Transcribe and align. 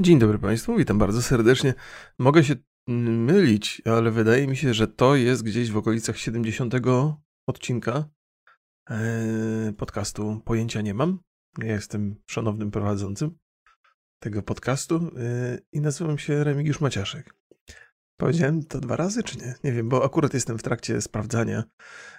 Dzień 0.00 0.18
dobry 0.18 0.38
Państwu, 0.38 0.76
witam 0.76 0.98
bardzo 0.98 1.22
serdecznie. 1.22 1.74
Mogę 2.18 2.44
się 2.44 2.54
mylić, 2.88 3.82
ale 3.84 4.10
wydaje 4.10 4.46
mi 4.46 4.56
się, 4.56 4.74
że 4.74 4.88
to 4.88 5.16
jest 5.16 5.42
gdzieś 5.42 5.70
w 5.70 5.76
okolicach 5.76 6.18
70 6.18 6.74
odcinka 7.46 8.08
e, 8.90 9.72
podcastu 9.78 10.42
Pojęcia 10.44 10.80
nie 10.80 10.94
mam. 10.94 11.18
Ja 11.58 11.72
jestem 11.72 12.16
szanownym 12.26 12.70
prowadzącym 12.70 13.38
tego 14.22 14.42
podcastu 14.42 14.96
e, 14.96 15.58
i 15.72 15.80
nazywam 15.80 16.18
się 16.18 16.44
Remigiusz 16.44 16.80
Maciaszek. 16.80 17.34
Powiedziałem 18.16 18.64
to 18.64 18.80
dwa 18.80 18.96
razy, 18.96 19.22
czy 19.22 19.38
nie? 19.38 19.54
Nie 19.64 19.72
wiem, 19.72 19.88
bo 19.88 20.04
akurat 20.04 20.34
jestem 20.34 20.58
w 20.58 20.62
trakcie 20.62 21.00
sprawdzania, 21.00 21.64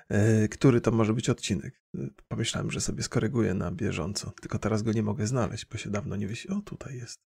e, 0.10 0.48
który 0.48 0.82
to 0.82 0.92
może 0.92 1.14
być 1.14 1.30
odcinek. 1.30 1.82
Pomyślałem, 2.28 2.72
że 2.72 2.82
sobie 2.82 3.04
skoryguję 3.04 3.54
na 3.54 3.72
bieżąco, 3.72 4.32
tylko 4.42 4.60
teraz 4.60 4.84
go 4.84 4.92
nie 4.92 5.04
mogę 5.04 5.28
znaleźć, 5.28 5.66
bo 5.66 5.78
się 5.78 5.90
dawno 5.90 6.16
nie 6.16 6.28
wysi. 6.28 6.50
O, 6.50 6.62
tutaj 6.62 6.96
jest. 6.96 7.20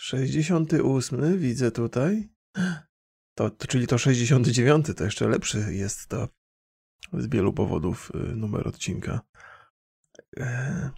68 0.00 1.38
widzę 1.38 1.70
tutaj. 1.70 2.28
To, 3.38 3.50
to, 3.50 3.66
czyli 3.66 3.86
to 3.86 3.98
69, 3.98 4.86
to 4.96 5.04
jeszcze 5.04 5.28
lepszy 5.28 5.74
jest 5.74 6.06
to 6.08 6.28
z 7.12 7.26
wielu 7.26 7.52
powodów 7.52 8.12
y, 8.14 8.36
numer 8.36 8.68
odcinka. 8.68 9.20
E, 10.38 10.90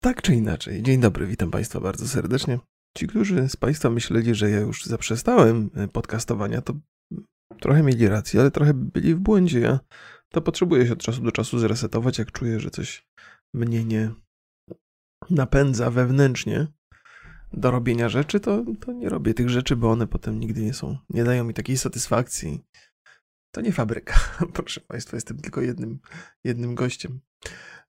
tak 0.00 0.22
czy 0.22 0.34
inaczej, 0.34 0.82
dzień 0.82 1.00
dobry, 1.00 1.26
witam 1.26 1.50
Państwa 1.50 1.80
bardzo 1.80 2.08
serdecznie. 2.08 2.58
Ci, 2.98 3.06
którzy 3.06 3.48
z 3.48 3.56
Państwa 3.56 3.90
myśleli, 3.90 4.34
że 4.34 4.50
ja 4.50 4.60
już 4.60 4.84
zaprzestałem 4.84 5.70
y, 5.84 5.88
podcastowania, 5.88 6.62
to 6.62 6.74
trochę 7.60 7.82
mieli 7.82 8.08
rację, 8.08 8.40
ale 8.40 8.50
trochę 8.50 8.74
byli 8.74 9.14
w 9.14 9.18
błędzie. 9.18 9.60
Ja 9.60 9.80
to 10.28 10.40
potrzebuję 10.40 10.86
się 10.86 10.92
od 10.92 11.02
czasu 11.02 11.22
do 11.22 11.32
czasu 11.32 11.58
zresetować, 11.58 12.18
jak 12.18 12.32
czuję, 12.32 12.60
że 12.60 12.70
coś 12.70 13.06
mnie 13.54 13.84
nie 13.84 14.10
napędza 15.30 15.90
wewnętrznie 15.90 16.66
do 17.56 17.70
robienia 17.70 18.08
rzeczy, 18.08 18.40
to, 18.40 18.64
to 18.80 18.92
nie 18.92 19.08
robię 19.08 19.34
tych 19.34 19.50
rzeczy, 19.50 19.76
bo 19.76 19.90
one 19.90 20.06
potem 20.06 20.40
nigdy 20.40 20.62
nie 20.62 20.74
są, 20.74 20.98
nie 21.10 21.24
dają 21.24 21.44
mi 21.44 21.54
takiej 21.54 21.76
satysfakcji. 21.76 22.64
To 23.50 23.60
nie 23.60 23.72
fabryka, 23.72 24.14
proszę 24.54 24.80
Państwa, 24.80 25.16
jestem 25.16 25.38
tylko 25.38 25.60
jednym, 25.60 26.00
jednym 26.44 26.74
gościem 26.74 27.20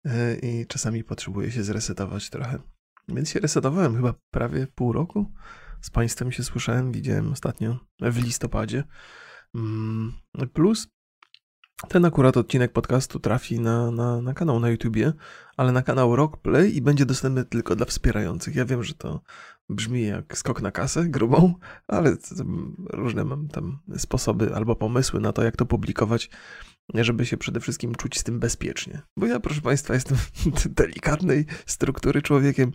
e, 0.06 0.36
i 0.36 0.68
czasami 0.68 1.04
potrzebuję 1.04 1.52
się 1.52 1.64
zresetować 1.64 2.30
trochę. 2.30 2.60
Więc 3.08 3.30
się 3.30 3.40
resetowałem 3.40 3.96
chyba 3.96 4.14
prawie 4.32 4.68
pół 4.68 4.94
roku. 4.94 5.32
Z 5.82 5.90
Państwem 5.90 6.32
się 6.32 6.44
słyszałem, 6.44 6.92
widziałem 6.92 7.32
ostatnio 7.32 7.80
w 8.02 8.24
listopadzie. 8.24 8.84
Mm, 9.56 10.14
plus 10.54 10.88
ten 11.90 12.06
akurat 12.06 12.38
odcinek 12.38 12.72
podcastu 12.72 13.20
trafi 13.20 13.60
na, 13.60 13.92
na, 13.92 14.22
na 14.22 14.34
kanał 14.34 14.60
na 14.60 14.70
YouTubie, 14.70 15.14
ale 15.58 15.72
na 15.72 15.82
kanał 15.82 16.16
Rockplay 16.16 16.76
i 16.76 16.82
będzie 16.82 17.06
dostępny 17.06 17.46
tylko 17.46 17.76
dla 17.76 17.86
wspierających. 17.86 18.56
Ja 18.56 18.66
wiem, 18.66 18.84
że 18.84 18.94
to 18.94 19.22
brzmi 19.70 20.08
jak 20.08 20.38
skok 20.38 20.62
na 20.62 20.72
kasę 20.72 21.06
grubą, 21.06 21.54
ale 21.88 22.18
różne 22.94 23.26
mam 23.26 23.48
tam 23.48 23.80
sposoby 23.98 24.56
albo 24.56 24.76
pomysły 24.76 25.20
na 25.20 25.34
to, 25.34 25.44
jak 25.44 25.56
to 25.56 25.66
publikować, 25.66 26.30
żeby 26.94 27.26
się 27.26 27.38
przede 27.38 27.60
wszystkim 27.60 27.96
czuć 27.96 28.20
z 28.20 28.24
tym 28.24 28.40
bezpiecznie. 28.40 29.02
Bo 29.18 29.26
ja, 29.26 29.40
proszę 29.40 29.62
Państwa, 29.62 29.94
jestem 29.94 30.18
delikatnej 30.66 31.46
struktury 31.66 32.22
człowiekiem. 32.22 32.72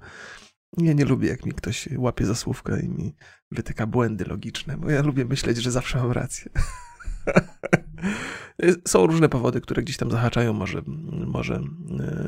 Ja 0.78 0.92
nie 0.92 1.04
lubię, 1.04 1.28
jak 1.28 1.46
mi 1.46 1.52
ktoś 1.52 1.88
łapie 1.96 2.26
za 2.26 2.34
słówkę 2.34 2.80
i 2.80 2.88
mi 2.88 3.14
wytyka 3.50 3.86
błędy 3.86 4.24
logiczne, 4.24 4.76
bo 4.76 4.90
ja 4.90 5.02
lubię 5.02 5.24
myśleć, 5.24 5.56
że 5.56 5.70
zawsze 5.70 5.98
mam 5.98 6.12
rację. 6.12 6.50
Są 8.88 9.06
różne 9.06 9.28
powody, 9.28 9.60
które 9.60 9.82
gdzieś 9.82 9.96
tam 9.96 10.10
zahaczają, 10.10 10.52
może, 10.52 10.82
może 11.26 11.62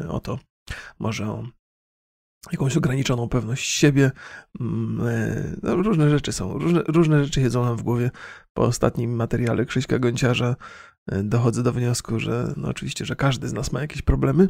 e, 0.03 0.09
o 0.09 0.21
to, 0.21 0.39
może 0.99 1.27
o 1.27 1.47
jakąś 2.53 2.77
ograniczoną 2.77 3.29
pewność 3.29 3.71
siebie. 3.71 4.11
Mm, 4.61 5.07
e, 5.09 5.57
no, 5.63 5.77
różne 5.77 6.11
rzeczy 6.11 6.33
są, 6.33 6.59
różne, 6.59 6.83
różne 6.89 7.25
rzeczy 7.25 7.41
siedzą 7.41 7.65
nam 7.65 7.77
w 7.77 7.83
głowie. 7.83 8.11
Po 8.55 8.63
ostatnim 8.63 9.15
materiale 9.17 9.67
Krzyśka 9.67 9.99
Gonciarza 9.99 10.57
e, 11.07 11.23
dochodzę 11.23 11.63
do 11.63 11.73
wniosku, 11.73 12.21
że 12.21 12.55
no 12.57 12.69
oczywiście, 12.69 13.05
że 13.05 13.17
każdy 13.17 13.49
z 13.49 13.53
nas 13.53 13.73
ma 13.73 13.81
jakieś 13.81 14.03
problemy. 14.03 14.49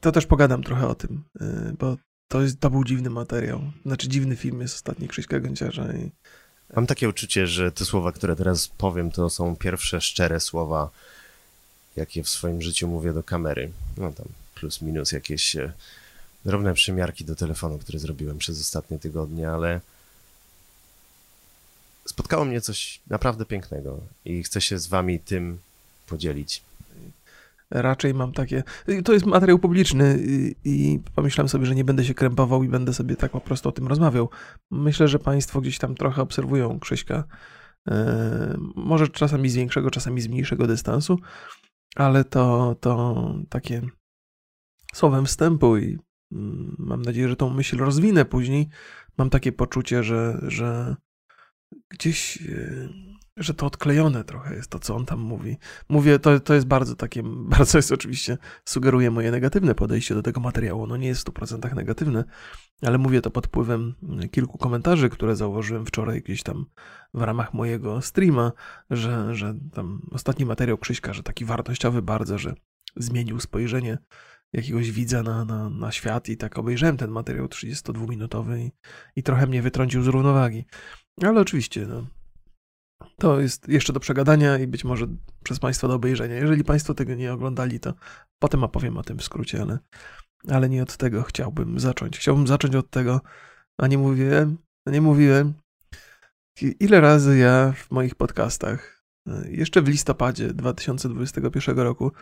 To 0.00 0.12
też 0.12 0.26
pogadam 0.26 0.62
trochę 0.62 0.88
o 0.88 0.94
tym, 0.94 1.24
bo 1.78 1.96
to, 2.28 2.42
jest, 2.42 2.60
to 2.60 2.70
był 2.70 2.84
dziwny 2.84 3.10
materiał. 3.10 3.60
Znaczy 3.86 4.08
dziwny 4.08 4.36
film 4.36 4.60
jest 4.60 4.74
ostatni 4.74 5.08
Krzyśka 5.08 5.40
Gonciarza 5.40 5.92
i 5.92 6.10
Mam 6.74 6.86
takie 6.86 7.08
uczucie, 7.08 7.46
że 7.46 7.72
te 7.72 7.84
słowa, 7.84 8.12
które 8.12 8.36
teraz 8.36 8.68
powiem, 8.68 9.10
to 9.10 9.30
są 9.30 9.56
pierwsze 9.56 10.00
szczere 10.00 10.40
słowa, 10.40 10.90
jakie 11.96 12.22
w 12.22 12.28
swoim 12.28 12.62
życiu 12.62 12.88
mówię 12.88 13.12
do 13.12 13.22
kamery. 13.22 13.70
No 13.96 14.12
tam 14.12 14.26
plus 14.54 14.82
minus 14.82 15.12
jakieś 15.12 15.56
e, 15.56 15.72
drobne 16.44 16.74
przymiarki 16.74 17.24
do 17.24 17.36
telefonu, 17.36 17.78
które 17.78 17.98
zrobiłem 17.98 18.38
przez 18.38 18.60
ostatnie 18.60 18.98
tygodnie, 18.98 19.50
ale 19.50 19.80
spotkało 22.06 22.44
mnie 22.44 22.60
coś 22.60 23.00
naprawdę 23.06 23.44
pięknego 23.44 24.00
i 24.24 24.42
chcę 24.42 24.60
się 24.60 24.78
z 24.78 24.86
wami 24.86 25.20
tym 25.20 25.58
podzielić 26.06 26.62
raczej 27.70 28.14
mam 28.14 28.32
takie. 28.32 28.62
To 29.04 29.12
jest 29.12 29.26
materiał 29.26 29.58
publiczny 29.58 30.18
i 30.64 31.00
pomyślałem 31.14 31.48
sobie, 31.48 31.66
że 31.66 31.74
nie 31.74 31.84
będę 31.84 32.04
się 32.04 32.14
krępował 32.14 32.64
i 32.64 32.68
będę 32.68 32.94
sobie 32.94 33.16
tak 33.16 33.32
po 33.32 33.40
prostu 33.40 33.68
o 33.68 33.72
tym 33.72 33.86
rozmawiał. 33.86 34.30
Myślę, 34.70 35.08
że 35.08 35.18
Państwo 35.18 35.60
gdzieś 35.60 35.78
tam 35.78 35.94
trochę 35.94 36.22
obserwują 36.22 36.78
Krzyśka. 36.78 37.24
E, 37.88 38.56
może 38.76 39.08
czasami 39.08 39.48
z 39.48 39.56
większego, 39.56 39.90
czasami 39.90 40.20
z 40.20 40.28
mniejszego 40.28 40.66
dystansu, 40.66 41.18
ale 41.96 42.24
to, 42.24 42.76
to 42.80 43.34
takie 43.48 43.82
słowem 44.94 45.26
wstępu 45.26 45.76
i 45.76 45.98
mm, 46.32 46.76
mam 46.78 47.02
nadzieję, 47.02 47.28
że 47.28 47.36
tą 47.36 47.50
myśl 47.50 47.78
rozwinę 47.78 48.24
później. 48.24 48.68
Mam 49.18 49.30
takie 49.30 49.52
poczucie, 49.52 50.02
że, 50.02 50.38
że 50.42 50.96
gdzieś 51.90 52.42
e, 52.42 52.88
że 53.36 53.54
to 53.54 53.66
odklejone 53.66 54.24
trochę 54.24 54.54
jest 54.54 54.70
to, 54.70 54.78
co 54.78 54.96
on 54.96 55.06
tam 55.06 55.20
mówi. 55.20 55.56
Mówię, 55.88 56.18
to, 56.18 56.40
to 56.40 56.54
jest 56.54 56.66
bardzo 56.66 56.96
takie, 56.96 57.22
bardzo 57.56 57.78
jest 57.78 57.92
oczywiście, 57.92 58.38
sugeruje 58.64 59.10
moje 59.10 59.30
negatywne 59.30 59.74
podejście 59.74 60.14
do 60.14 60.22
tego 60.22 60.40
materiału. 60.40 60.86
No 60.86 60.96
nie 60.96 61.08
jest 61.08 61.28
w 61.28 61.32
100% 61.32 61.74
negatywne, 61.74 62.24
ale 62.82 62.98
mówię 62.98 63.20
to 63.20 63.30
pod 63.30 63.46
wpływem 63.46 63.94
kilku 64.30 64.58
komentarzy, 64.58 65.10
które 65.10 65.36
założyłem 65.36 65.86
wczoraj 65.86 66.22
gdzieś 66.22 66.42
tam 66.42 66.66
w 67.14 67.22
ramach 67.22 67.54
mojego 67.54 68.02
streama, 68.02 68.52
że, 68.90 69.34
że 69.34 69.54
tam 69.72 70.02
ostatni 70.12 70.46
materiał 70.46 70.78
Krzyśka, 70.78 71.12
że 71.12 71.22
taki 71.22 71.44
wartościowy 71.44 72.02
bardzo, 72.02 72.38
że 72.38 72.54
zmienił 72.96 73.40
spojrzenie 73.40 73.98
jakiegoś 74.52 74.90
widza 74.90 75.22
na, 75.22 75.44
na, 75.44 75.70
na 75.70 75.92
świat 75.92 76.28
i 76.28 76.36
tak 76.36 76.58
obejrzałem 76.58 76.96
ten 76.96 77.10
materiał 77.10 77.46
32-minutowy 77.46 78.58
i, 78.58 78.72
i 79.16 79.22
trochę 79.22 79.46
mnie 79.46 79.62
wytrącił 79.62 80.02
z 80.02 80.06
równowagi. 80.06 80.64
Ale 81.22 81.40
oczywiście, 81.40 81.86
no, 81.86 82.06
to 83.18 83.40
jest 83.40 83.68
jeszcze 83.68 83.92
do 83.92 84.00
przegadania 84.00 84.58
i 84.58 84.66
być 84.66 84.84
może 84.84 85.06
przez 85.44 85.58
Państwa 85.58 85.88
do 85.88 85.94
obejrzenia. 85.94 86.34
Jeżeli 86.34 86.64
Państwo 86.64 86.94
tego 86.94 87.14
nie 87.14 87.32
oglądali, 87.32 87.80
to 87.80 87.94
potem 88.38 88.64
opowiem 88.64 88.96
o 88.96 89.02
tym 89.02 89.18
w 89.18 89.24
skrócie, 89.24 89.62
ale, 89.62 89.78
ale 90.48 90.68
nie 90.68 90.82
od 90.82 90.96
tego 90.96 91.22
chciałbym 91.22 91.80
zacząć. 91.80 92.18
Chciałbym 92.18 92.46
zacząć 92.46 92.74
od 92.74 92.90
tego, 92.90 93.20
a 93.78 93.86
nie 93.86 93.98
mówiłem, 93.98 94.58
a 94.86 94.90
nie 94.90 95.00
mówiłem, 95.00 95.54
ile 96.62 97.00
razy 97.00 97.38
ja 97.38 97.72
w 97.72 97.90
moich 97.90 98.14
podcastach, 98.14 99.02
e, 99.28 99.50
jeszcze 99.50 99.82
w 99.82 99.88
listopadzie 99.88 100.54
2021 100.54 101.78
roku, 101.78 102.12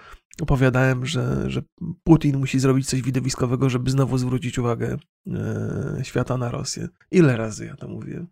opowiadałem, 0.41 1.07
że, 1.07 1.51
że 1.51 1.63
Putin 2.05 2.39
musi 2.39 2.59
zrobić 2.59 2.89
coś 2.89 3.03
widowiskowego, 3.03 3.71
żeby 3.71 3.91
znowu 3.91 4.19
zwrócić 4.19 4.59
uwagę 4.59 4.97
e, 5.27 6.01
świata 6.03 6.37
na 6.37 6.51
Rosję. 6.51 6.89
Ile 7.11 7.37
razy 7.37 7.67
ja 7.67 7.77
to 7.77 7.89
mówiłem? 7.89 8.27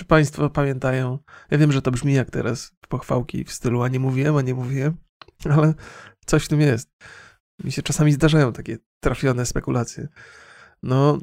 Czy 0.00 0.06
Państwo 0.06 0.50
pamiętają? 0.50 1.18
Ja 1.50 1.58
wiem, 1.58 1.72
że 1.72 1.82
to 1.82 1.90
brzmi 1.90 2.14
jak 2.14 2.30
teraz 2.30 2.72
pochwałki 2.88 3.44
w 3.44 3.52
stylu, 3.52 3.82
a 3.82 3.88
nie 3.88 4.00
mówiłem, 4.00 4.36
a 4.36 4.42
nie 4.42 4.54
mówiłem, 4.54 4.96
ale 5.56 5.74
coś 6.26 6.44
w 6.44 6.48
tym 6.48 6.60
jest. 6.60 6.90
Mi 7.64 7.72
się 7.72 7.82
czasami 7.82 8.12
zdarzają 8.12 8.52
takie 8.52 8.78
trafione 9.00 9.46
spekulacje. 9.46 10.08
No, 10.82 11.18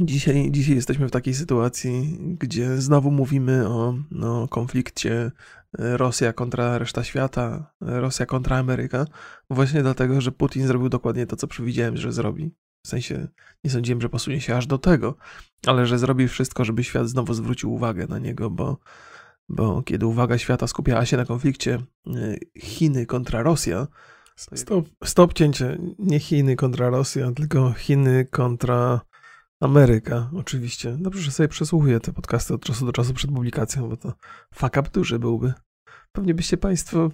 dzisiaj, 0.00 0.50
dzisiaj 0.50 0.74
jesteśmy 0.74 1.08
w 1.08 1.10
takiej 1.10 1.34
sytuacji, 1.34 2.18
gdzie 2.20 2.76
znowu 2.76 3.10
mówimy 3.10 3.68
o 3.68 3.94
no, 4.10 4.48
konflikcie 4.48 5.30
Rosja 5.72 6.32
kontra 6.32 6.78
reszta 6.78 7.04
świata, 7.04 7.72
Rosja 7.80 8.26
kontra 8.26 8.58
Ameryka, 8.58 9.06
właśnie 9.50 9.82
dlatego, 9.82 10.20
że 10.20 10.32
Putin 10.32 10.66
zrobił 10.66 10.88
dokładnie 10.88 11.26
to, 11.26 11.36
co 11.36 11.46
przewidziałem, 11.46 11.96
że 11.96 12.12
zrobi. 12.12 12.54
W 12.82 12.88
sensie 12.88 13.28
nie 13.64 13.70
sądziłem, 13.70 14.00
że 14.00 14.08
posunie 14.08 14.40
się 14.40 14.56
aż 14.56 14.66
do 14.66 14.78
tego, 14.78 15.16
ale 15.66 15.86
że 15.86 15.98
zrobi 15.98 16.28
wszystko, 16.28 16.64
żeby 16.64 16.84
świat 16.84 17.08
znowu 17.08 17.34
zwrócił 17.34 17.72
uwagę 17.72 18.06
na 18.06 18.18
niego, 18.18 18.50
bo, 18.50 18.78
bo 19.48 19.82
kiedy 19.82 20.06
uwaga 20.06 20.38
świata 20.38 20.66
skupiała 20.66 21.06
się 21.06 21.16
na 21.16 21.24
konflikcie 21.24 21.78
y, 22.06 22.38
Chiny 22.58 23.06
kontra 23.06 23.42
Rosja, 23.42 23.86
stop, 24.36 24.88
stop 25.04 25.32
cięcie, 25.32 25.78
nie 25.98 26.20
Chiny 26.20 26.56
kontra 26.56 26.90
Rosja, 26.90 27.32
tylko 27.32 27.72
Chiny 27.72 28.26
kontra 28.30 29.00
Ameryka, 29.60 30.30
oczywiście. 30.36 30.96
Dobrze, 31.00 31.22
że 31.22 31.30
sobie 31.30 31.48
przesłuchuję 31.48 32.00
te 32.00 32.12
podcasty 32.12 32.54
od 32.54 32.64
czasu 32.64 32.86
do 32.86 32.92
czasu 32.92 33.14
przed 33.14 33.30
publikacją, 33.30 33.88
bo 33.88 33.96
to 33.96 34.12
fuck 34.54 34.76
up 34.76 34.90
duży 34.92 35.18
byłby. 35.18 35.52
Pewnie 36.12 36.34
byście 36.34 36.56
Państwo 36.56 37.10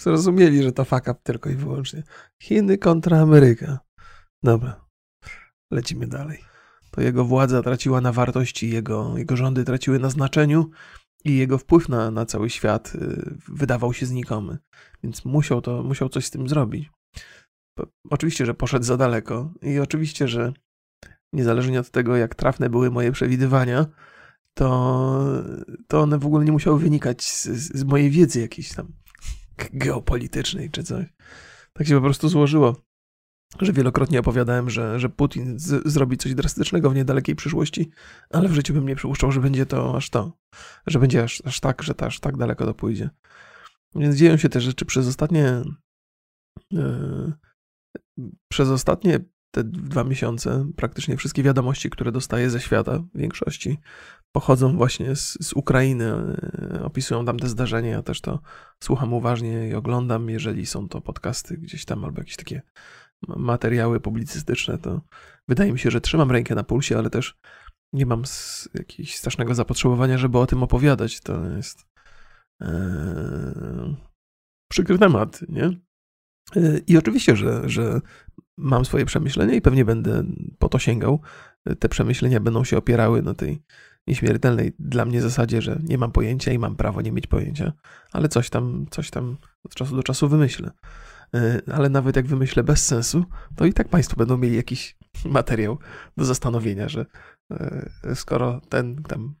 zrozumieli, 0.00 0.62
że 0.62 0.72
to 0.72 0.84
fuck 0.84 1.02
up 1.02 1.14
tylko 1.22 1.50
i 1.50 1.54
wyłącznie. 1.54 2.02
Chiny 2.42 2.78
kontra 2.78 3.20
Ameryka. 3.20 3.78
Dobra, 4.42 4.83
lecimy 5.70 6.06
dalej. 6.06 6.38
to 6.90 7.00
jego 7.00 7.24
władza 7.24 7.62
traciła 7.62 8.00
na 8.00 8.12
wartości, 8.12 8.70
jego, 8.70 9.18
jego 9.18 9.36
rządy 9.36 9.64
traciły 9.64 9.98
na 9.98 10.10
znaczeniu 10.10 10.70
i 11.24 11.36
jego 11.36 11.58
wpływ 11.58 11.88
na, 11.88 12.10
na 12.10 12.26
cały 12.26 12.50
świat 12.50 12.94
y, 12.94 13.38
wydawał 13.48 13.94
się 13.94 14.06
znikomy. 14.06 14.58
Więc 15.02 15.24
musiał, 15.24 15.60
to, 15.60 15.82
musiał 15.82 16.08
coś 16.08 16.26
z 16.26 16.30
tym 16.30 16.48
zrobić. 16.48 16.90
Oczywiście, 18.10 18.46
że 18.46 18.54
poszedł 18.54 18.84
za 18.84 18.96
daleko 18.96 19.52
i 19.62 19.78
oczywiście, 19.78 20.28
że 20.28 20.52
niezależnie 21.32 21.80
od 21.80 21.90
tego, 21.90 22.16
jak 22.16 22.34
trafne 22.34 22.70
były 22.70 22.90
moje 22.90 23.12
przewidywania, 23.12 23.86
to, 24.54 25.24
to 25.88 26.00
one 26.00 26.18
w 26.18 26.26
ogóle 26.26 26.44
nie 26.44 26.52
musiały 26.52 26.78
wynikać 26.78 27.24
z, 27.24 27.44
z 27.78 27.84
mojej 27.84 28.10
wiedzy 28.10 28.40
jakiejś 28.40 28.74
tam 28.74 28.92
geopolitycznej 29.72 30.70
czy 30.70 30.82
coś. 30.82 31.06
Tak 31.72 31.86
się 31.86 31.94
po 31.94 32.00
prostu 32.00 32.28
złożyło, 32.28 32.76
że 33.60 33.72
wielokrotnie 33.72 34.20
opowiadałem, 34.20 34.70
że, 34.70 35.00
że 35.00 35.08
Putin 35.08 35.58
z, 35.58 35.88
zrobi 35.88 36.16
coś 36.16 36.34
drastycznego 36.34 36.90
w 36.90 36.94
niedalekiej 36.94 37.36
przyszłości, 37.36 37.90
ale 38.30 38.48
w 38.48 38.54
życiu 38.54 38.74
bym 38.74 38.88
nie 38.88 38.96
przypuszczał, 38.96 39.32
że 39.32 39.40
będzie 39.40 39.66
to 39.66 39.96
aż 39.96 40.10
to, 40.10 40.32
że 40.86 40.98
będzie 40.98 41.22
aż, 41.22 41.42
aż 41.44 41.60
tak, 41.60 41.82
że 41.82 41.94
to 41.94 42.06
aż 42.06 42.20
tak 42.20 42.36
daleko 42.36 42.66
to 42.66 42.74
pójdzie. 42.74 43.10
Więc 43.94 44.16
dzieją 44.16 44.36
się 44.36 44.48
te 44.48 44.60
rzeczy 44.60 44.84
przez 44.84 45.06
ostatnie 45.06 45.62
yy, 46.70 47.32
przez 48.48 48.68
ostatnie 48.68 49.20
te 49.50 49.64
dwa 49.64 50.04
miesiące 50.04 50.66
praktycznie 50.76 51.16
wszystkie 51.16 51.42
wiadomości, 51.42 51.90
które 51.90 52.12
dostaję 52.12 52.50
ze 52.50 52.60
świata 52.60 52.98
w 52.98 53.18
większości 53.18 53.78
pochodzą 54.32 54.76
właśnie 54.76 55.16
z, 55.16 55.38
z 55.40 55.52
Ukrainy, 55.52 56.04
e, 56.04 56.82
opisują 56.84 57.24
tam 57.24 57.38
te 57.38 57.48
zdarzenia. 57.48 57.90
Ja 57.90 58.02
też 58.02 58.20
to 58.20 58.40
słucham 58.82 59.12
uważnie 59.12 59.68
i 59.68 59.74
oglądam. 59.74 60.30
Jeżeli 60.30 60.66
są 60.66 60.88
to 60.88 61.00
podcasty 61.00 61.56
gdzieś 61.56 61.84
tam 61.84 62.04
albo 62.04 62.20
jakieś 62.20 62.36
takie 62.36 62.62
materiały 63.28 64.00
publicystyczne, 64.00 64.78
to 64.78 65.00
wydaje 65.48 65.72
mi 65.72 65.78
się, 65.78 65.90
że 65.90 66.00
trzymam 66.00 66.30
rękę 66.30 66.54
na 66.54 66.64
pulsie, 66.64 66.98
ale 66.98 67.10
też 67.10 67.38
nie 67.92 68.06
mam 68.06 68.22
jakiegoś 68.74 69.14
strasznego 69.14 69.54
zapotrzebowania, 69.54 70.18
żeby 70.18 70.38
o 70.38 70.46
tym 70.46 70.62
opowiadać. 70.62 71.20
To 71.20 71.46
jest 71.46 71.86
ee, 72.62 73.94
przykry 74.70 74.98
temat, 74.98 75.40
nie? 75.48 75.64
E, 76.56 76.78
I 76.86 76.98
oczywiście, 76.98 77.36
że, 77.36 77.68
że 77.68 78.00
mam 78.58 78.84
swoje 78.84 79.04
przemyślenia 79.04 79.54
i 79.54 79.60
pewnie 79.60 79.84
będę 79.84 80.24
po 80.58 80.68
to 80.68 80.78
sięgał. 80.78 81.20
Te 81.78 81.88
przemyślenia 81.88 82.40
będą 82.40 82.64
się 82.64 82.78
opierały 82.78 83.22
na 83.22 83.34
tej 83.34 83.62
nieśmiertelnej 84.06 84.72
dla 84.78 85.04
mnie 85.04 85.22
zasadzie, 85.22 85.62
że 85.62 85.80
nie 85.82 85.98
mam 85.98 86.12
pojęcia 86.12 86.52
i 86.52 86.58
mam 86.58 86.76
prawo 86.76 87.00
nie 87.00 87.12
mieć 87.12 87.26
pojęcia, 87.26 87.72
ale 88.12 88.28
coś 88.28 88.50
tam, 88.50 88.86
coś 88.90 89.10
tam 89.10 89.36
od 89.64 89.74
czasu 89.74 89.96
do 89.96 90.02
czasu 90.02 90.28
wymyślę. 90.28 90.70
E, 91.34 91.60
ale 91.72 91.88
nawet 91.88 92.16
jak 92.16 92.26
wymyślę 92.26 92.64
bez 92.64 92.86
sensu, 92.86 93.24
to 93.56 93.64
i 93.64 93.72
tak 93.72 93.88
Państwo 93.88 94.16
będą 94.16 94.38
mieli 94.38 94.56
jakiś 94.56 94.96
materiał 95.24 95.78
do 96.16 96.24
zastanowienia, 96.24 96.88
że 96.88 97.06
e, 97.50 97.90
skoro 98.14 98.60
ten 98.68 99.02
tam 99.02 99.34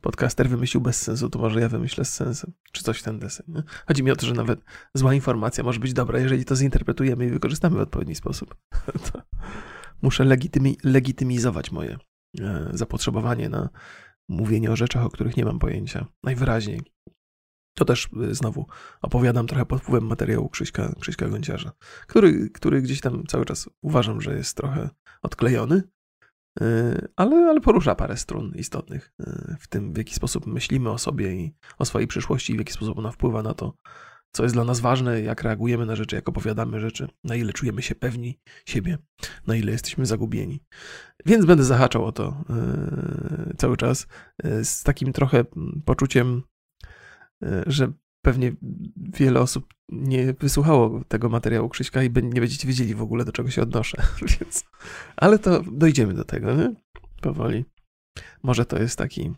podcaster 0.00 0.48
wymyślił 0.48 0.80
bez 0.80 1.02
sensu, 1.02 1.30
to 1.30 1.38
może 1.38 1.60
ja 1.60 1.68
wymyślę 1.68 2.04
z 2.04 2.14
sensem, 2.14 2.52
czy 2.72 2.84
coś 2.84 2.98
w 2.98 3.02
ten 3.02 3.18
deseń. 3.18 3.46
Nie? 3.48 3.62
Chodzi 3.86 4.02
mi 4.02 4.10
o 4.10 4.16
to, 4.16 4.26
że 4.26 4.34
nawet 4.34 4.60
zła 4.94 5.14
informacja 5.14 5.64
może 5.64 5.80
być 5.80 5.92
dobra, 5.92 6.18
jeżeli 6.18 6.44
to 6.44 6.56
zinterpretujemy 6.56 7.26
i 7.26 7.30
wykorzystamy 7.30 7.76
w 7.76 7.80
odpowiedni 7.80 8.14
sposób. 8.14 8.56
muszę 10.02 10.24
legitymi 10.24 10.76
legitymizować 10.84 11.72
moje 11.72 11.98
e, 12.40 12.70
zapotrzebowanie 12.72 13.48
na 13.48 13.68
mówienie 14.28 14.70
o 14.70 14.76
rzeczach, 14.76 15.04
o 15.04 15.10
których 15.10 15.36
nie 15.36 15.44
mam 15.44 15.58
pojęcia. 15.58 16.06
Najwyraźniej. 16.22 16.80
To 17.78 17.84
też 17.84 18.08
e, 18.30 18.34
znowu 18.34 18.66
opowiadam 19.02 19.46
trochę 19.46 19.66
pod 19.66 19.82
wpływem 19.82 20.08
materiału 20.08 20.48
Krzyśka, 20.48 20.94
Krzyśka 21.00 21.28
Gąciarza, 21.28 21.72
który, 22.06 22.50
który 22.50 22.82
gdzieś 22.82 23.00
tam 23.00 23.26
cały 23.26 23.44
czas 23.44 23.68
uważam, 23.82 24.20
że 24.20 24.36
jest 24.36 24.56
trochę 24.56 24.90
odklejony, 25.22 25.82
E, 26.60 27.08
ale, 27.16 27.36
ale 27.36 27.60
porusza 27.60 27.94
parę 27.94 28.16
strun 28.16 28.52
istotnych 28.56 29.12
e, 29.20 29.56
w 29.60 29.68
tym, 29.68 29.92
w 29.92 29.98
jaki 29.98 30.14
sposób 30.14 30.46
myślimy 30.46 30.90
o 30.90 30.98
sobie 30.98 31.32
i 31.32 31.54
o 31.78 31.84
swojej 31.84 32.08
przyszłości, 32.08 32.54
w 32.54 32.58
jaki 32.58 32.72
sposób 32.72 32.98
ona 32.98 33.10
wpływa 33.10 33.42
na 33.42 33.54
to, 33.54 33.74
co 34.32 34.42
jest 34.42 34.54
dla 34.54 34.64
nas 34.64 34.80
ważne, 34.80 35.22
jak 35.22 35.42
reagujemy 35.42 35.86
na 35.86 35.96
rzeczy, 35.96 36.16
jak 36.16 36.28
opowiadamy 36.28 36.80
rzeczy, 36.80 37.08
na 37.24 37.34
ile 37.34 37.52
czujemy 37.52 37.82
się 37.82 37.94
pewni 37.94 38.40
siebie, 38.66 38.98
na 39.46 39.56
ile 39.56 39.72
jesteśmy 39.72 40.06
zagubieni. 40.06 40.60
Więc 41.26 41.44
będę 41.44 41.64
zahaczał 41.64 42.04
o 42.04 42.12
to 42.12 42.44
cały 43.58 43.76
czas 43.76 44.06
z 44.62 44.82
takim 44.82 45.12
trochę 45.12 45.44
poczuciem, 45.84 46.34
yy, 46.36 46.57
że 47.66 47.92
pewnie 48.22 48.52
wiele 48.96 49.40
osób 49.40 49.74
nie 49.88 50.32
wysłuchało 50.32 51.04
tego 51.08 51.28
materiału 51.28 51.68
Krzyśka 51.68 52.02
i 52.02 52.06
nie 52.06 52.40
będziecie 52.40 52.68
wiedzieli 52.68 52.94
w 52.94 53.02
ogóle, 53.02 53.24
do 53.24 53.32
czego 53.32 53.50
się 53.50 53.62
odnoszę. 53.62 54.02
Więc... 54.40 54.64
Ale 55.16 55.38
to 55.38 55.62
dojdziemy 55.72 56.14
do 56.14 56.24
tego, 56.24 56.54
nie? 56.54 56.74
Powoli. 57.20 57.64
Może 58.42 58.66
to 58.66 58.78
jest 58.78 58.98
taki. 58.98 59.32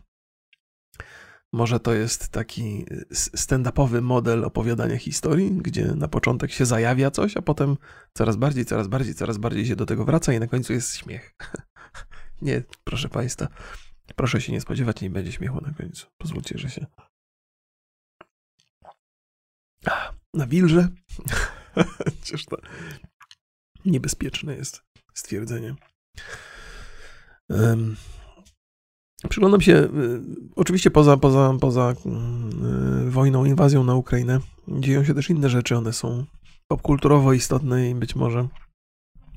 Może 1.53 1.79
to 1.79 1.93
jest 1.93 2.29
taki 2.29 2.85
stand-upowy 3.13 4.01
model 4.01 4.45
opowiadania 4.45 4.97
historii, 4.97 5.51
gdzie 5.51 5.85
na 5.85 6.07
początek 6.07 6.51
się 6.51 6.65
zajawia 6.65 7.11
coś, 7.11 7.37
a 7.37 7.41
potem 7.41 7.77
coraz 8.13 8.35
bardziej, 8.35 8.65
coraz 8.65 8.87
bardziej, 8.87 9.15
coraz 9.15 9.37
bardziej 9.37 9.65
się 9.65 9.75
do 9.75 9.85
tego 9.85 10.05
wraca 10.05 10.33
i 10.33 10.39
na 10.39 10.47
końcu 10.47 10.73
jest 10.73 10.95
śmiech. 10.95 11.35
nie, 12.41 12.63
proszę 12.83 13.09
Państwa, 13.09 13.47
proszę 14.15 14.41
się 14.41 14.51
nie 14.51 14.61
spodziewać, 14.61 15.01
nie 15.01 15.09
będzie 15.09 15.31
śmiechu 15.31 15.61
na 15.61 15.73
końcu. 15.73 16.07
Pozwólcie, 16.17 16.57
że 16.57 16.69
się 16.69 16.85
na 20.33 20.47
wilże. 20.47 20.87
Chociaż 22.21 22.45
to 22.45 22.57
niebezpieczne 23.85 24.55
jest 24.55 24.81
stwierdzenie. 25.13 25.75
Um, 27.49 27.95
przyglądam 29.29 29.61
się, 29.61 29.73
y, 29.73 29.89
oczywiście 30.55 30.91
poza, 30.91 31.17
poza, 31.17 31.53
poza 31.61 31.93
y, 33.07 33.09
wojną, 33.11 33.45
inwazją 33.45 33.83
na 33.83 33.95
Ukrainę, 33.95 34.39
dzieją 34.67 35.03
się 35.03 35.13
też 35.13 35.29
inne 35.29 35.49
rzeczy. 35.49 35.77
One 35.77 35.93
są 35.93 36.25
popkulturowo 36.67 37.33
istotne 37.33 37.89
i 37.89 37.95
być 37.95 38.15
może 38.15 38.47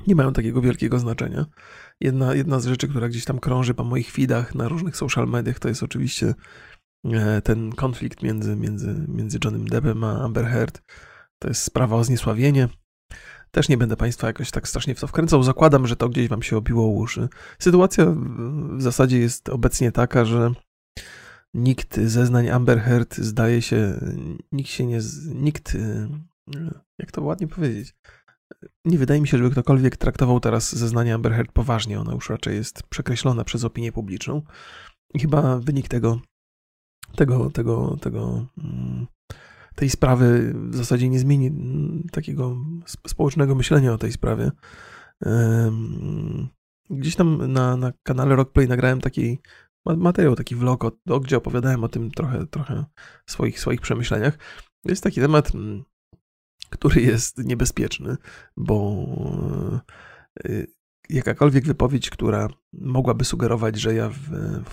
nie 0.06 0.14
mają 0.14 0.32
takiego 0.32 0.60
wielkiego 0.60 0.98
znaczenia. 0.98 1.46
Jedna, 2.00 2.34
jedna 2.34 2.60
z 2.60 2.66
rzeczy, 2.66 2.88
która 2.88 3.08
gdzieś 3.08 3.24
tam 3.24 3.38
krąży 3.38 3.74
po 3.74 3.84
moich 3.84 4.10
feedach 4.10 4.54
na 4.54 4.68
różnych 4.68 4.96
social 4.96 5.28
mediach, 5.28 5.58
to 5.58 5.68
jest 5.68 5.82
oczywiście 5.82 6.34
ten 7.44 7.72
konflikt 7.72 8.22
między, 8.22 8.56
między, 8.56 9.06
między 9.08 9.38
Johnem 9.44 9.68
Deppem 9.68 10.04
a 10.04 10.20
Amber 10.24 10.46
Heard. 10.46 10.82
To 11.38 11.48
jest 11.48 11.62
sprawa 11.62 11.96
o 11.96 12.04
zniesławienie. 12.04 12.68
Też 13.50 13.68
nie 13.68 13.76
będę 13.76 13.96
Państwa 13.96 14.26
jakoś 14.26 14.50
tak 14.50 14.68
strasznie 14.68 14.94
w 14.94 15.00
to 15.00 15.06
wkręcał. 15.06 15.42
Zakładam, 15.42 15.86
że 15.86 15.96
to 15.96 16.08
gdzieś 16.08 16.28
Wam 16.28 16.42
się 16.42 16.56
obiło 16.56 16.86
uszy. 16.86 17.28
Sytuacja 17.58 18.06
w 18.76 18.82
zasadzie 18.82 19.18
jest 19.18 19.48
obecnie 19.48 19.92
taka, 19.92 20.24
że 20.24 20.50
nikt 21.54 21.96
zeznań 21.96 22.48
Amber 22.48 22.80
Heard 22.80 23.16
zdaje 23.16 23.62
się, 23.62 24.00
nikt 24.52 24.70
się 24.70 24.86
nie, 24.86 24.98
nikt, 25.34 25.74
e, 25.74 26.08
jak 26.98 27.12
to 27.12 27.22
ładnie 27.22 27.48
powiedzieć, 27.48 27.94
nie 28.84 28.98
wydaje 28.98 29.20
mi 29.20 29.28
się, 29.28 29.38
żeby 29.38 29.50
ktokolwiek 29.50 29.96
traktował 29.96 30.40
teraz 30.40 30.76
zeznania 30.76 31.14
Amber 31.14 31.32
Heard 31.32 31.52
poważnie. 31.52 32.00
Ona 32.00 32.12
już 32.12 32.30
raczej 32.30 32.56
jest 32.56 32.82
przekreślona 32.82 33.44
przez 33.44 33.64
opinię 33.64 33.92
publiczną. 33.92 34.42
I 35.14 35.20
chyba 35.20 35.58
wynik 35.58 35.88
tego 35.88 36.20
tego, 37.16 37.50
tego, 37.50 37.96
tego, 38.00 38.46
mm, 38.58 39.06
tej 39.74 39.90
sprawy 39.90 40.54
w 40.54 40.76
zasadzie 40.76 41.08
nie 41.08 41.18
zmieni 41.18 41.50
takiego 42.12 42.56
społecznego 43.06 43.54
myślenia 43.54 43.92
o 43.92 43.98
tej 43.98 44.12
sprawie. 44.12 44.50
Gdzieś 46.90 47.16
tam 47.16 47.52
na, 47.52 47.76
na 47.76 47.92
kanale 48.02 48.36
Rockplay 48.36 48.68
nagrałem 48.68 49.00
taki 49.00 49.38
materiał, 49.86 50.36
taki 50.36 50.56
vlog, 50.56 50.84
gdzie 51.22 51.36
opowiadałem 51.36 51.84
o 51.84 51.88
tym 51.88 52.10
trochę, 52.10 52.46
trochę 52.46 52.84
swoich, 53.26 53.60
swoich 53.60 53.80
przemyśleniach. 53.80 54.38
Jest 54.84 55.02
taki 55.02 55.20
temat, 55.20 55.54
mm, 55.54 55.84
który 56.70 57.00
jest 57.02 57.38
niebezpieczny, 57.38 58.16
bo 58.56 59.06
y, 60.46 60.66
jakakolwiek 61.08 61.64
wypowiedź, 61.64 62.10
która 62.10 62.48
mogłaby 62.72 63.24
sugerować, 63.24 63.80
że 63.80 63.94
ja 63.94 64.08
w, 64.08 64.18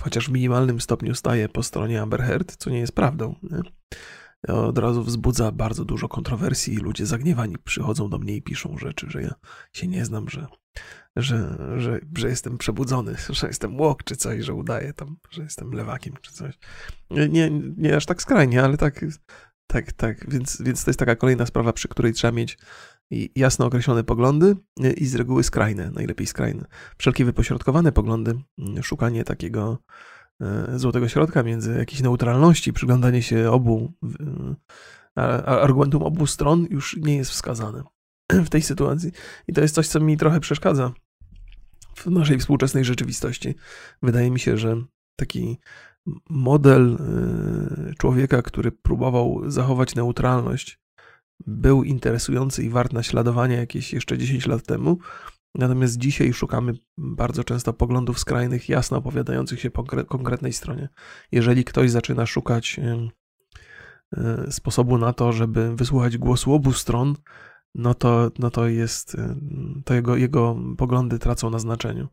chociaż 0.02 0.28
w 0.28 0.32
minimalnym 0.32 0.82
stopniu 0.82 1.16
staję 1.16 1.50
po 1.50 1.64
stronie 1.64 2.02
Amber 2.02 2.22
Heard, 2.22 2.56
co 2.56 2.70
nie 2.70 2.80
jest 2.80 2.96
prawdą, 2.96 3.36
nie? 3.44 3.62
od 4.48 4.78
razu 4.78 5.04
wzbudza 5.04 5.52
bardzo 5.52 5.86
dużo 5.86 6.08
kontrowersji 6.08 6.74
i 6.74 6.78
ludzie 6.78 7.06
zagniewani 7.06 7.56
przychodzą 7.58 8.10
do 8.10 8.18
mnie 8.18 8.36
i 8.36 8.42
piszą 8.42 8.78
rzeczy, 8.78 9.08
że 9.10 9.22
ja 9.22 9.34
się 9.74 9.88
nie 9.88 10.06
znam, 10.06 10.30
że, 10.30 10.48
że, 11.16 11.58
że, 11.78 12.00
że 12.18 12.30
jestem 12.30 12.58
przebudzony, 12.58 13.16
że 13.30 13.48
jestem 13.48 13.80
łok 13.80 14.04
czy 14.04 14.16
coś, 14.16 14.46
że 14.46 14.54
udaję 14.54 14.94
tam, 14.94 15.18
że 15.30 15.44
jestem 15.44 15.72
lewakiem 15.72 16.14
czy 16.22 16.32
coś. 16.32 16.58
Nie, 17.10 17.50
nie 17.78 17.96
aż 17.96 18.06
tak 18.06 18.22
skrajnie, 18.22 18.64
ale 18.64 18.78
tak, 18.78 19.06
tak, 19.68 19.92
tak, 19.92 20.30
więc, 20.30 20.62
więc 20.62 20.84
to 20.84 20.90
jest 20.90 21.00
taka 21.00 21.16
kolejna 21.16 21.46
sprawa, 21.46 21.74
przy 21.74 21.88
której 21.88 22.14
trzeba 22.14 22.32
mieć 22.32 22.58
jasno 23.36 23.66
określone 23.66 24.04
poglądy 24.04 24.56
i 24.98 25.06
z 25.06 25.16
reguły 25.16 25.44
skrajne, 25.44 25.92
najlepiej 25.92 26.28
skrajne. 26.28 26.66
Wszelkie 26.98 27.26
wypośrodkowane 27.26 27.92
poglądy, 27.92 28.42
szukanie 28.82 29.24
takiego 29.24 29.78
y, 30.76 30.80
złotego 30.80 31.08
środka 31.08 31.44
między 31.44 31.78
jakiejś 31.78 32.02
neutralności, 32.02 32.74
przyglądanie 32.74 33.22
się 33.22 33.52
obu, 33.52 33.94
argumentum 35.46 36.04
obu 36.04 36.28
stron 36.28 36.68
już 36.70 36.98
nie 36.98 37.16
jest 37.16 37.32
wskazane 37.32 37.84
w 38.46 38.50
tej 38.50 38.62
sytuacji. 38.62 39.12
I 39.48 39.54
to 39.54 39.62
jest 39.62 39.76
coś, 39.76 39.88
co 39.88 40.00
mi 40.00 40.18
trochę 40.18 40.40
przeszkadza 40.40 40.92
w 41.96 42.08
naszej 42.08 42.40
współczesnej 42.40 42.86
rzeczywistości. 42.86 43.56
Wydaje 44.02 44.32
mi 44.32 44.40
się, 44.40 44.58
że 44.58 44.82
taki 45.16 45.60
model 46.30 46.98
y, 47.92 47.96
człowieka, 47.96 48.42
który 48.42 48.72
próbował 48.72 49.42
zachować 49.48 49.96
neutralność, 49.96 50.81
był 51.48 51.84
interesujący 51.84 52.64
i 52.64 52.70
wart 52.70 52.94
naśladowania 52.94 53.58
jakieś 53.60 53.94
jeszcze 53.94 54.18
10 54.18 54.48
lat 54.48 54.64
temu. 54.64 54.98
Natomiast 55.56 55.98
dzisiaj 55.98 56.34
szukamy 56.34 56.74
bardzo 56.98 57.44
często 57.44 57.74
poglądów 57.74 58.20
skrajnych, 58.20 58.70
jasno 58.70 58.98
opowiadających 58.98 59.60
się 59.60 59.72
po 59.72 59.84
konkretnej 59.84 60.54
stronie. 60.54 60.90
Jeżeli 61.32 61.64
ktoś 61.64 61.92
zaczyna 61.92 62.26
szukać 62.26 62.80
y, 64.18 64.52
sposobu 64.52 64.98
na 64.98 65.14
to, 65.14 65.32
żeby 65.32 65.76
wysłuchać 65.76 66.18
głosu 66.18 66.54
obu 66.54 66.74
stron, 66.74 67.16
no 67.76 67.94
to, 67.94 68.32
no 68.40 68.52
to 68.52 68.68
jest, 68.68 69.18
to 69.86 69.94
jego, 69.94 70.16
jego 70.16 70.58
poglądy 70.78 71.20
tracą 71.20 71.50
na 71.50 71.60
znaczeniu. 71.60 72.08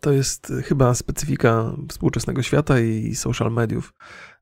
To 0.00 0.12
jest 0.12 0.52
chyba 0.64 0.94
specyfika 0.94 1.72
współczesnego 1.88 2.42
świata 2.42 2.80
i 2.80 3.14
social 3.14 3.52
mediów. 3.52 3.94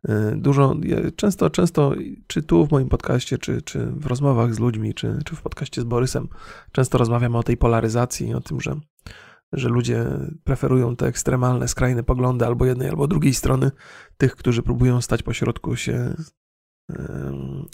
Y, 0.08 0.36
dużo, 0.36 0.76
często, 1.16 1.50
często, 1.50 1.94
czy 2.26 2.42
tu 2.42 2.66
w 2.66 2.70
moim 2.70 2.88
podcaście, 2.88 3.38
czy, 3.38 3.62
czy 3.62 3.86
w 3.86 4.06
rozmowach 4.06 4.54
z 4.54 4.58
ludźmi, 4.58 4.94
czy, 4.94 5.18
czy 5.25 5.36
w 5.36 5.42
podcaście 5.42 5.80
z 5.80 5.84
Borysem, 5.84 6.28
często 6.72 6.98
rozmawiamy 6.98 7.38
o 7.38 7.42
tej 7.42 7.56
polaryzacji, 7.56 8.34
o 8.34 8.40
tym, 8.40 8.60
że, 8.60 8.76
że 9.52 9.68
ludzie 9.68 10.06
preferują 10.44 10.96
te 10.96 11.06
ekstremalne, 11.06 11.68
skrajne 11.68 12.02
poglądy 12.02 12.46
albo 12.46 12.66
jednej, 12.66 12.88
albo 12.88 13.06
drugiej 13.06 13.34
strony. 13.34 13.70
Tych, 14.16 14.36
którzy 14.36 14.62
próbują 14.62 15.00
stać 15.00 15.22
po 15.22 15.32
środku, 15.32 15.76
się 15.76 16.14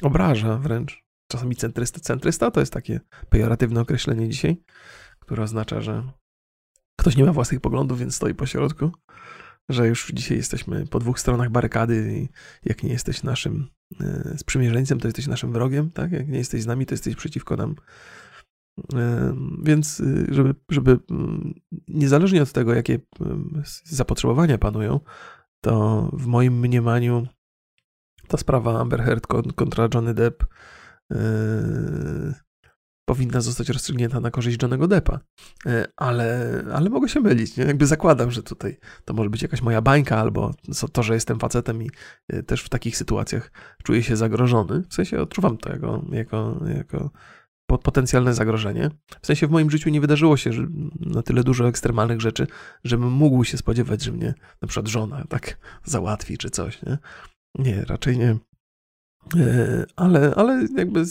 obraża 0.03 0.59
wręcz. 0.59 1.05
Czasami 1.31 1.57
centrysty. 1.57 2.01
Centrysta 2.01 2.51
to 2.51 2.61
jest 2.61 2.73
takie 2.73 3.01
pejoratywne 3.29 3.81
określenie 3.81 4.29
dzisiaj, 4.29 4.63
które 5.21 5.43
oznacza, 5.43 5.81
że 5.81 6.13
ktoś 7.03 7.17
nie 7.17 7.25
ma 7.25 7.33
własnych 7.33 7.61
poglądów, 7.61 7.99
więc 7.99 8.15
stoi 8.15 8.35
po 8.35 8.47
środku, 8.47 8.93
że 9.69 9.89
już 9.89 10.13
dzisiaj 10.15 10.37
jesteśmy 10.37 10.87
po 10.87 10.99
dwóch 10.99 11.21
stronach 11.21 11.51
barykady 11.51 12.19
i 12.19 12.29
jak 12.69 12.83
nie 12.83 12.93
jesteś 12.93 13.23
naszym 13.23 13.69
e, 14.01 14.35
sprzymierzeńcem, 14.39 15.01
to 15.01 15.09
jesteś 15.09 15.27
naszym 15.27 15.53
wrogiem, 15.53 15.91
tak? 15.91 16.13
Jak 16.13 16.29
nie 16.29 16.39
jesteś 16.39 16.63
z 16.63 16.67
nami, 16.67 16.87
to 16.87 16.95
jesteś 16.95 17.17
przeciwko 17.17 17.57
nam. 17.57 17.75
E, 18.95 19.35
więc 19.63 20.01
y, 20.01 20.27
żeby, 20.31 20.55
żeby 20.71 20.99
mm, 21.11 21.55
niezależnie 21.89 22.43
od 22.43 22.53
tego, 22.53 22.75
jakie 22.75 22.99
zapotrzebowania 23.85 24.59
panują, 24.59 25.01
to 25.61 26.11
w 26.13 26.27
moim 26.27 26.61
mniemaniu 26.61 27.27
ta 28.29 28.37
sprawa 28.37 28.81
Amber 28.81 29.03
Heard 29.03 29.27
kontra 29.55 29.89
Johnny 29.95 30.15
Depp 30.15 30.45
e, 31.13 32.52
powinna 33.05 33.41
zostać 33.41 33.69
rozstrzygnięta 33.69 34.21
na 34.21 34.31
korzyść 34.31 34.63
Johnego 34.63 34.89
Deppa. 34.89 35.21
E, 35.67 35.87
ale, 35.97 36.63
ale 36.75 36.91
mogę 36.91 37.09
się 37.09 37.21
mylić. 37.21 37.57
Nie? 37.57 37.65
Jakby 37.65 37.87
zakładam, 37.87 38.31
że 38.31 38.43
tutaj 38.43 38.77
to 39.05 39.15
może 39.15 39.31
być 39.31 39.43
jakaś 39.43 39.63
moja 39.63 39.83
bańka, 39.83 40.19
albo 40.19 40.55
to, 40.93 41.03
że 41.03 41.15
jestem 41.15 41.39
facetem 41.39 41.83
i 41.83 41.91
e, 42.29 42.43
też 42.43 42.63
w 42.63 42.69
takich 42.69 42.97
sytuacjach 42.97 43.53
czuję 43.83 44.03
się 44.03 44.17
zagrożony. 44.17 44.83
W 44.89 44.95
sensie 44.95 45.21
odczuwam 45.21 45.59
to 45.59 45.73
jako, 45.73 46.05
jako, 46.13 46.61
jako 46.77 47.11
potencjalne 47.79 48.35
zagrożenie. 48.35 48.91
W 49.21 49.27
sensie 49.27 49.47
w 49.47 49.51
moim 49.51 49.71
życiu 49.71 49.91
nie 49.91 50.01
wydarzyło 50.01 50.37
się 50.37 50.51
na 51.01 51.23
tyle 51.23 51.45
dużo 51.45 51.69
ekstremalnych 51.69 52.21
rzeczy, 52.21 52.47
żebym 52.85 53.13
mógł 53.13 53.45
się 53.45 53.59
spodziewać, 53.59 54.03
że 54.03 54.13
mnie 54.13 54.35
na 54.63 54.69
przykład 54.69 54.89
żona 54.89 55.25
tak 55.29 55.59
załatwi 55.85 56.39
czy 56.39 56.51
coś. 56.51 56.83
Nie, 56.83 56.99
nie 57.59 57.85
raczej 57.85 58.19
nie. 58.19 58.37
E, 59.37 59.85
ale, 59.97 60.35
ale 60.35 60.67
jakby 60.77 61.05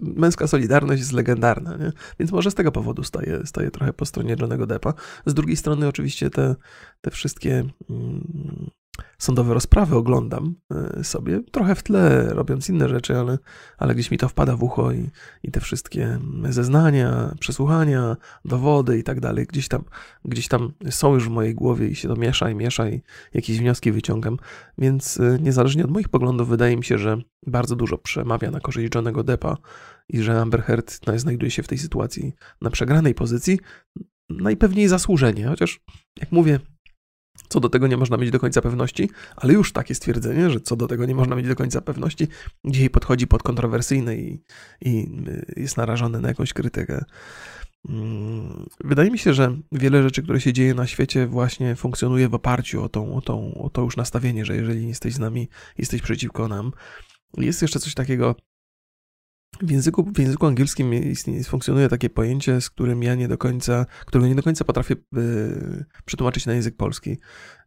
męska 0.00 0.46
solidarność 0.46 1.00
jest 1.00 1.12
legendarna, 1.12 1.76
nie? 1.76 1.92
więc 2.18 2.32
może 2.32 2.50
z 2.50 2.54
tego 2.54 2.72
powodu 2.72 3.02
staje, 3.02 3.46
staje 3.46 3.70
trochę 3.70 3.92
po 3.92 4.06
stronie 4.06 4.36
Johnego 4.40 4.66
Deppa. 4.66 4.94
Z 5.26 5.34
drugiej 5.34 5.56
strony 5.56 5.88
oczywiście 5.88 6.30
te, 6.30 6.56
te 7.00 7.10
wszystkie 7.10 7.64
mm, 7.90 8.70
sądowe 9.18 9.54
rozprawy 9.54 9.96
oglądam 9.96 10.54
e, 10.70 11.04
sobie, 11.04 11.40
trochę 11.50 11.74
w 11.74 11.82
tle, 11.82 12.34
robiąc 12.34 12.68
inne 12.68 12.88
rzeczy, 12.88 13.16
ale, 13.16 13.38
ale 13.78 13.94
gdzieś 13.94 14.10
mi 14.10 14.18
to 14.18 14.28
wpada 14.28 14.56
w 14.56 14.62
ucho 14.62 14.92
i, 14.92 15.10
i 15.42 15.50
te 15.50 15.60
wszystkie 15.60 16.18
zeznania, 16.48 17.34
przesłuchania, 17.40 18.16
dowody 18.44 18.98
i 18.98 19.02
tak 19.02 19.20
dalej, 19.20 19.46
gdzieś 19.46 19.68
tam, 19.68 19.84
gdzieś 20.24 20.48
tam 20.48 20.72
są 20.90 21.14
już 21.14 21.28
w 21.28 21.30
mojej 21.30 21.54
głowie 21.54 21.88
i 21.88 21.94
się 21.94 22.08
to 22.08 22.16
miesza 22.16 22.50
i 22.50 22.54
miesza 22.54 22.88
i 22.88 23.02
jakieś 23.34 23.58
wnioski 23.58 23.92
wyciągam, 23.92 24.36
więc 24.78 25.20
e, 25.20 25.38
niezależnie 25.40 25.84
od 25.84 25.90
moich 25.90 26.08
poglądów 26.08 26.48
wydaje 26.48 26.76
mi 26.76 26.84
się, 26.84 26.98
że 26.98 27.18
bardzo 27.46 27.76
dużo 27.76 27.98
przemawia 27.98 28.50
na 28.50 28.60
korzyść 28.60 28.94
Johnego 28.94 29.24
Deppa 29.24 29.56
i 30.08 30.22
że 30.22 30.40
Amber 30.40 30.62
Heard 30.62 31.00
znajduje 31.16 31.50
się 31.50 31.62
w 31.62 31.68
tej 31.68 31.78
sytuacji 31.78 32.32
na 32.60 32.70
przegranej 32.70 33.14
pozycji, 33.14 33.58
najpewniej 34.30 34.88
zasłużenie, 34.88 35.46
chociaż 35.46 35.80
jak 36.16 36.32
mówię, 36.32 36.60
co 37.48 37.60
do 37.60 37.68
tego 37.68 37.86
nie 37.86 37.96
można 37.96 38.16
mieć 38.16 38.30
do 38.30 38.40
końca 38.40 38.62
pewności, 38.62 39.10
ale 39.36 39.52
już 39.52 39.72
takie 39.72 39.94
stwierdzenie, 39.94 40.50
że 40.50 40.60
co 40.60 40.76
do 40.76 40.88
tego 40.88 41.06
nie 41.06 41.14
można 41.14 41.36
mieć 41.36 41.48
do 41.48 41.56
końca 41.56 41.80
pewności, 41.80 42.28
dzisiaj 42.64 42.90
podchodzi 42.90 43.26
pod 43.26 43.42
kontrowersyjne 43.42 44.16
i, 44.16 44.42
i 44.80 45.08
y, 45.28 45.54
jest 45.56 45.76
narażony 45.76 46.20
na 46.20 46.28
jakąś 46.28 46.52
krytykę. 46.52 47.04
Mm, 47.88 48.66
wydaje 48.84 49.10
mi 49.10 49.18
się, 49.18 49.34
że 49.34 49.56
wiele 49.72 50.02
rzeczy, 50.02 50.22
które 50.22 50.40
się 50.40 50.52
dzieje 50.52 50.74
na 50.74 50.86
świecie, 50.86 51.26
właśnie 51.26 51.76
funkcjonuje 51.76 52.28
w 52.28 52.34
oparciu 52.34 52.82
o, 52.82 52.88
tą, 52.88 53.14
o, 53.14 53.20
tą, 53.20 53.54
o 53.54 53.70
to 53.70 53.82
już 53.82 53.96
nastawienie, 53.96 54.44
że 54.44 54.56
jeżeli 54.56 54.88
jesteś 54.88 55.14
z 55.14 55.18
nami, 55.18 55.48
jesteś 55.78 56.02
przeciwko 56.02 56.48
nam. 56.48 56.72
Jest 57.36 57.62
jeszcze 57.62 57.80
coś 57.80 57.94
takiego 57.94 58.36
w 59.62 59.70
języku, 59.70 60.12
w 60.14 60.18
języku 60.18 60.46
angielskim 60.46 60.94
istnieje, 60.94 61.44
funkcjonuje 61.44 61.88
takie 61.88 62.10
pojęcie, 62.10 62.60
z 62.60 62.70
którym 62.70 63.02
ja 63.02 63.14
nie 63.14 63.28
do 63.28 63.38
końca, 63.38 63.86
którego 64.06 64.28
nie 64.28 64.34
do 64.34 64.42
końca 64.42 64.64
potrafię 64.64 64.94
y, 65.16 65.84
przetłumaczyć 66.04 66.46
na 66.46 66.52
język 66.52 66.76
polski. 66.76 67.18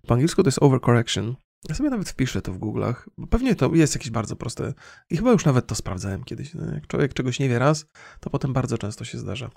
Po 0.08 0.14
angielsku 0.14 0.44
to 0.44 0.48
jest 0.48 0.60
overcorrection. 0.62 1.36
Ja 1.70 1.76
sobie 1.76 1.90
nawet 1.90 2.10
wpiszę 2.10 2.42
to 2.42 2.54
w 2.54 2.60
Google'ach, 2.60 2.96
pewnie 3.30 3.56
to 3.56 3.76
jest 3.76 3.96
jakieś 3.96 4.10
bardzo 4.10 4.36
proste 4.36 4.74
i 5.10 5.18
chyba 5.18 5.32
już 5.32 5.46
nawet 5.46 5.68
to 5.68 5.76
sprawdzałem 5.76 6.24
kiedyś. 6.24 6.54
No, 6.54 6.74
jak 6.74 6.88
człowiek 6.88 7.14
czegoś 7.14 7.40
nie 7.40 7.50
wie 7.50 7.60
raz, 7.60 7.86
to 8.20 8.30
potem 8.30 8.54
bardzo 8.54 8.78
często 8.78 9.06
się 9.06 9.18
zdarza, 9.18 9.50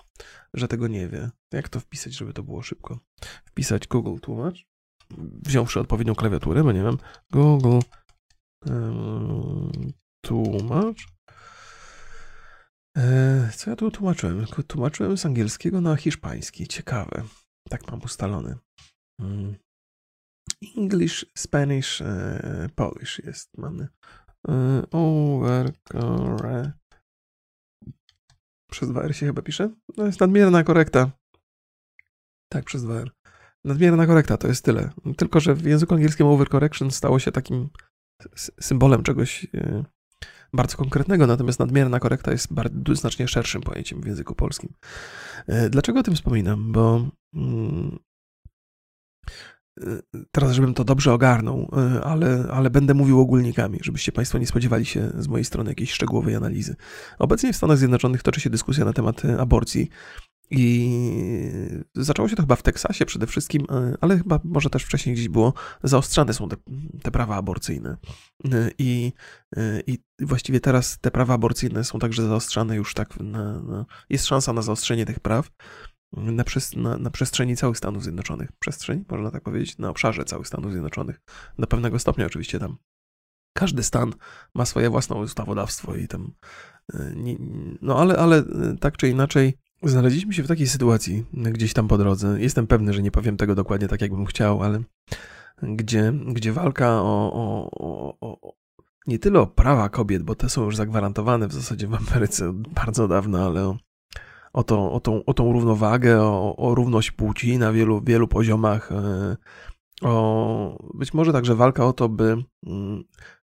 że 0.54 0.68
tego 0.68 0.88
nie 0.88 1.08
wie. 1.08 1.30
Jak 1.52 1.68
to 1.68 1.80
wpisać, 1.80 2.14
żeby 2.14 2.32
to 2.32 2.42
było 2.42 2.62
szybko? 2.62 2.98
Wpisać 3.44 3.88
Google 3.88 4.20
tłumacz, 4.20 4.66
wziąwszy 5.46 5.80
odpowiednią 5.80 6.14
klawiaturę, 6.14 6.64
bo 6.64 6.72
nie 6.72 6.82
wiem, 6.82 6.98
Google 7.32 7.78
tłumacz 10.24 11.17
E, 12.98 13.50
co 13.56 13.70
ja 13.70 13.76
tu 13.76 13.90
tłumaczyłem? 13.90 14.46
Tłumaczyłem 14.66 15.18
z 15.18 15.26
angielskiego 15.26 15.80
na 15.80 15.96
hiszpański. 15.96 16.66
Ciekawe. 16.66 17.22
Tak 17.68 17.90
mam 17.90 18.00
ustalony. 18.02 18.56
Mm. 19.20 19.54
English, 20.76 21.26
Spanish, 21.36 22.00
e, 22.00 22.68
Polish 22.74 23.18
jest. 23.18 23.58
Mamy. 23.58 23.88
E, 24.48 24.82
Overcore. 24.90 26.72
Przez 28.70 28.88
2R 28.88 29.12
się 29.12 29.26
chyba 29.26 29.42
pisze? 29.42 29.74
To 29.96 30.06
jest 30.06 30.20
nadmierna 30.20 30.64
korekta. 30.64 31.10
Tak, 32.52 32.64
przez 32.64 32.82
2R. 32.82 33.10
Nadmierna 33.64 34.06
korekta 34.06 34.36
to 34.36 34.48
jest 34.48 34.64
tyle. 34.64 34.90
Tylko, 35.16 35.40
że 35.40 35.54
w 35.54 35.64
języku 35.64 35.94
angielskim 35.94 36.26
overcorrection 36.26 36.90
stało 36.90 37.18
się 37.18 37.32
takim 37.32 37.68
symbolem 38.60 39.02
czegoś 39.02 39.46
bardzo 40.52 40.76
konkretnego, 40.76 41.26
natomiast 41.26 41.58
nadmierna 41.58 42.00
korekta 42.00 42.32
jest 42.32 42.52
bardzo, 42.52 42.94
znacznie 42.94 43.28
szerszym 43.28 43.62
pojęciem 43.62 44.00
w 44.00 44.06
języku 44.06 44.34
polskim. 44.34 44.72
E, 45.46 45.70
dlaczego 45.70 46.00
o 46.00 46.02
tym 46.02 46.14
wspominam? 46.14 46.72
Bo 46.72 47.08
mm, 47.34 47.98
e, 49.80 49.98
teraz, 50.30 50.52
żebym 50.52 50.74
to 50.74 50.84
dobrze 50.84 51.12
ogarnął, 51.12 51.70
e, 51.76 52.04
ale, 52.04 52.48
ale 52.52 52.70
będę 52.70 52.94
mówił 52.94 53.20
ogólnikami, 53.20 53.78
żebyście 53.82 54.12
Państwo 54.12 54.38
nie 54.38 54.46
spodziewali 54.46 54.86
się 54.86 55.10
z 55.18 55.28
mojej 55.28 55.44
strony 55.44 55.70
jakiejś 55.70 55.92
szczegółowej 55.92 56.34
analizy. 56.34 56.76
Obecnie 57.18 57.52
w 57.52 57.56
Stanach 57.56 57.78
Zjednoczonych 57.78 58.22
toczy 58.22 58.40
się 58.40 58.50
dyskusja 58.50 58.84
na 58.84 58.92
temat 58.92 59.22
aborcji 59.24 59.88
i 60.50 60.90
zaczęło 61.94 62.28
się 62.28 62.36
to 62.36 62.42
chyba 62.42 62.56
w 62.56 62.62
Teksasie 62.62 63.06
przede 63.06 63.26
wszystkim, 63.26 63.66
e, 63.70 63.94
ale 64.00 64.18
chyba 64.18 64.40
może 64.44 64.70
też 64.70 64.84
wcześniej 64.84 65.14
gdzieś 65.14 65.28
było, 65.28 65.54
zaostrzane 65.82 66.34
są 66.34 66.48
te, 66.48 66.56
te 67.02 67.10
prawa 67.10 67.36
aborcyjne. 67.36 67.96
E, 68.44 68.70
I, 68.78 69.12
e, 69.56 69.80
I 69.86 69.98
właściwie 70.20 70.60
teraz 70.60 70.98
te 70.98 71.10
prawa 71.10 71.34
aborcyjne 71.34 71.84
są 71.84 71.98
także 71.98 72.28
zaostrzane 72.28 72.76
już 72.76 72.94
tak, 72.94 73.20
na, 73.20 73.62
na, 73.62 73.86
jest 74.10 74.26
szansa 74.26 74.52
na 74.52 74.62
zaostrzenie 74.62 75.06
tych 75.06 75.20
praw 75.20 75.50
na, 76.12 76.44
przez, 76.44 76.76
na, 76.76 76.98
na, 76.98 77.10
przestrzeni 77.10 77.56
całych 77.56 77.78
Stanów 77.78 78.02
Zjednoczonych. 78.02 78.52
Przestrzeń, 78.58 79.04
można 79.10 79.30
tak 79.30 79.42
powiedzieć, 79.42 79.78
na 79.78 79.90
obszarze 79.90 80.24
całych 80.24 80.46
Stanów 80.46 80.72
Zjednoczonych. 80.72 81.20
Do 81.58 81.66
pewnego 81.66 81.98
stopnia 81.98 82.26
oczywiście 82.26 82.58
tam. 82.58 82.76
Każdy 83.56 83.82
stan 83.82 84.12
ma 84.54 84.64
swoje 84.64 84.90
własne 84.90 85.16
ustawodawstwo 85.16 85.94
i 85.94 86.08
tam. 86.08 86.32
No 87.82 88.00
ale, 88.00 88.16
ale 88.16 88.44
tak 88.80 88.96
czy 88.96 89.08
inaczej, 89.08 89.58
Znaleźliśmy 89.82 90.32
się 90.32 90.42
w 90.42 90.48
takiej 90.48 90.66
sytuacji 90.66 91.24
gdzieś 91.32 91.72
tam 91.72 91.88
po 91.88 91.98
drodze. 91.98 92.40
Jestem 92.40 92.66
pewny, 92.66 92.92
że 92.92 93.02
nie 93.02 93.10
powiem 93.10 93.36
tego 93.36 93.54
dokładnie 93.54 93.88
tak, 93.88 94.00
jakbym 94.00 94.26
chciał, 94.26 94.62
ale 94.62 94.82
gdzie, 95.62 96.12
gdzie 96.26 96.52
walka 96.52 97.02
o, 97.02 97.32
o, 97.32 97.70
o, 98.20 98.38
o 98.42 98.52
nie 99.06 99.18
tyle 99.18 99.40
o 99.40 99.46
prawa 99.46 99.88
kobiet, 99.88 100.22
bo 100.22 100.34
te 100.34 100.48
są 100.48 100.64
już 100.64 100.76
zagwarantowane 100.76 101.48
w 101.48 101.52
zasadzie 101.52 101.86
w 101.86 101.94
Ameryce 101.94 102.52
bardzo 102.52 103.08
dawno, 103.08 103.46
ale 103.46 103.64
o, 103.64 103.76
o, 104.52 104.64
to, 104.64 104.92
o, 104.92 105.00
tą, 105.00 105.24
o 105.24 105.34
tą 105.34 105.52
równowagę, 105.52 106.22
o, 106.22 106.56
o 106.56 106.74
równość 106.74 107.10
płci 107.10 107.58
na 107.58 107.72
wielu, 107.72 108.00
wielu 108.00 108.28
poziomach, 108.28 108.92
e, 108.92 109.36
o 110.02 110.90
być 110.94 111.14
może 111.14 111.32
także 111.32 111.54
walka 111.54 111.86
o 111.86 111.92
to, 111.92 112.08
by 112.08 112.36
mm, 112.66 113.04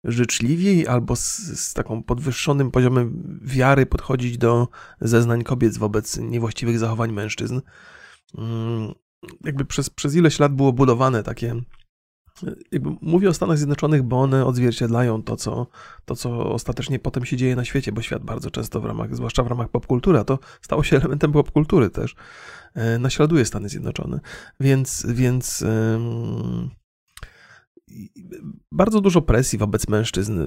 życzliwiej 0.05 0.87
albo 0.87 1.17
z, 1.17 1.37
z 1.37 1.75
taką 1.75 2.03
podwyższonym 2.03 2.71
poziomem 2.71 3.39
wiary 3.43 3.87
podchodzić 3.87 4.39
do 4.39 4.69
zeznań 5.01 5.45
kobiet 5.45 5.79
wobec 5.79 6.19
niewłaściwych 6.19 6.79
zachowań 6.79 7.13
mężczyzn. 7.13 7.61
Mm, 8.39 8.95
jakby 9.45 9.65
przez, 9.65 9.91
przez 9.91 10.15
ileś 10.15 10.39
lat 10.39 10.55
było 10.55 10.73
budowane 10.73 11.23
takie 11.23 11.63
jakby 12.73 12.91
mówię 13.03 13.29
o 13.29 13.35
Stanach 13.35 13.59
Zjednoczonych, 13.59 14.03
bo 14.03 14.21
one 14.21 14.47
odzwierciedlają 14.47 15.23
to 15.23 15.37
co, 15.37 15.67
to, 16.05 16.17
co 16.17 16.53
ostatecznie 16.53 16.99
potem 16.99 17.25
się 17.25 17.37
dzieje 17.37 17.57
na 17.57 17.65
świecie, 17.65 17.93
bo 17.93 18.03
świat 18.03 18.25
bardzo 18.25 18.51
często 18.51 18.81
w 18.81 18.85
ramach, 18.85 19.17
zwłaszcza 19.17 19.43
w 19.43 19.47
ramach 19.47 19.69
popkultury, 19.69 20.19
a 20.19 20.25
to 20.25 20.39
stało 20.63 20.83
się 20.83 20.97
elementem 21.01 21.33
popkultury 21.33 21.91
też, 21.91 22.15
e, 22.75 22.99
naśladuje 22.99 23.45
Stany 23.45 23.69
Zjednoczone. 23.69 24.21
Więc, 24.61 25.07
więc 25.09 25.65
bardzo 28.73 29.01
dużo 29.01 29.23
presji 29.23 29.59
wobec 29.59 29.89
mężczyzn 29.89 30.41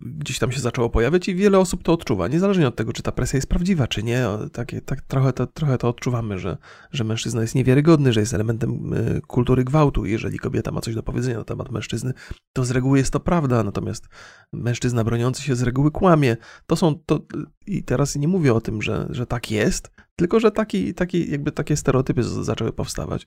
gdzieś 0.00 0.38
tam 0.38 0.52
się 0.52 0.60
zaczęło 0.60 0.90
pojawiać 0.90 1.28
i 1.28 1.34
wiele 1.34 1.58
osób 1.58 1.82
to 1.82 1.92
odczuwa, 1.92 2.28
niezależnie 2.28 2.68
od 2.68 2.76
tego, 2.76 2.92
czy 2.92 3.02
ta 3.02 3.12
presja 3.12 3.36
jest 3.36 3.48
prawdziwa, 3.48 3.86
czy 3.86 4.02
nie. 4.02 4.26
Tak, 4.52 5.00
trochę, 5.00 5.32
to, 5.32 5.46
trochę 5.46 5.78
to 5.78 5.88
odczuwamy, 5.88 6.38
że, 6.38 6.56
że 6.92 7.04
mężczyzna 7.04 7.42
jest 7.42 7.54
niewiarygodny, 7.54 8.12
że 8.12 8.20
jest 8.20 8.34
elementem 8.34 8.94
e, 8.94 9.20
kultury 9.20 9.64
gwałtu. 9.64 10.06
Jeżeli 10.06 10.38
kobieta 10.38 10.70
ma 10.72 10.80
coś 10.80 10.94
do 10.94 11.02
powiedzenia 11.02 11.38
na 11.38 11.44
temat 11.44 11.70
mężczyzny, 11.70 12.12
to 12.52 12.64
z 12.64 12.70
reguły 12.70 12.98
jest 12.98 13.12
to 13.12 13.20
prawda, 13.20 13.64
natomiast 13.64 14.08
mężczyzna 14.52 15.04
broniący 15.04 15.42
się 15.42 15.56
z 15.56 15.62
reguły 15.62 15.90
kłamie. 15.90 16.36
To 16.66 16.76
są 16.76 16.94
to, 17.06 17.20
i 17.66 17.82
teraz 17.82 18.16
nie 18.16 18.28
mówię 18.28 18.54
o 18.54 18.60
tym, 18.60 18.82
że, 18.82 19.06
że 19.10 19.26
tak 19.26 19.50
jest, 19.50 19.90
tylko 20.16 20.40
że 20.40 20.50
taki, 20.50 20.94
taki, 20.94 21.30
jakby 21.30 21.52
takie 21.52 21.76
stereotypy 21.76 22.22
zaczęły 22.22 22.72
powstawać. 22.72 23.26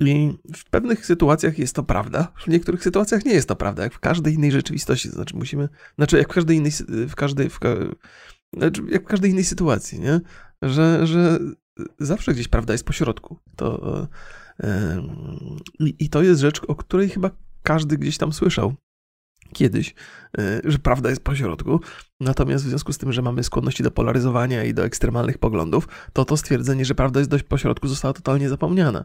I 0.00 0.38
w 0.56 0.70
pewnych 0.70 1.06
sytuacjach 1.06 1.58
jest 1.58 1.74
to 1.74 1.82
prawda, 1.82 2.32
w 2.44 2.48
niektórych 2.48 2.82
sytuacjach 2.82 3.24
nie 3.24 3.32
jest 3.32 3.48
to 3.48 3.56
prawda, 3.56 3.82
jak 3.82 3.94
w 3.94 3.98
każdej 3.98 4.34
innej 4.34 4.52
rzeczywistości. 4.52 5.08
Znaczy 5.08 5.36
musimy, 5.36 5.68
znaczy 5.96 6.18
jak 6.18 6.28
w 6.28 6.34
każdej 6.34 6.56
innej, 6.56 6.72
w 7.08 7.14
każdej, 7.14 7.50
w, 7.50 7.58
znaczy 8.56 8.82
jak 8.88 9.02
w 9.02 9.06
każdej 9.06 9.30
innej 9.30 9.44
sytuacji, 9.44 10.00
nie? 10.00 10.20
Że, 10.62 11.06
że 11.06 11.38
zawsze 11.98 12.34
gdzieś 12.34 12.48
prawda 12.48 12.74
jest 12.74 12.84
pośrodku. 12.84 13.38
To, 13.56 14.08
yy, 15.80 15.90
I 15.98 16.08
to 16.08 16.22
jest 16.22 16.40
rzecz, 16.40 16.60
o 16.68 16.74
której 16.74 17.08
chyba 17.08 17.30
każdy 17.62 17.98
gdzieś 17.98 18.18
tam 18.18 18.32
słyszał 18.32 18.74
kiedyś, 19.52 19.94
e, 20.38 20.60
że 20.64 20.78
prawda 20.78 21.10
jest 21.10 21.24
pośrodku. 21.24 21.80
Natomiast 22.20 22.64
w 22.64 22.68
związku 22.68 22.92
z 22.92 22.98
tym, 22.98 23.12
że 23.12 23.22
mamy 23.22 23.42
skłonności 23.44 23.82
do 23.82 23.90
polaryzowania 23.90 24.64
i 24.64 24.74
do 24.74 24.84
ekstremalnych 24.84 25.38
poglądów, 25.38 25.88
to 26.12 26.24
to 26.24 26.36
stwierdzenie, 26.36 26.84
że 26.84 26.94
prawda 26.94 27.20
jest 27.20 27.30
dość 27.30 27.44
pośrodku, 27.44 27.88
zostało 27.88 28.14
totalnie 28.14 28.48
zapomniane 28.48 29.04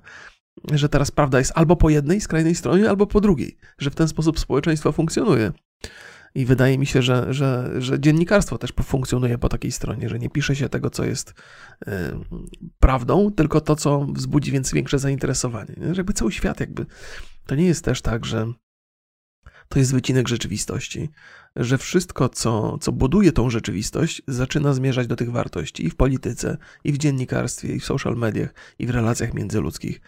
że 0.73 0.89
teraz 0.89 1.11
prawda 1.11 1.39
jest 1.39 1.51
albo 1.55 1.75
po 1.75 1.89
jednej 1.89 2.21
skrajnej 2.21 2.55
stronie, 2.55 2.89
albo 2.89 3.07
po 3.07 3.21
drugiej, 3.21 3.57
że 3.77 3.89
w 3.89 3.95
ten 3.95 4.07
sposób 4.07 4.39
społeczeństwo 4.39 4.91
funkcjonuje. 4.91 5.51
I 6.35 6.45
wydaje 6.45 6.77
mi 6.77 6.85
się, 6.85 7.01
że, 7.01 7.33
że, 7.33 7.71
że 7.81 7.99
dziennikarstwo 7.99 8.57
też 8.57 8.73
funkcjonuje 8.83 9.37
po 9.37 9.49
takiej 9.49 9.71
stronie, 9.71 10.09
że 10.09 10.19
nie 10.19 10.29
pisze 10.29 10.55
się 10.55 10.69
tego, 10.69 10.89
co 10.89 11.05
jest 11.05 11.29
y, 11.29 11.91
prawdą, 12.79 13.31
tylko 13.31 13.61
to, 13.61 13.75
co 13.75 14.05
wzbudzi 14.13 14.51
więc 14.51 14.73
większe 14.73 14.99
zainteresowanie. 14.99 15.75
Jakby 15.95 16.13
cały 16.13 16.31
świat 16.31 16.59
jakby. 16.59 16.85
To 17.45 17.55
nie 17.55 17.65
jest 17.65 17.85
też 17.85 18.01
tak, 18.01 18.25
że 18.25 18.53
to 19.69 19.79
jest 19.79 19.93
wycinek 19.93 20.27
rzeczywistości, 20.27 21.09
że 21.55 21.77
wszystko, 21.77 22.29
co, 22.29 22.77
co 22.77 22.91
buduje 22.91 23.31
tą 23.31 23.49
rzeczywistość, 23.49 24.21
zaczyna 24.27 24.73
zmierzać 24.73 25.07
do 25.07 25.15
tych 25.15 25.31
wartości 25.31 25.85
i 25.85 25.89
w 25.89 25.95
polityce, 25.95 26.57
i 26.83 26.93
w 26.93 26.97
dziennikarstwie, 26.97 27.75
i 27.75 27.79
w 27.79 27.85
social 27.85 28.15
mediach, 28.15 28.53
i 28.79 28.87
w 28.87 28.89
relacjach 28.89 29.33
międzyludzkich 29.33 30.01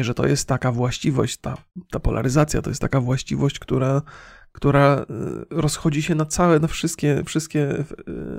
że 0.00 0.14
to 0.14 0.26
jest 0.26 0.48
taka 0.48 0.72
właściwość, 0.72 1.36
ta, 1.36 1.56
ta 1.90 2.00
polaryzacja 2.00 2.62
to 2.62 2.70
jest 2.70 2.80
taka 2.80 3.00
właściwość, 3.00 3.58
która, 3.58 4.02
która 4.52 4.96
e, 4.96 5.04
rozchodzi 5.50 6.02
się 6.02 6.14
na 6.14 6.26
całe, 6.26 6.60
na 6.60 6.68
wszystkie, 6.68 7.22
wszystkie 7.26 7.70
e, 7.70 7.84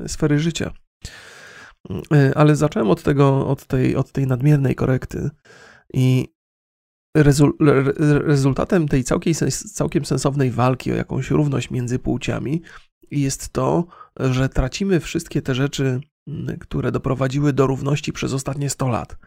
sfery 0.10 0.40
życia. 0.40 0.74
E, 2.14 2.32
ale 2.38 2.56
zacząłem 2.56 2.90
od 2.90 3.04
tego, 3.04 3.48
od 3.48 3.66
tej, 3.66 3.96
od 3.96 4.12
tej 4.12 4.28
nadmiernej 4.28 4.76
korekty 4.76 5.30
i 5.94 6.34
rezultatem 8.26 8.88
tej 8.88 9.04
całkiem, 9.04 9.34
całkiem 9.74 10.06
sensownej 10.06 10.52
walki 10.52 10.92
o 10.92 10.96
jakąś 10.96 11.30
równość 11.32 11.72
między 11.72 12.00
płciami 12.00 12.62
jest 13.12 13.50
to, 13.50 13.86
że 14.20 14.50
tracimy 14.50 15.00
wszystkie 15.00 15.42
te 15.42 15.56
rzeczy, 15.56 16.02
które 16.60 16.92
doprowadziły 16.92 17.54
do 17.54 17.68
równości 17.68 18.14
przez 18.14 18.34
ostatnie 18.34 18.70
100 18.70 18.88
lat. 18.88 19.18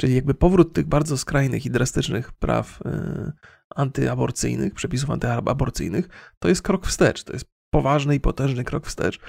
Czyli 0.00 0.14
jakby 0.14 0.34
powrót 0.34 0.72
tych 0.72 0.86
bardzo 0.86 1.18
skrajnych 1.18 1.66
i 1.66 1.70
drastycznych 1.70 2.32
praw 2.32 2.82
e, 2.84 3.32
antyaborcyjnych, 3.76 4.74
przepisów 4.74 5.10
antyaborcyjnych, 5.10 6.08
to 6.38 6.48
jest 6.48 6.62
krok 6.62 6.86
wstecz. 6.86 7.24
To 7.24 7.32
jest 7.32 7.44
poważny 7.70 8.14
i 8.14 8.20
potężny 8.20 8.64
krok 8.64 8.86
wstecz. 8.86 9.20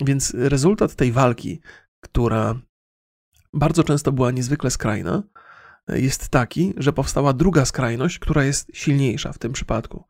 Więc 0.00 0.34
rezultat 0.34 0.94
tej 0.94 1.12
walki, 1.12 1.60
która 2.00 2.60
bardzo 3.54 3.84
często 3.84 4.12
była 4.12 4.30
niezwykle 4.30 4.70
skrajna, 4.70 5.22
jest 5.88 6.28
taki, 6.28 6.74
że 6.76 6.92
powstała 6.92 7.32
druga 7.32 7.64
skrajność, 7.64 8.18
która 8.18 8.44
jest 8.44 8.70
silniejsza 8.74 9.32
w 9.32 9.38
tym 9.38 9.52
przypadku. 9.52 10.04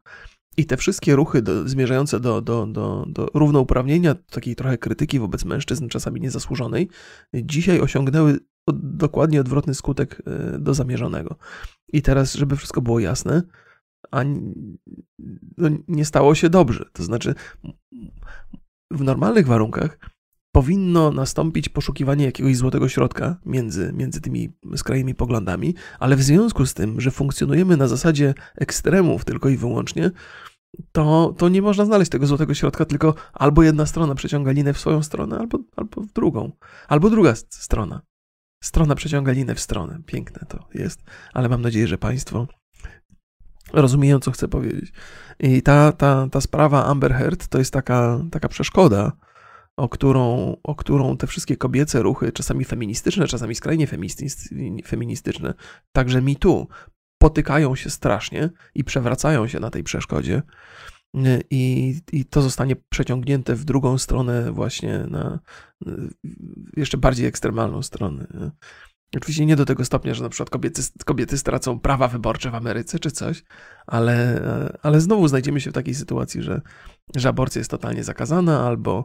I 0.57 0.67
te 0.67 0.77
wszystkie 0.77 1.17
ruchy 1.17 1.43
do, 1.43 1.69
zmierzające 1.69 2.21
do, 2.21 2.41
do, 2.41 2.67
do, 2.67 3.05
do 3.09 3.29
równouprawnienia, 3.35 4.15
takiej 4.15 4.57
trochę 4.57 4.79
krytyki 4.79 5.19
wobec 5.19 5.45
mężczyzn, 5.45 5.89
czasami 5.89 6.21
niezasłużonej, 6.21 6.89
dzisiaj 7.35 7.81
osiągnęły 7.81 8.39
dokładnie 8.75 9.41
odwrotny 9.41 9.75
skutek 9.75 10.23
e, 10.27 10.59
do 10.59 10.75
zamierzonego. 10.75 11.37
I 11.89 12.03
teraz, 12.03 12.35
żeby 12.35 12.57
wszystko 12.57 12.83
było 12.83 13.01
jasne, 13.01 13.43
a 14.11 14.25
no, 15.59 15.69
nie 15.89 16.05
stało 16.05 16.35
się 16.35 16.51
dobrze. 16.51 16.85
To 16.93 17.03
znaczy, 17.03 17.35
w 18.91 19.03
normalnych 19.03 19.47
warunkach 19.47 19.99
powinno 20.53 21.11
nastąpić 21.11 21.69
poszukiwanie 21.69 22.25
jakiegoś 22.25 22.57
złotego 22.57 22.89
środka 22.89 23.37
między, 23.47 23.93
między 23.93 24.21
tymi 24.21 24.53
skrajnymi 24.77 25.15
poglądami, 25.15 25.75
ale 25.99 26.17
w 26.17 26.23
związku 26.23 26.67
z 26.67 26.75
tym, 26.75 27.01
że 27.01 27.11
funkcjonujemy 27.11 27.77
na 27.77 27.89
zasadzie 27.89 28.35
ekstremów 28.55 29.25
tylko 29.25 29.49
i 29.49 29.57
wyłącznie, 29.57 30.11
to, 30.93 31.35
to 31.39 31.49
nie 31.49 31.63
można 31.63 31.85
znaleźć 31.85 32.11
tego 32.11 32.27
złotego 32.27 32.55
środka, 32.55 32.85
tylko 32.85 33.15
albo 33.33 33.63
jedna 33.63 33.87
strona 33.87 34.15
przeciąga 34.15 34.53
linę 34.53 34.73
w 34.73 34.79
swoją 34.79 35.03
stronę, 35.03 35.39
albo, 35.39 35.59
albo 35.77 36.01
w 36.03 36.13
drugą, 36.13 36.53
albo 36.89 37.11
druga 37.11 37.35
strona. 37.51 38.03
Strona 38.65 38.95
przeciąga 38.95 39.33
linę 39.33 39.55
w 39.55 39.61
stronę. 39.61 39.99
Piękne 40.07 40.47
to 40.49 40.69
jest, 40.75 41.03
ale 41.35 41.49
mam 41.49 41.63
nadzieję, 41.63 41.89
że 41.89 41.99
Państwo 41.99 42.47
rozumieją, 43.73 44.19
co 44.21 44.31
chcę 44.31 44.49
powiedzieć. 44.49 44.93
I 45.41 45.63
ta, 45.63 45.93
ta, 45.93 46.29
ta 46.33 46.41
sprawa 46.41 46.85
Amber 46.85 47.15
Heard 47.15 47.49
to 47.49 47.59
jest 47.59 47.73
taka, 47.73 48.21
taka 48.31 48.49
przeszkoda, 48.49 49.13
o 49.77 49.89
którą, 49.89 50.57
o 50.63 50.75
którą 50.75 51.17
te 51.17 51.27
wszystkie 51.27 51.57
kobiece 51.57 52.03
ruchy, 52.03 52.33
czasami 52.33 52.65
feministyczne, 52.65 53.27
czasami 53.27 53.55
skrajnie 53.55 53.87
feministyczne, 54.87 55.55
także 55.93 56.23
mi 56.23 56.37
tu, 56.37 56.69
potykają 57.19 57.77
się 57.77 57.91
strasznie 57.91 58.51
i 58.75 58.85
przewracają 58.85 59.47
się 59.47 59.61
na 59.61 59.71
tej 59.71 59.83
przeszkodzie. 59.83 60.43
I, 61.51 61.95
I 62.13 62.25
to 62.25 62.43
zostanie 62.43 62.77
przeciągnięte 62.89 63.55
w 63.55 63.65
drugą 63.65 63.99
stronę, 63.99 64.53
właśnie 64.53 64.99
na 65.11 65.39
jeszcze 66.77 66.99
bardziej 66.99 67.27
ekstremalną 67.27 67.83
stronę. 67.83 68.27
Oczywiście 69.17 69.47
nie 69.47 69.57
do 69.57 69.65
tego 69.65 69.85
stopnia, 69.85 70.15
że 70.15 70.23
na 70.23 70.29
przykład 70.29 70.51
kobiety, 70.51 70.83
kobiety 71.05 71.39
stracą 71.39 71.81
prawa 71.81 72.09
wyborcze 72.09 72.51
w 72.51 72.55
Ameryce 72.55 72.99
czy 72.99 73.11
coś, 73.11 73.45
ale, 73.87 74.41
ale 74.83 75.01
znowu 75.01 75.29
znajdziemy 75.29 75.61
się 75.61 75.71
w 75.71 75.75
takiej 75.75 75.95
sytuacji, 75.95 76.43
że, 76.43 76.61
że 77.17 77.29
aborcja 77.29 77.61
jest 77.61 77.71
totalnie 77.71 78.05
zakazana, 78.05 78.67
albo 78.67 79.05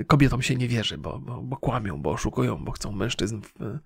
y, 0.00 0.04
kobietom 0.04 0.42
się 0.42 0.56
nie 0.56 0.68
wierzy, 0.68 0.98
bo, 0.98 1.18
bo, 1.18 1.42
bo 1.42 1.56
kłamią, 1.56 2.02
bo 2.02 2.10
oszukują, 2.10 2.64
bo 2.64 2.72
chcą 2.72 2.92
mężczyzn 2.92 3.40
w, 3.40 3.62
y, 3.62 3.78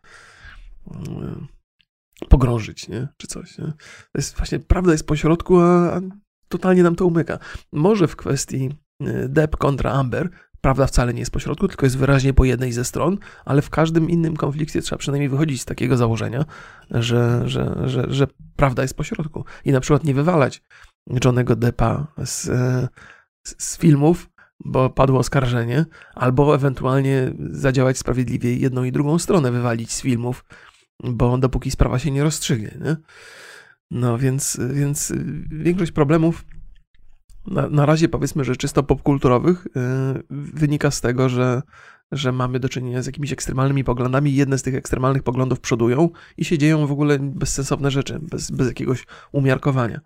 pogrążyć, 2.29 2.88
nie? 2.88 3.09
czy 3.17 3.27
coś. 3.27 3.59
Nie? 3.59 3.67
To 3.67 4.19
jest 4.19 4.37
właśnie, 4.37 4.59
prawda 4.61 4.93
jest 4.93 5.07
pośrodku, 5.07 5.61
a, 5.61 5.97
a 5.97 6.01
totalnie 6.53 6.83
nam 6.83 6.97
to 6.97 7.07
umyka. 7.07 7.38
Może 7.73 8.09
w 8.09 8.17
kwestii 8.17 8.71
Depp 9.29 9.57
kontra 9.57 9.93
Amber 9.93 10.29
prawda 10.61 10.87
wcale 10.87 11.15
nie 11.15 11.21
jest 11.21 11.33
pośrodku, 11.33 11.69
tylko 11.69 11.87
jest 11.87 11.99
wyraźnie 11.99 12.35
po 12.35 12.45
jednej 12.45 12.73
ze 12.73 12.85
stron, 12.85 13.19
ale 13.45 13.62
w 13.62 13.71
każdym 13.71 14.11
innym 14.11 14.37
konflikcie 14.37 14.83
trzeba 14.83 14.99
przynajmniej 14.99 15.29
wychodzić 15.29 15.62
z 15.62 15.65
takiego 15.65 15.97
założenia, 15.97 16.45
że, 16.91 17.43
że, 17.49 17.83
że, 17.85 18.07
że 18.09 18.27
prawda 18.57 18.83
jest 18.83 18.97
pośrodku. 18.97 19.45
I 19.65 19.73
na 19.73 19.81
przykład 19.81 20.05
nie 20.05 20.15
wywalać 20.15 20.62
Johnego 21.25 21.57
Deppa 21.57 22.07
z, 22.25 22.51
z 23.45 23.79
filmów, 23.79 24.31
bo 24.65 24.91
padło 24.91 25.19
oskarżenie, 25.19 25.85
albo 26.15 26.55
ewentualnie 26.55 27.35
zadziałać 27.51 27.99
sprawiedliwie 27.99 28.57
jedną 28.57 28.85
i 28.85 28.93
drugą 28.93 29.19
stronę 29.19 29.51
wywalić 29.51 29.93
z 29.93 30.03
filmów, 30.03 30.45
bo 31.05 31.38
dopóki 31.38 31.71
sprawa 31.71 31.99
się 31.99 32.11
nie 32.11 32.23
rozstrzygnie. 32.23 32.79
Nie? 32.85 32.97
No 33.94 34.18
więc, 34.18 34.61
więc 34.74 35.12
większość 35.50 35.92
problemów 35.92 36.44
na, 37.46 37.68
na 37.68 37.87
razie 37.87 38.09
powiedzmy, 38.09 38.44
że 38.44 38.57
czysto 38.57 38.83
popkulturowych 38.83 39.66
yy, 39.74 40.22
wynika 40.31 40.90
z 40.90 41.00
tego, 41.00 41.28
że, 41.28 41.62
że 42.12 42.33
mamy 42.33 42.61
do 42.61 42.68
czynienia 42.68 43.02
z 43.02 43.07
jakimiś 43.07 43.33
ekstremalnymi 43.33 43.85
poglądami, 43.85 44.35
jedne 44.35 44.59
z 44.59 44.62
tych 44.62 44.74
ekstremalnych 44.74 45.22
poglądów 45.22 45.61
przodują 45.61 46.09
i 46.37 46.44
się 46.44 46.59
dzieją 46.59 46.87
w 46.87 46.92
ogóle 46.92 47.18
bezsensowne 47.18 47.90
rzeczy, 47.90 48.18
bez, 48.22 48.50
bez 48.50 48.68
jakiegoś 48.68 49.07
umiarkowania. 49.33 50.00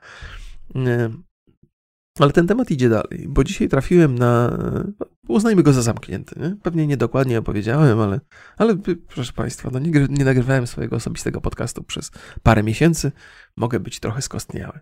Ale 2.18 2.32
ten 2.32 2.46
temat 2.46 2.70
idzie 2.70 2.88
dalej, 2.88 3.26
bo 3.28 3.44
dzisiaj 3.44 3.68
trafiłem 3.68 4.18
na. 4.18 4.58
Uznajmy 5.28 5.62
go 5.62 5.72
za 5.72 5.82
zamknięty. 5.82 6.40
Nie? 6.40 6.56
Pewnie 6.62 6.86
niedokładnie 6.86 7.38
opowiedziałem, 7.38 8.00
ale, 8.00 8.20
ale 8.56 8.76
proszę 9.08 9.32
Państwa, 9.32 9.70
no 9.72 9.78
nie, 9.78 9.90
nie 10.10 10.24
nagrywałem 10.24 10.66
swojego 10.66 10.96
osobistego 10.96 11.40
podcastu 11.40 11.82
przez 11.82 12.10
parę 12.42 12.62
miesięcy. 12.62 13.12
Mogę 13.56 13.80
być 13.80 14.00
trochę 14.00 14.22
skostniały. 14.22 14.80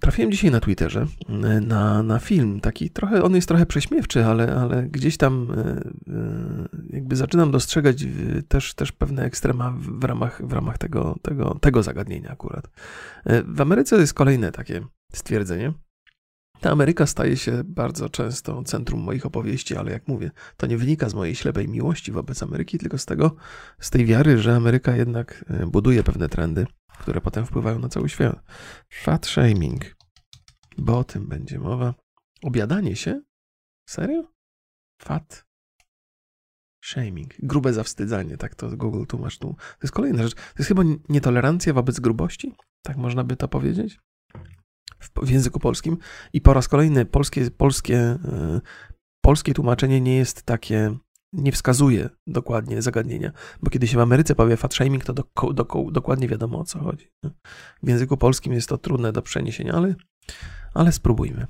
Trafiłem 0.00 0.32
dzisiaj 0.32 0.50
na 0.50 0.60
Twitterze 0.60 1.06
na, 1.60 2.02
na 2.02 2.18
film, 2.18 2.60
taki 2.60 2.90
trochę, 2.90 3.22
on 3.22 3.34
jest 3.34 3.48
trochę 3.48 3.66
prześmiewczy, 3.66 4.24
ale, 4.24 4.56
ale 4.56 4.82
gdzieś 4.82 5.16
tam 5.16 5.48
e, 5.50 5.64
e, 6.12 6.68
jakby 6.90 7.16
zaczynam 7.16 7.50
dostrzegać 7.50 8.04
też, 8.48 8.74
też 8.74 8.92
pewne 8.92 9.24
ekstrema 9.24 9.74
w 9.78 10.04
ramach, 10.04 10.46
w 10.46 10.52
ramach 10.52 10.78
tego, 10.78 11.16
tego, 11.22 11.58
tego 11.60 11.82
zagadnienia 11.82 12.30
akurat. 12.30 12.68
E, 13.24 13.42
w 13.42 13.60
Ameryce 13.60 13.96
jest 13.96 14.14
kolejne 14.14 14.52
takie 14.52 14.80
stwierdzenie. 15.12 15.72
Ta 16.60 16.70
Ameryka 16.70 17.06
staje 17.06 17.36
się 17.36 17.62
bardzo 17.64 18.08
często 18.08 18.62
centrum 18.62 19.00
moich 19.00 19.26
opowieści, 19.26 19.76
ale 19.76 19.92
jak 19.92 20.08
mówię, 20.08 20.30
to 20.56 20.66
nie 20.66 20.78
wynika 20.78 21.08
z 21.08 21.14
mojej 21.14 21.34
ślepej 21.34 21.68
miłości 21.68 22.12
wobec 22.12 22.42
Ameryki, 22.42 22.78
tylko 22.78 22.98
z 22.98 23.06
tego, 23.06 23.36
z 23.80 23.90
tej 23.90 24.06
wiary, 24.06 24.38
że 24.38 24.56
Ameryka 24.56 24.96
jednak 24.96 25.44
buduje 25.66 26.02
pewne 26.02 26.28
trendy 26.28 26.66
które 26.98 27.20
potem 27.20 27.46
wpływają 27.46 27.78
na 27.78 27.88
cały 27.88 28.08
świat. 28.08 28.42
Fat 28.92 29.26
shaming, 29.26 29.96
bo 30.78 30.98
o 30.98 31.04
tym 31.04 31.28
będzie 31.28 31.58
mowa. 31.58 31.94
Obiadanie 32.42 32.96
się? 32.96 33.22
Serio? 33.88 34.32
Fat 35.02 35.48
shaming. 36.84 37.34
Grube 37.38 37.72
zawstydzanie, 37.72 38.36
tak 38.36 38.54
to 38.54 38.76
Google 38.76 39.04
tłumacz 39.04 39.38
tu. 39.38 39.54
To 39.54 39.78
jest 39.82 39.94
kolejna 39.94 40.22
rzecz. 40.22 40.34
To 40.34 40.58
jest 40.58 40.68
chyba 40.68 40.82
nietolerancja 41.08 41.72
wobec 41.72 42.00
grubości? 42.00 42.54
Tak 42.82 42.96
można 42.96 43.24
by 43.24 43.36
to 43.36 43.48
powiedzieć? 43.48 44.00
W, 44.98 45.26
w 45.26 45.30
języku 45.30 45.58
polskim. 45.58 45.98
I 46.32 46.40
po 46.40 46.54
raz 46.54 46.68
kolejny 46.68 47.06
polskie, 47.06 47.50
polskie, 47.50 48.18
yy, 48.24 48.60
polskie 49.20 49.54
tłumaczenie 49.54 50.00
nie 50.00 50.16
jest 50.16 50.42
takie 50.42 50.98
nie 51.32 51.52
wskazuje 51.52 52.08
dokładnie 52.26 52.82
zagadnienia, 52.82 53.32
bo 53.62 53.70
kiedy 53.70 53.86
się 53.86 53.96
w 53.96 54.00
Ameryce 54.00 54.34
powie 54.34 54.56
fat 54.56 54.74
shaming, 54.74 55.04
to 55.04 55.12
do, 55.12 55.24
do, 55.52 55.66
dokładnie 55.92 56.28
wiadomo 56.28 56.58
o 56.58 56.64
co 56.64 56.78
chodzi. 56.78 57.10
W 57.82 57.88
języku 57.88 58.16
polskim 58.16 58.52
jest 58.52 58.68
to 58.68 58.78
trudne 58.78 59.12
do 59.12 59.22
przeniesienia, 59.22 59.72
ale, 59.72 59.94
ale 60.74 60.92
spróbujmy. 60.92 61.46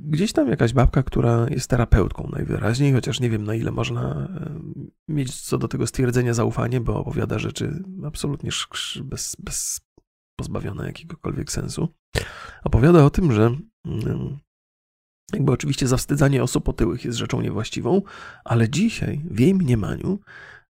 Gdzieś 0.00 0.32
tam 0.32 0.48
jakaś 0.48 0.72
babka, 0.72 1.02
która 1.02 1.46
jest 1.50 1.70
terapeutką 1.70 2.28
najwyraźniej, 2.32 2.92
chociaż 2.92 3.20
nie 3.20 3.30
wiem 3.30 3.44
na 3.44 3.54
ile 3.54 3.70
można 3.70 4.28
mieć 5.08 5.40
co 5.40 5.58
do 5.58 5.68
tego 5.68 5.86
stwierdzenia 5.86 6.34
zaufanie, 6.34 6.80
bo 6.80 7.00
opowiada 7.00 7.38
rzeczy 7.38 7.82
absolutnie 8.04 8.50
bez, 9.04 9.36
bez 9.38 9.80
pozbawione 10.36 10.86
jakiegokolwiek 10.86 11.52
sensu. 11.52 11.88
Opowiada 12.64 13.04
o 13.04 13.10
tym, 13.10 13.32
że 13.32 13.56
jakby 15.32 15.52
oczywiście 15.52 15.88
zawstydzanie 15.88 16.42
osób 16.42 16.68
otyłych 16.68 17.04
jest 17.04 17.18
rzeczą 17.18 17.40
niewłaściwą, 17.40 18.02
ale 18.44 18.68
dzisiaj 18.68 19.22
w 19.30 19.40
jej 19.40 19.54
mniemaniu 19.54 20.20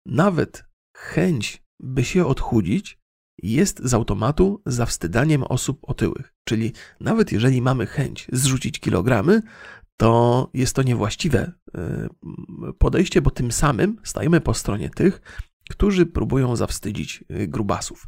nawet 0.07 0.65
chęć, 0.97 1.65
by 1.81 2.05
się 2.05 2.27
odchudzić, 2.27 2.99
jest 3.43 3.81
z 3.85 3.95
automatu 3.95 4.63
zawstydaniem 4.67 5.43
osób 5.43 5.79
otyłych. 5.83 6.35
Czyli 6.49 6.73
nawet 7.01 7.33
jeżeli 7.33 7.63
mamy 7.63 7.87
chęć 7.87 8.27
zrzucić 8.33 8.81
kilogramy, 8.81 9.43
to 9.97 10.51
jest 10.55 10.77
to 10.77 10.83
niewłaściwe 10.83 11.53
e, 11.75 12.09
podejście, 12.79 13.23
bo 13.23 13.31
tym 13.31 13.53
samym 13.53 14.01
stajemy 14.05 14.41
po 14.41 14.55
stronie 14.55 14.91
tych, 14.91 15.21
którzy 15.71 16.07
próbują 16.07 16.57
zawstydzić 16.57 17.25
e, 17.29 17.49
grubasów. 17.49 18.07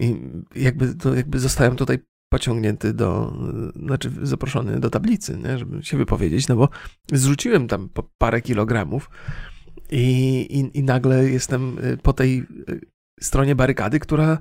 I 0.00 0.16
jakby, 0.54 0.94
to 0.94 1.14
jakby 1.14 1.38
zostałem 1.38 1.76
tutaj 1.76 1.98
pociągnięty 2.32 2.92
do, 2.92 3.32
znaczy 3.76 4.10
zaproszony 4.22 4.80
do 4.80 4.90
tablicy, 4.90 5.38
nie, 5.38 5.58
żeby 5.58 5.82
się 5.82 5.96
wypowiedzieć, 5.96 6.48
no 6.48 6.56
bo 6.56 6.68
zrzuciłem 7.12 7.68
tam 7.68 7.88
parę 8.18 8.40
kilogramów 8.40 9.10
i, 9.90 10.40
i, 10.50 10.78
i 10.78 10.82
nagle 10.82 11.30
jestem 11.30 11.78
y, 11.78 11.96
po 11.96 12.12
tej 12.12 12.38
y, 12.68 12.80
stronie 13.20 13.54
barykady, 13.54 14.00
która 14.00 14.38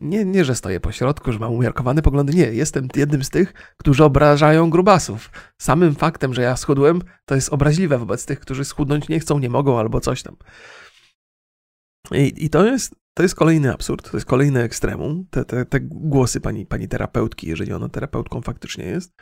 nie, 0.00 0.24
nie, 0.24 0.44
że 0.44 0.54
stoję 0.54 0.80
po 0.80 0.92
środku, 0.92 1.32
że 1.32 1.38
mam 1.38 1.52
umiarkowane 1.52 2.02
poglądy. 2.02 2.34
Nie, 2.34 2.52
jestem 2.52 2.88
jednym 2.96 3.24
z 3.24 3.30
tych, 3.30 3.52
którzy 3.76 4.04
obrażają 4.04 4.70
grubasów. 4.70 5.30
Samym 5.60 5.94
faktem, 5.94 6.34
że 6.34 6.42
ja 6.42 6.56
schudłem, 6.56 7.00
to 7.24 7.34
jest 7.34 7.52
obraźliwe 7.52 7.98
wobec 7.98 8.26
tych, 8.26 8.40
którzy 8.40 8.64
schudnąć 8.64 9.08
nie 9.08 9.20
chcą, 9.20 9.38
nie 9.38 9.50
mogą 9.50 9.78
albo 9.78 10.00
coś 10.00 10.22
tam. 10.22 10.36
I, 12.12 12.44
i 12.44 12.50
to 12.50 12.66
jest 12.66 13.01
to 13.14 13.22
jest 13.22 13.34
kolejny 13.34 13.72
absurd, 13.72 14.10
to 14.10 14.16
jest 14.16 14.26
kolejny 14.26 14.62
ekstremum. 14.62 15.26
Te, 15.30 15.44
te, 15.44 15.64
te 15.64 15.80
głosy 15.80 16.40
pani, 16.40 16.66
pani 16.66 16.88
terapeutki, 16.88 17.48
jeżeli 17.48 17.72
ona 17.72 17.88
terapeutką 17.88 18.42
faktycznie 18.42 18.84
jest, 18.84 19.14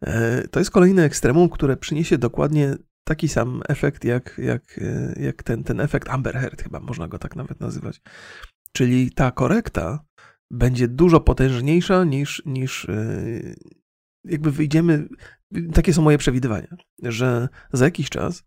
e, 0.00 0.48
to 0.48 0.58
jest 0.60 0.70
kolejny 0.70 1.02
ekstremum, 1.02 1.48
które 1.48 1.76
przyniesie 1.76 2.18
dokładnie 2.18 2.76
taki 3.04 3.28
sam 3.28 3.62
efekt, 3.68 4.04
jak, 4.04 4.38
jak, 4.38 4.78
e, 4.78 5.22
jak 5.22 5.42
ten, 5.42 5.64
ten 5.64 5.80
efekt 5.80 6.08
Amber 6.08 6.34
Heard, 6.34 6.62
chyba 6.62 6.80
można 6.80 7.08
go 7.08 7.18
tak 7.18 7.36
nawet 7.36 7.60
nazywać. 7.60 8.00
Czyli 8.72 9.10
ta 9.10 9.30
korekta 9.30 10.04
będzie 10.50 10.88
dużo 10.88 11.20
potężniejsza 11.20 12.04
niż, 12.04 12.42
niż 12.46 12.84
e, 12.84 13.22
jakby 14.24 14.52
wyjdziemy. 14.52 15.08
Takie 15.74 15.94
są 15.94 16.02
moje 16.02 16.18
przewidywania, 16.18 16.76
że 17.02 17.48
za 17.72 17.84
jakiś 17.84 18.10
czas 18.10 18.44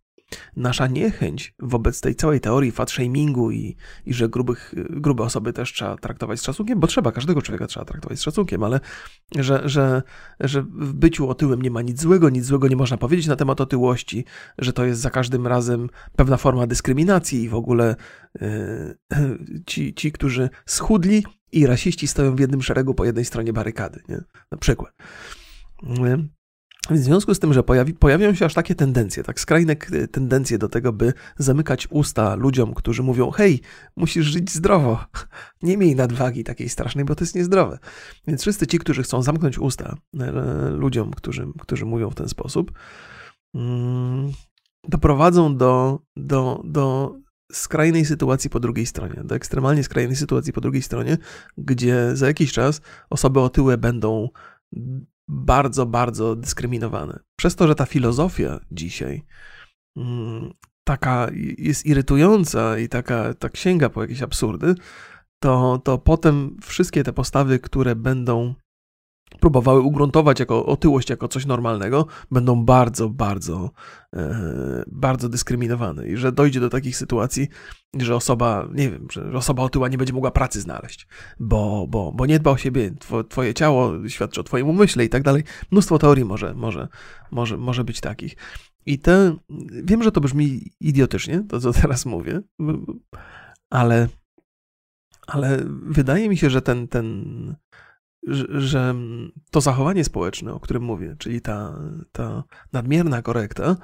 nasza 0.55 0.87
niechęć 0.87 1.53
wobec 1.59 2.01
tej 2.01 2.15
całej 2.15 2.39
teorii 2.39 2.71
fat 2.71 2.91
shamingu 2.91 3.51
i, 3.51 3.75
i 4.05 4.13
że 4.13 4.29
grubych, 4.29 4.73
grube 4.89 5.23
osoby 5.23 5.53
też 5.53 5.73
trzeba 5.73 5.97
traktować 5.97 6.39
z 6.39 6.43
szacunkiem, 6.43 6.79
bo 6.79 6.87
trzeba, 6.87 7.11
każdego 7.11 7.41
człowieka 7.41 7.67
trzeba 7.67 7.85
traktować 7.85 8.19
z 8.19 8.21
szacunkiem, 8.21 8.63
ale 8.63 8.79
że, 9.35 9.69
że, 9.69 10.03
że 10.39 10.61
w 10.61 10.93
byciu 10.93 11.29
otyłym 11.29 11.61
nie 11.61 11.71
ma 11.71 11.81
nic 11.81 12.01
złego, 12.01 12.29
nic 12.29 12.45
złego 12.45 12.67
nie 12.67 12.75
można 12.75 12.97
powiedzieć 12.97 13.27
na 13.27 13.35
temat 13.35 13.61
otyłości, 13.61 14.25
że 14.57 14.73
to 14.73 14.85
jest 14.85 15.01
za 15.01 15.09
każdym 15.09 15.47
razem 15.47 15.89
pewna 16.15 16.37
forma 16.37 16.67
dyskryminacji 16.67 17.43
i 17.43 17.49
w 17.49 17.55
ogóle 17.55 17.95
yy, 18.41 18.97
ci, 19.67 19.93
ci, 19.93 20.11
którzy 20.11 20.49
schudli 20.65 21.23
i 21.51 21.67
rasiści 21.67 22.07
stoją 22.07 22.35
w 22.35 22.39
jednym 22.39 22.61
szeregu 22.61 22.93
po 22.93 23.05
jednej 23.05 23.25
stronie 23.25 23.53
barykady, 23.53 24.01
nie? 24.09 24.21
na 24.51 24.57
przykład. 24.57 24.93
W 26.89 26.97
związku 26.97 27.33
z 27.33 27.39
tym, 27.39 27.53
że 27.53 27.63
pojawi, 27.63 27.93
pojawiają 27.93 28.35
się 28.35 28.45
aż 28.45 28.53
takie 28.53 28.75
tendencje, 28.75 29.23
tak 29.23 29.39
skrajne 29.39 29.75
tendencje 30.11 30.57
do 30.57 30.69
tego, 30.69 30.93
by 30.93 31.13
zamykać 31.37 31.87
usta 31.89 32.35
ludziom, 32.35 32.73
którzy 32.73 33.03
mówią: 33.03 33.31
Hej, 33.31 33.61
musisz 33.95 34.25
żyć 34.25 34.51
zdrowo, 34.51 35.05
nie 35.63 35.77
miej 35.77 35.95
nadwagi 35.95 36.43
takiej 36.43 36.69
strasznej, 36.69 37.05
bo 37.05 37.15
to 37.15 37.23
jest 37.23 37.35
niezdrowe. 37.35 37.79
Więc 38.27 38.41
wszyscy 38.41 38.67
ci, 38.67 38.79
którzy 38.79 39.03
chcą 39.03 39.21
zamknąć 39.21 39.59
usta 39.59 39.95
e, 40.19 40.69
ludziom, 40.69 41.11
którzy, 41.11 41.47
którzy 41.59 41.85
mówią 41.85 42.09
w 42.09 42.15
ten 42.15 42.29
sposób, 42.29 42.71
mm, 43.55 44.31
doprowadzą 44.87 45.57
do, 45.57 45.99
do, 46.15 46.61
do 46.65 47.15
skrajnej 47.51 48.05
sytuacji 48.05 48.49
po 48.49 48.59
drugiej 48.59 48.85
stronie, 48.85 49.21
do 49.23 49.35
ekstremalnie 49.35 49.83
skrajnej 49.83 50.15
sytuacji 50.15 50.53
po 50.53 50.61
drugiej 50.61 50.81
stronie, 50.81 51.17
gdzie 51.57 52.11
za 52.13 52.27
jakiś 52.27 52.53
czas 52.53 52.81
osoby 53.09 53.39
otyłe 53.39 53.77
będą 53.77 54.29
bardzo, 55.27 55.85
bardzo 55.85 56.35
dyskryminowane. 56.35 57.19
Przez 57.39 57.55
to, 57.55 57.67
że 57.67 57.75
ta 57.75 57.85
filozofia 57.85 58.59
dzisiaj 58.71 59.23
mm, 59.97 60.53
taka 60.87 61.27
jest 61.57 61.85
irytująca 61.85 62.77
i 62.77 62.89
taka 62.89 63.33
tak 63.33 63.57
sięga 63.57 63.89
po 63.89 64.01
jakieś 64.01 64.21
absurdy, 64.21 64.75
to, 65.39 65.81
to 65.83 65.97
potem 65.97 66.57
wszystkie 66.63 67.03
te 67.03 67.13
postawy, 67.13 67.59
które 67.59 67.95
będą 67.95 68.53
próbowały 69.39 69.81
ugruntować 69.81 70.39
jako 70.39 70.65
otyłość 70.65 71.09
jako 71.09 71.27
coś 71.27 71.45
normalnego, 71.45 72.07
będą 72.31 72.65
bardzo, 72.65 73.09
bardzo, 73.09 73.71
e, 74.13 74.83
bardzo 74.87 75.29
dyskryminowane. 75.29 76.07
I 76.07 76.17
że 76.17 76.31
dojdzie 76.31 76.59
do 76.59 76.69
takich 76.69 76.97
sytuacji, 76.97 77.47
że 77.99 78.15
osoba, 78.15 78.67
nie 78.73 78.91
wiem, 78.91 79.07
że 79.09 79.31
osoba 79.33 79.63
otyła 79.63 79.87
nie 79.87 79.97
będzie 79.97 80.13
mogła 80.13 80.31
pracy 80.31 80.61
znaleźć, 80.61 81.07
bo, 81.39 81.87
bo, 81.89 82.11
bo 82.11 82.25
nie 82.25 82.39
dba 82.39 82.51
o 82.51 82.57
siebie, 82.57 82.91
twoje 83.29 83.53
ciało 83.53 84.09
świadczy 84.09 84.41
o 84.41 84.43
twoim 84.43 84.69
umyśle 84.69 85.05
i 85.05 85.09
tak 85.09 85.23
dalej. 85.23 85.43
Mnóstwo 85.71 85.99
teorii 85.99 86.25
może, 86.25 86.53
może, 86.53 86.87
może, 87.31 87.57
może 87.57 87.83
być 87.83 88.01
takich. 88.01 88.35
I 88.85 88.99
te, 88.99 89.35
wiem, 89.83 90.03
że 90.03 90.11
to 90.11 90.21
brzmi 90.21 90.71
idiotycznie, 90.79 91.43
to 91.49 91.59
co 91.59 91.73
teraz 91.73 92.05
mówię, 92.05 92.41
ale, 93.69 94.07
ale 95.27 95.63
wydaje 95.67 96.29
mi 96.29 96.37
się, 96.37 96.49
że 96.49 96.61
ten, 96.61 96.87
ten, 96.87 97.55
że 98.49 98.95
to 99.51 99.61
zachowanie 99.61 100.03
społeczne, 100.03 100.53
o 100.53 100.59
którym 100.59 100.83
mówię, 100.83 101.15
czyli 101.19 101.41
ta, 101.41 101.79
ta 102.11 102.43
nadmierna 102.73 103.21
korekta, 103.21 103.75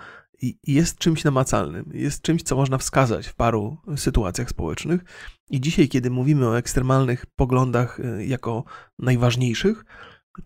jest 0.68 0.98
czymś 0.98 1.24
namacalnym, 1.24 1.92
jest 1.94 2.22
czymś, 2.22 2.44
co 2.44 2.56
można 2.56 2.78
wskazać 2.78 3.28
w 3.28 3.36
paru 3.36 3.78
sytuacjach 3.96 4.50
społecznych. 4.50 5.02
I 5.50 5.62
dzisiaj, 5.62 5.90
kiedy 5.90 6.10
mówimy 6.10 6.48
o 6.48 6.58
ekstremalnych 6.58 7.26
poglądach 7.26 8.00
e, 8.00 8.26
jako 8.26 8.64
najważniejszych, 9.00 9.86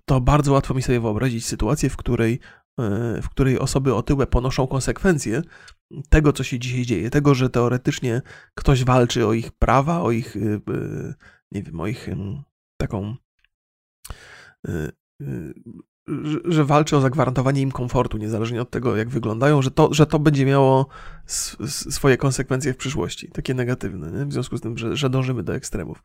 to 0.06 0.22
bardzo 0.22 0.54
łatwo 0.54 0.74
mi 0.74 0.82
sobie 0.82 1.00
wyobrazić 1.00 1.46
sytuację, 1.46 1.90
w 1.90 1.98
której 1.98 2.40
w 3.22 3.30
której 3.30 3.60
osoby 3.60 3.96
otyłe 3.96 4.28
ponoszą 4.28 4.68
konsekwencje 4.68 5.42
tego, 6.10 6.34
co 6.34 6.44
się 6.44 6.60
dzisiaj 6.60 6.86
dzieje, 6.86 7.10
tego, 7.10 7.36
że 7.36 7.50
teoretycznie 7.50 8.22
ktoś 8.56 8.84
walczy 8.84 9.28
o 9.28 9.34
ich 9.34 9.52
prawa, 9.52 10.02
o 10.02 10.12
ich, 10.12 10.36
nie 11.52 11.64
wiem, 11.64 11.80
o 11.80 11.88
ich 11.88 12.10
taką 12.78 13.16
że 16.46 16.66
walczy 16.66 16.98
o 16.98 17.02
zagwarantowanie 17.02 17.62
im 17.62 17.72
komfortu, 17.72 18.18
niezależnie 18.18 18.62
od 18.62 18.70
tego, 18.70 18.96
jak 18.96 19.10
wyglądają, 19.10 19.62
że 19.62 19.72
to, 19.72 19.94
że 19.94 20.06
to 20.06 20.20
będzie 20.20 20.46
miało 20.46 20.88
swoje 21.68 22.18
konsekwencje 22.18 22.74
w 22.74 22.78
przyszłości, 22.78 23.28
takie 23.28 23.54
negatywne, 23.54 24.12
nie? 24.12 24.26
w 24.26 24.34
związku 24.34 24.58
z 24.58 24.62
tym, 24.62 24.78
że, 24.78 24.98
że 24.98 25.10
dążymy 25.10 25.44
do 25.44 25.56
ekstremów. 25.56 26.04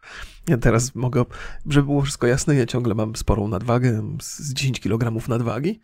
Ja 0.48 0.58
teraz 0.58 0.94
mogę, 0.94 1.24
żeby 1.66 1.86
było 1.86 2.02
wszystko 2.02 2.26
jasne, 2.26 2.54
ja 2.54 2.66
ciągle 2.66 2.94
mam 2.94 3.16
sporą 3.16 3.48
nadwagę, 3.48 4.16
z 4.22 4.52
10 4.52 4.80
kg 4.80 5.28
nadwagi, 5.28 5.80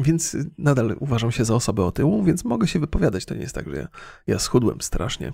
więc 0.00 0.36
nadal 0.58 0.96
uważam 1.00 1.32
się 1.32 1.44
za 1.44 1.54
osobę 1.54 1.84
otyłą, 1.84 2.24
więc 2.24 2.44
mogę 2.44 2.68
się 2.68 2.78
wypowiadać. 2.78 3.24
To 3.24 3.34
nie 3.34 3.40
jest 3.40 3.54
tak, 3.54 3.70
że 3.70 3.76
ja, 3.76 3.88
ja 4.26 4.38
schudłem 4.38 4.80
strasznie. 4.80 5.32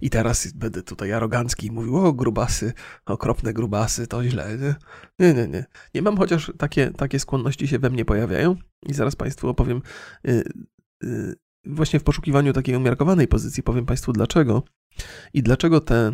I 0.00 0.10
teraz 0.10 0.52
będę 0.52 0.82
tutaj 0.82 1.12
arogancki 1.12 1.66
i 1.66 1.70
mówił, 1.70 1.96
o 1.96 2.12
grubasy, 2.12 2.72
okropne 3.06 3.52
grubasy, 3.52 4.06
to 4.06 4.24
źle. 4.24 4.58
Nie, 5.18 5.34
nie, 5.34 5.48
nie. 5.48 5.64
Nie 5.94 6.02
mam, 6.02 6.16
chociaż 6.16 6.52
takie, 6.58 6.90
takie 6.90 7.18
skłonności 7.18 7.68
się 7.68 7.78
we 7.78 7.90
mnie 7.90 8.04
pojawiają 8.04 8.56
i 8.86 8.94
zaraz 8.94 9.16
Państwu 9.16 9.48
opowiem, 9.48 9.82
yy, 10.24 10.42
yy, 11.02 11.34
właśnie 11.64 12.00
w 12.00 12.04
poszukiwaniu 12.04 12.52
takiej 12.52 12.76
umiarkowanej 12.76 13.28
pozycji 13.28 13.62
powiem 13.62 13.86
Państwu 13.86 14.12
dlaczego 14.12 14.62
i 15.34 15.42
dlaczego 15.42 15.80
te 15.80 16.12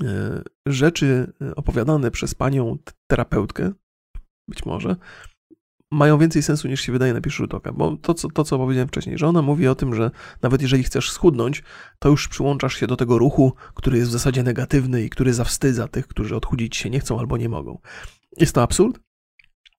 yy, 0.00 0.42
rzeczy 0.66 1.32
opowiadane 1.56 2.10
przez 2.10 2.34
Panią 2.34 2.78
terapeutkę, 3.06 3.72
być 4.48 4.66
może, 4.66 4.96
mają 5.90 6.18
więcej 6.18 6.42
sensu 6.42 6.68
niż 6.68 6.80
się 6.80 6.92
wydaje 6.92 7.14
na 7.14 7.20
pierwszy 7.20 7.42
rzut 7.42 7.54
oka, 7.54 7.72
bo 7.72 7.96
to 7.96 8.14
co, 8.14 8.28
to, 8.28 8.44
co 8.44 8.58
powiedziałem 8.58 8.88
wcześniej, 8.88 9.18
że 9.18 9.26
ona 9.26 9.42
mówi 9.42 9.68
o 9.68 9.74
tym, 9.74 9.94
że 9.94 10.10
nawet 10.42 10.62
jeżeli 10.62 10.82
chcesz 10.82 11.10
schudnąć, 11.10 11.62
to 11.98 12.08
już 12.08 12.28
przyłączasz 12.28 12.74
się 12.74 12.86
do 12.86 12.96
tego 12.96 13.18
ruchu, 13.18 13.52
który 13.74 13.98
jest 13.98 14.10
w 14.10 14.12
zasadzie 14.12 14.42
negatywny 14.42 15.04
i 15.04 15.10
który 15.10 15.34
zawstydza 15.34 15.88
tych, 15.88 16.06
którzy 16.06 16.36
odchudzić 16.36 16.76
się 16.76 16.90
nie 16.90 17.00
chcą 17.00 17.18
albo 17.18 17.36
nie 17.36 17.48
mogą. 17.48 17.78
Jest 18.36 18.54
to 18.54 18.62
absurd, 18.62 19.00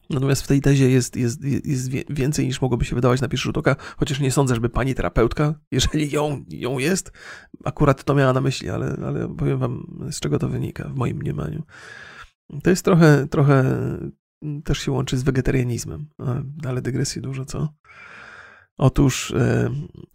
Natomiast 0.09 0.41
w 0.41 0.47
tej 0.47 0.61
tezie 0.61 0.89
jest, 0.89 1.15
jest, 1.15 1.43
jest 1.43 1.89
więcej 2.09 2.45
niż 2.45 2.61
mogłoby 2.61 2.85
się 2.85 2.95
wydawać 2.95 3.21
na 3.21 3.27
pierwszy 3.27 3.43
rzut 3.43 3.57
oka, 3.57 3.75
chociaż 3.97 4.19
nie 4.19 4.31
sądzę, 4.31 4.55
żeby 4.55 4.69
pani 4.69 4.95
terapeutka, 4.95 5.53
jeżeli 5.71 6.11
ją, 6.11 6.45
ją 6.49 6.79
jest, 6.79 7.11
akurat 7.65 8.03
to 8.03 8.15
miała 8.15 8.33
na 8.33 8.41
myśli, 8.41 8.69
ale, 8.69 8.97
ale 9.05 9.35
powiem 9.35 9.59
wam, 9.59 10.01
z 10.11 10.19
czego 10.19 10.39
to 10.39 10.47
wynika 10.47 10.89
w 10.89 10.95
moim 10.95 11.17
mniemaniu. 11.17 11.63
To 12.63 12.69
jest 12.69 12.85
trochę, 12.85 13.27
trochę 13.27 13.79
też 14.63 14.79
się 14.79 14.91
łączy 14.91 15.17
z 15.17 15.23
wegetarianizmem, 15.23 16.07
ale 16.65 16.81
dygresji 16.81 17.21
dużo, 17.21 17.45
co? 17.45 17.73
Otóż 18.79 19.31
e, 19.31 19.69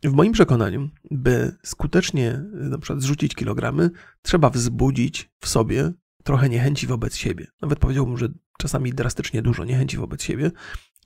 w 0.04 0.12
moim 0.12 0.32
przekonaniu, 0.32 0.90
by 1.10 1.56
skutecznie 1.62 2.30
e, 2.30 2.44
na 2.52 2.78
przykład 2.78 3.02
zrzucić 3.02 3.34
kilogramy, 3.34 3.90
trzeba 4.22 4.50
wzbudzić 4.50 5.30
w 5.40 5.48
sobie 5.48 5.92
trochę 6.22 6.48
niechęci 6.48 6.86
wobec 6.86 7.16
siebie. 7.16 7.46
Nawet 7.62 7.78
powiedziałbym, 7.78 8.18
że 8.18 8.28
czasami 8.58 8.92
drastycznie 8.92 9.42
dużo 9.42 9.64
niechęci 9.64 9.96
wobec 9.96 10.22
siebie, 10.22 10.50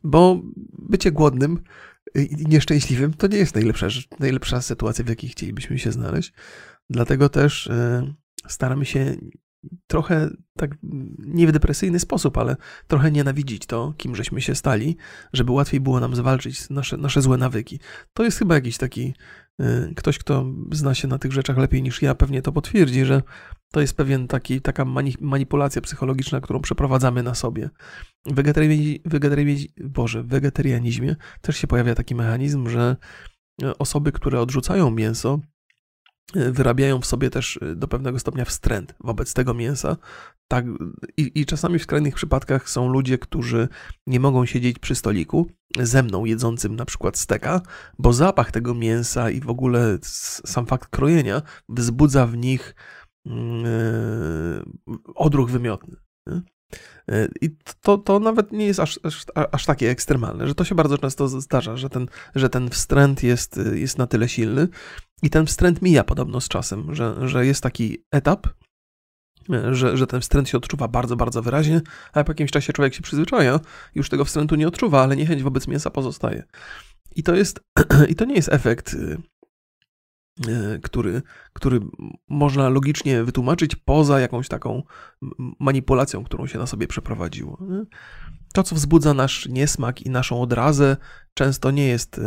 bo 0.04 0.42
bycie 0.78 1.12
głodnym 1.12 1.62
i 2.14 2.46
nieszczęśliwym 2.46 3.14
to 3.14 3.26
nie 3.26 3.38
jest 3.38 3.54
najlepsza, 3.54 3.88
najlepsza 4.18 4.62
sytuacja, 4.62 5.04
w 5.04 5.08
jakiej 5.08 5.30
chcielibyśmy 5.30 5.78
się 5.78 5.92
znaleźć. 5.92 6.32
Dlatego 6.90 7.28
też 7.28 7.66
e, 7.66 8.14
staramy 8.48 8.84
się 8.84 9.16
trochę 9.86 10.30
tak 10.56 10.70
nie 11.18 11.46
w 11.46 11.52
depresyjny 11.52 11.98
sposób, 11.98 12.38
ale 12.38 12.56
trochę 12.86 13.10
nienawidzić 13.10 13.66
to, 13.66 13.94
kim 13.96 14.16
żeśmy 14.16 14.40
się 14.40 14.54
stali, 14.54 14.96
żeby 15.32 15.52
łatwiej 15.52 15.80
było 15.80 16.00
nam 16.00 16.16
zwalczyć 16.16 16.70
nasze, 16.70 16.96
nasze 16.96 17.22
złe 17.22 17.36
nawyki. 17.36 17.80
To 18.12 18.24
jest 18.24 18.38
chyba 18.38 18.54
jakiś 18.54 18.78
taki 18.78 19.14
y, 19.60 19.94
ktoś, 19.96 20.18
kto 20.18 20.46
zna 20.72 20.94
się 20.94 21.08
na 21.08 21.18
tych 21.18 21.32
rzeczach 21.32 21.58
lepiej 21.58 21.82
niż 21.82 22.02
ja, 22.02 22.14
pewnie 22.14 22.42
to 22.42 22.52
potwierdzi, 22.52 23.04
że 23.04 23.22
to 23.72 23.80
jest 23.80 23.96
pewien 23.96 24.28
taki, 24.28 24.60
taka 24.60 24.84
mani 24.84 25.14
manipulacja 25.20 25.82
psychologiczna, 25.82 26.40
którą 26.40 26.60
przeprowadzamy 26.60 27.22
na 27.22 27.34
sobie. 27.34 27.70
W 28.26 28.34
wegetarianizmie, 29.04 29.66
Boże, 29.84 30.22
w 30.22 30.26
wegetarianizmie 30.26 31.16
też 31.40 31.56
się 31.56 31.66
pojawia 31.66 31.94
taki 31.94 32.14
mechanizm, 32.14 32.68
że 32.68 32.96
osoby, 33.78 34.12
które 34.12 34.40
odrzucają 34.40 34.90
mięso, 34.90 35.40
wyrabiają 36.34 37.00
w 37.00 37.06
sobie 37.06 37.30
też 37.30 37.56
y, 37.56 37.76
do 37.76 37.88
pewnego 37.88 38.18
stopnia 38.18 38.44
wstręt 38.44 38.94
wobec 39.00 39.34
tego 39.34 39.54
mięsa. 39.54 39.96
Tak, 40.48 40.64
i, 41.16 41.32
I 41.34 41.46
czasami 41.46 41.78
w 41.78 41.82
skrajnych 41.82 42.14
przypadkach 42.14 42.70
są 42.70 42.88
ludzie, 42.88 43.18
którzy 43.18 43.68
nie 44.06 44.20
mogą 44.20 44.46
siedzieć 44.46 44.78
przy 44.78 44.94
stoliku 44.94 45.50
ze 45.78 46.02
mną 46.02 46.24
jedzącym 46.24 46.76
na 46.76 46.84
przykład 46.84 47.18
steka, 47.18 47.60
bo 47.98 48.12
zapach 48.12 48.50
tego 48.50 48.74
mięsa 48.74 49.30
i 49.30 49.40
w 49.40 49.48
ogóle 49.48 49.98
sam 50.46 50.66
fakt 50.66 50.88
krojenia 50.88 51.42
wzbudza 51.68 52.26
w 52.26 52.36
nich 52.36 52.74
yy, 53.24 53.32
odruch 55.14 55.50
wymiotny. 55.50 55.96
Nie? 56.26 56.42
Y, 57.10 57.30
I 57.40 57.56
to, 57.80 57.98
to 57.98 58.20
nawet 58.20 58.52
nie 58.52 58.66
jest 58.66 58.80
aż, 58.80 59.00
aż, 59.02 59.24
aż, 59.52 59.66
takie 59.66 59.90
ekstremalne, 59.90 60.48
że 60.48 60.54
to 60.54 60.64
się 60.64 60.74
bardzo 60.74 60.98
często 60.98 61.28
zdarza, 61.28 61.76
że 61.76 61.88
ten, 61.90 62.06
że 62.34 62.48
ten 62.48 62.70
wstręt 62.70 63.22
jest, 63.22 63.60
jest 63.74 63.98
na 63.98 64.06
tyle 64.06 64.28
silny 64.28 64.68
i 65.22 65.30
ten 65.30 65.46
wstręt 65.46 65.82
mija 65.82 66.04
podobno 66.04 66.40
z 66.40 66.48
czasem, 66.48 66.94
że, 66.94 67.28
że 67.28 67.46
jest 67.46 67.62
taki 67.62 67.98
etap, 68.10 68.46
że, 69.70 69.96
że 69.96 70.06
ten 70.06 70.20
wstręt 70.20 70.48
się 70.48 70.58
odczuwa 70.58 70.88
bardzo, 70.88 71.16
bardzo 71.16 71.42
wyraźnie, 71.42 71.80
a 72.12 72.24
po 72.24 72.30
jakimś 72.30 72.50
czasie 72.50 72.72
człowiek 72.72 72.94
się 72.94 73.02
przyzwyczaja, 73.02 73.60
już 73.94 74.08
tego 74.08 74.24
wstrętu 74.24 74.54
nie 74.54 74.68
odczuwa, 74.68 75.02
ale 75.02 75.16
niechęć 75.16 75.42
wobec 75.42 75.68
mięsa 75.68 75.90
pozostaje. 75.90 76.42
I 77.16 77.22
to 77.22 77.34
jest, 77.34 77.60
i 78.10 78.14
to 78.14 78.24
nie 78.24 78.34
jest 78.34 78.48
efekt 78.48 78.94
y, 78.94 79.22
E, 80.46 80.78
który, 80.82 81.22
który 81.52 81.80
można 82.28 82.68
logicznie 82.68 83.24
wytłumaczyć 83.24 83.76
poza 83.76 84.20
jakąś 84.20 84.48
taką 84.48 84.82
manipulacją, 85.60 86.24
którą 86.24 86.46
się 86.46 86.58
na 86.58 86.66
sobie 86.66 86.86
przeprowadziło. 86.86 87.58
To, 88.52 88.62
co 88.62 88.74
wzbudza 88.74 89.14
nasz 89.14 89.48
niesmak 89.48 90.02
i 90.02 90.10
naszą 90.10 90.42
odrazę, 90.42 90.96
często 91.34 91.70
nie 91.70 91.86
jest. 91.86 92.20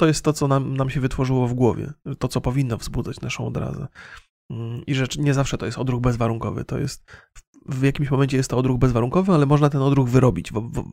To 0.00 0.06
jest 0.06 0.24
to, 0.24 0.32
co 0.32 0.48
nam, 0.48 0.76
nam 0.76 0.90
się 0.90 1.00
wytworzyło 1.00 1.48
w 1.48 1.54
głowie, 1.54 1.92
to, 2.18 2.28
co 2.28 2.40
powinno 2.40 2.76
wzbudzać 2.76 3.20
naszą 3.20 3.46
odrazę. 3.46 3.86
Mm, 4.50 4.86
I 4.86 4.94
rzecz 4.94 5.18
nie 5.18 5.34
zawsze 5.34 5.58
to 5.58 5.66
jest 5.66 5.78
odruch 5.78 6.00
bezwarunkowy. 6.00 6.64
To 6.64 6.78
jest 6.78 7.04
w 7.66 7.82
jakimś 7.82 8.10
momencie 8.10 8.36
jest 8.36 8.50
to 8.50 8.56
odruch 8.56 8.78
bezwarunkowy, 8.78 9.32
ale 9.32 9.46
można 9.46 9.70
ten 9.70 9.82
odruch 9.82 10.08
wyrobić 10.08 10.52
wo 10.52 10.60
wo 10.60 10.84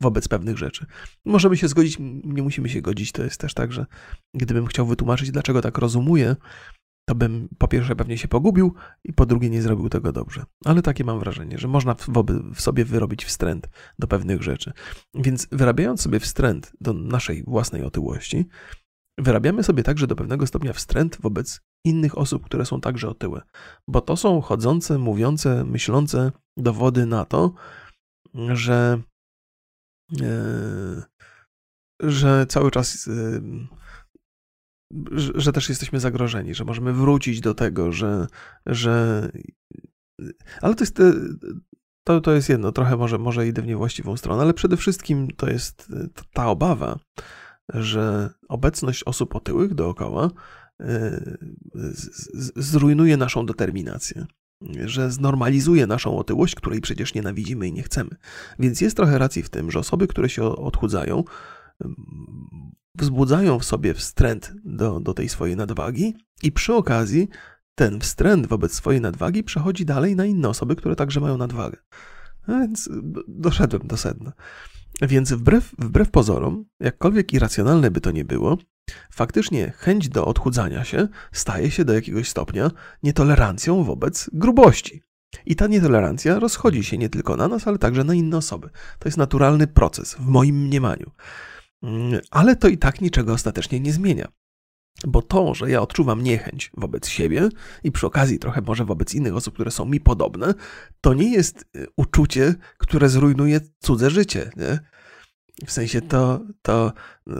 wobec 0.00 0.28
pewnych 0.28 0.58
rzeczy. 0.58 0.86
Możemy 1.24 1.56
się 1.56 1.68
zgodzić, 1.68 1.96
nie 2.24 2.42
musimy 2.42 2.68
się 2.68 2.80
godzić. 2.80 3.12
To 3.12 3.22
jest 3.22 3.40
też 3.40 3.54
tak, 3.54 3.72
że 3.72 3.86
gdybym 4.34 4.66
chciał 4.66 4.86
wytłumaczyć, 4.86 5.30
dlaczego 5.30 5.62
tak 5.62 5.78
rozumuję, 5.78 6.36
to 7.08 7.14
bym 7.14 7.48
po 7.58 7.68
pierwsze 7.68 7.96
pewnie 7.96 8.18
się 8.18 8.28
pogubił 8.28 8.74
i 9.04 9.12
po 9.12 9.26
drugie 9.26 9.50
nie 9.50 9.62
zrobił 9.62 9.88
tego 9.88 10.12
dobrze. 10.12 10.44
Ale 10.64 10.82
takie 10.82 11.04
mam 11.04 11.18
wrażenie, 11.18 11.58
że 11.58 11.68
można 11.68 11.94
w, 12.54 12.60
sobie 12.60 12.84
wyrobić 12.84 13.24
wstręt 13.24 13.68
do 13.98 14.06
pewnych 14.06 14.42
rzeczy. 14.42 14.72
Więc 15.14 15.48
wyrabiając 15.52 16.00
sobie 16.00 16.20
wstręt 16.20 16.72
do 16.80 16.92
naszej 16.92 17.44
własnej 17.44 17.82
otyłości, 17.84 18.46
wyrabiamy 19.18 19.62
sobie 19.62 19.82
także 19.82 20.06
do 20.06 20.16
pewnego 20.16 20.46
stopnia 20.46 20.72
wstręt 20.72 21.18
wobec 21.20 21.60
innych 21.84 22.18
osób, 22.18 22.44
które 22.44 22.66
są 22.66 22.80
także 22.80 23.08
otyłe. 23.08 23.42
Bo 23.88 24.00
to 24.00 24.16
są 24.16 24.40
chodzące, 24.40 24.98
mówiące, 24.98 25.64
myślące 25.64 26.32
dowody 26.56 27.06
na 27.06 27.24
to, 27.24 27.52
że, 28.34 29.02
e, 30.22 31.02
że 32.00 32.46
cały 32.46 32.70
czas, 32.70 33.08
e, 33.08 33.40
że, 35.12 35.52
też 35.52 35.68
jesteśmy 35.68 36.00
zagrożeni, 36.00 36.54
że 36.54 36.64
możemy 36.64 36.92
wrócić 36.92 37.40
do 37.40 37.54
tego, 37.54 37.92
że. 37.92 38.26
że 38.66 39.28
ale 40.62 40.74
to 40.74 40.82
jest. 40.82 41.00
E, 41.00 41.12
to, 42.06 42.20
to 42.20 42.32
jest 42.32 42.48
jedno, 42.48 42.72
trochę 42.72 42.96
może, 42.96 43.18
może 43.18 43.48
idę 43.48 43.62
w 43.62 43.66
niewłaściwą 43.66 44.16
stronę, 44.16 44.42
ale 44.42 44.54
przede 44.54 44.76
wszystkim 44.76 45.28
to 45.36 45.50
jest 45.50 45.92
ta 46.32 46.48
obawa, 46.48 46.98
że 47.74 48.30
obecność 48.48 49.04
osób 49.04 49.36
otyłych 49.36 49.74
dookoła 49.74 50.30
e, 50.80 51.20
zrujnuje 52.56 53.16
naszą 53.16 53.46
determinację, 53.46 54.26
że 54.84 55.10
znormalizuje 55.10 55.86
naszą 55.86 56.18
otyłość, 56.18 56.54
której 56.54 56.80
przecież 56.80 57.14
nienawidzimy 57.14 57.68
i 57.68 57.72
nie 57.72 57.82
chcemy. 57.82 58.10
Więc 58.58 58.80
jest 58.80 58.96
trochę 58.96 59.18
racji 59.18 59.42
w 59.42 59.48
tym, 59.48 59.70
że 59.70 59.78
osoby, 59.78 60.06
które 60.06 60.28
się 60.28 60.44
odchudzają, 60.44 61.24
wzbudzają 62.94 63.58
w 63.58 63.64
sobie 63.64 63.94
wstręt 63.94 64.52
do, 64.64 65.00
do 65.00 65.14
tej 65.14 65.28
swojej 65.28 65.56
nadwagi 65.56 66.14
i 66.42 66.52
przy 66.52 66.74
okazji 66.74 67.28
ten 67.74 68.00
wstręt 68.00 68.46
wobec 68.46 68.74
swojej 68.74 69.00
nadwagi 69.00 69.44
przechodzi 69.44 69.84
dalej 69.84 70.16
na 70.16 70.24
inne 70.24 70.48
osoby, 70.48 70.76
które 70.76 70.96
także 70.96 71.20
mają 71.20 71.36
nadwagę. 71.36 71.76
Więc 72.48 72.88
doszedłem 73.28 73.86
do 73.86 73.96
sedna. 73.96 74.32
Więc 75.02 75.32
wbrew, 75.32 75.74
wbrew 75.78 76.10
pozorom, 76.10 76.64
jakkolwiek 76.80 77.32
irracjonalne 77.32 77.90
by 77.90 78.00
to 78.00 78.10
nie 78.10 78.24
było, 78.24 78.58
faktycznie 79.10 79.72
chęć 79.76 80.08
do 80.08 80.24
odchudzania 80.24 80.84
się 80.84 81.08
staje 81.32 81.70
się 81.70 81.84
do 81.84 81.92
jakiegoś 81.92 82.28
stopnia 82.28 82.70
nietolerancją 83.02 83.84
wobec 83.84 84.30
grubości. 84.32 85.02
I 85.46 85.56
ta 85.56 85.66
nietolerancja 85.66 86.38
rozchodzi 86.38 86.84
się 86.84 86.98
nie 86.98 87.08
tylko 87.08 87.36
na 87.36 87.48
nas, 87.48 87.66
ale 87.66 87.78
także 87.78 88.04
na 88.04 88.14
inne 88.14 88.36
osoby. 88.36 88.70
To 88.98 89.08
jest 89.08 89.18
naturalny 89.18 89.66
proces, 89.66 90.14
w 90.14 90.26
moim 90.26 90.56
mniemaniu. 90.56 91.10
Ale 92.30 92.56
to 92.56 92.68
i 92.68 92.78
tak 92.78 93.00
niczego 93.00 93.32
ostatecznie 93.32 93.80
nie 93.80 93.92
zmienia. 93.92 94.28
Bo 95.06 95.22
to, 95.22 95.54
że 95.54 95.70
ja 95.70 95.80
odczuwam 95.80 96.22
niechęć 96.22 96.70
wobec 96.76 97.08
siebie 97.08 97.48
i 97.84 97.92
przy 97.92 98.06
okazji 98.06 98.38
trochę 98.38 98.60
może 98.60 98.84
wobec 98.84 99.14
innych 99.14 99.36
osób, 99.36 99.54
które 99.54 99.70
są 99.70 99.84
mi 99.84 100.00
podobne, 100.00 100.54
to 101.00 101.14
nie 101.14 101.32
jest 101.32 101.64
y, 101.76 101.86
uczucie, 101.96 102.54
które 102.78 103.08
zrujnuje 103.08 103.60
cudze 103.78 104.10
życie. 104.10 104.50
Nie? 104.56 104.78
W 105.64 105.72
sensie 105.72 106.00
to, 106.00 106.40
to 106.62 106.92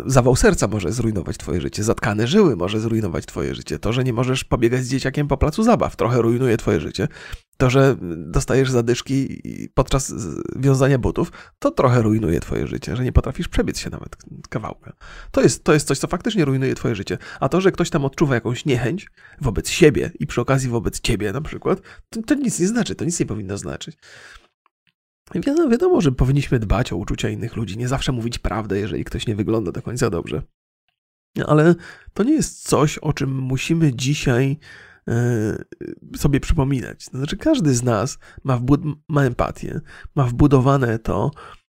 zawał 0.07 0.37
serca 0.37 0.69
może 0.69 0.93
zrujnować 0.93 1.37
twoje 1.37 1.61
życie, 1.61 1.85
zatkane 1.85 2.27
żyły 2.27 2.57
może 2.57 2.81
zrujnować 2.81 3.27
twoje 3.27 3.55
życie. 3.55 3.79
To, 3.79 3.93
że 3.93 4.05
nie 4.05 4.13
możesz 4.13 4.45
pobiegać 4.45 4.85
z 4.85 4.89
dzieciakiem 4.91 5.29
po 5.29 5.37
placu 5.37 5.63
zabaw, 5.63 5.97
trochę 5.97 6.23
rujnuje 6.23 6.57
twoje 6.57 6.81
życie. 6.81 7.09
To, 7.57 7.71
że 7.71 7.97
dostajesz 8.17 8.71
zadyszki 8.71 9.43
podczas 9.75 10.15
wiązania 10.57 10.99
butów, 10.99 11.33
to 11.59 11.71
trochę 11.71 12.03
rujnuje 12.03 12.41
twoje 12.41 12.67
życie, 12.67 12.97
że 12.97 13.05
nie 13.05 13.13
potrafisz 13.13 13.49
przebiec 13.49 13.79
się 13.79 13.91
nawet 13.91 14.17
kawałka. 14.49 14.93
To 15.31 15.43
jest, 15.43 15.65
to 15.65 15.75
jest 15.75 15.89
coś, 15.89 15.99
co 15.99 16.09
faktycznie 16.09 16.45
rujnuje 16.45 16.75
twoje 16.75 16.95
życie. 16.95 17.19
A 17.41 17.49
to, 17.49 17.61
że 17.61 17.73
ktoś 17.73 17.91
tam 17.91 18.05
odczuwa 18.05 18.35
jakąś 18.35 18.65
niechęć 18.65 19.11
wobec 19.41 19.69
siebie 19.69 20.11
i 20.21 20.27
przy 20.27 20.41
okazji 20.41 20.71
wobec 20.71 21.01
ciebie 21.01 21.33
na 21.33 21.41
przykład, 21.41 21.81
to, 22.11 22.23
to 22.23 22.35
nic 22.35 22.61
nie 22.61 22.67
znaczy, 22.67 22.95
to 22.95 23.05
nic 23.05 23.21
nie 23.21 23.27
powinno 23.27 23.59
znaczyć. 23.59 23.97
Wiadomo, 25.35 25.69
wiadomo, 25.69 26.01
że 26.01 26.13
powinniśmy 26.13 26.59
dbać 26.59 26.93
o 26.93 26.97
uczucia 26.97 27.29
innych 27.29 27.57
ludzi, 27.57 27.79
nie 27.79 27.89
zawsze 27.89 28.13
mówić 28.13 28.39
prawdę, 28.39 28.79
jeżeli 28.79 29.05
ktoś 29.05 29.27
nie 29.27 29.37
wygląda 29.37 29.73
do 29.73 29.83
końca 29.83 30.11
dobrze. 30.11 30.43
Ale 31.47 31.75
to 32.15 32.23
nie 32.23 32.33
jest 32.33 32.69
coś, 32.69 32.99
o 32.99 33.13
czym 33.13 33.39
musimy 33.39 33.95
dzisiaj 33.95 34.59
e, 35.09 35.65
sobie 36.17 36.41
przypominać. 36.41 37.05
To 37.05 37.19
znaczy, 37.19 37.37
każdy 37.37 37.75
z 37.75 37.83
nas 37.83 38.19
ma, 38.45 38.61
ma 39.09 39.23
empatię, 39.23 39.81
ma 40.15 40.25
wbudowane 40.25 40.99
to, 40.99 41.31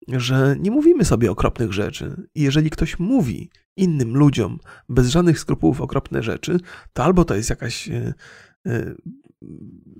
że 0.08 0.56
nie 0.60 0.70
mówimy 0.70 1.04
sobie 1.04 1.30
okropnych 1.30 1.72
rzeczy. 1.72 2.28
I 2.34 2.42
jeżeli 2.42 2.70
ktoś 2.70 2.98
mówi 2.98 3.50
innym 3.76 4.16
ludziom 4.16 4.58
bez 4.88 5.08
żadnych 5.08 5.38
skrupułów 5.38 5.80
okropne 5.80 6.22
rzeczy, 6.22 6.60
to 6.92 7.04
albo 7.04 7.24
to 7.24 7.34
jest 7.34 7.50
jakaś, 7.50 7.88
e, 7.88 8.14
e, 8.66 8.94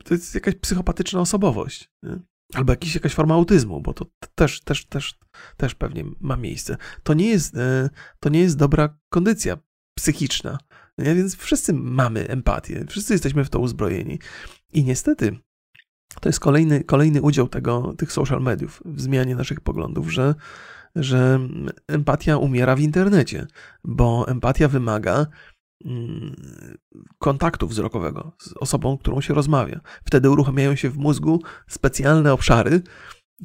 to 0.04 0.14
jest 0.14 0.34
jakaś 0.34 0.54
psychopatyczna 0.54 1.20
osobowość. 1.20 1.90
Nie? 2.02 2.18
Albo 2.54 2.72
jakiś, 2.72 2.94
jakaś 2.94 3.14
forma 3.14 3.34
autyzmu, 3.34 3.80
bo 3.80 3.94
to 3.94 4.06
też, 4.34 4.60
też, 4.60 4.86
też, 4.86 5.18
też 5.56 5.74
pewnie 5.74 6.04
ma 6.20 6.36
miejsce. 6.36 6.76
To 7.02 7.14
nie 7.14 7.28
jest, 7.28 7.56
e, 7.56 7.90
to 8.20 8.28
nie 8.28 8.40
jest 8.40 8.56
dobra 8.56 8.98
kondycja 9.08 9.58
psychiczna. 9.94 10.58
Nie? 10.98 11.14
Więc 11.14 11.36
wszyscy 11.36 11.72
mamy 11.72 12.28
empatię, 12.28 12.84
wszyscy 12.88 13.14
jesteśmy 13.14 13.44
w 13.44 13.50
to 13.50 13.58
uzbrojeni. 13.58 14.18
I 14.72 14.84
niestety 14.84 15.38
to 16.20 16.28
jest 16.28 16.40
kolejny, 16.40 16.84
kolejny 16.84 17.22
udział 17.22 17.48
tego, 17.48 17.94
tych 17.98 18.12
social 18.12 18.42
mediów 18.42 18.82
w 18.84 19.00
zmianie 19.00 19.36
naszych 19.36 19.60
poglądów, 19.60 20.12
że, 20.12 20.34
że 20.96 21.40
empatia 21.88 22.36
umiera 22.36 22.76
w 22.76 22.80
internecie, 22.80 23.46
bo 23.84 24.28
empatia 24.28 24.68
wymaga 24.68 25.26
kontaktu 27.18 27.66
wzrokowego 27.68 28.32
z 28.38 28.52
osobą, 28.52 28.98
którą 28.98 29.20
się 29.20 29.34
rozmawia. 29.34 29.80
Wtedy 30.04 30.30
uruchamiają 30.30 30.74
się 30.74 30.90
w 30.90 30.98
mózgu 30.98 31.42
specjalne 31.68 32.32
obszary, 32.32 32.82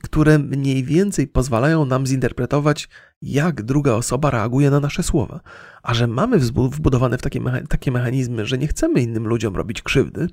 które 0.04 0.39
mniej 0.39 0.84
więcej 0.84 1.28
pozwalają 1.28 1.86
nam 1.86 2.08
zinterpretować, 2.08 2.89
jak 3.22 3.62
druga 3.62 3.93
osoba 3.93 4.30
reaguje 4.30 4.72
na 4.72 4.80
nasze 4.80 5.04
słowa. 5.04 5.41
A 5.84 5.93
że 5.93 6.08
mamy 6.08 6.39
wbudowane 6.39 7.17
w 7.17 7.22
takie, 7.22 7.41
takie 7.69 7.91
mechanizmy, 7.91 8.46
że 8.46 8.58
nie 8.58 8.67
chcemy 8.67 9.02
innym 9.02 9.28
ludziom 9.28 9.56
robić 9.56 9.82
krzywdy, 9.82 10.28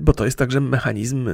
bo 0.00 0.12
to 0.12 0.24
jest 0.24 0.38
także 0.38 0.60
mechanizm 0.60 1.28
e, 1.28 1.32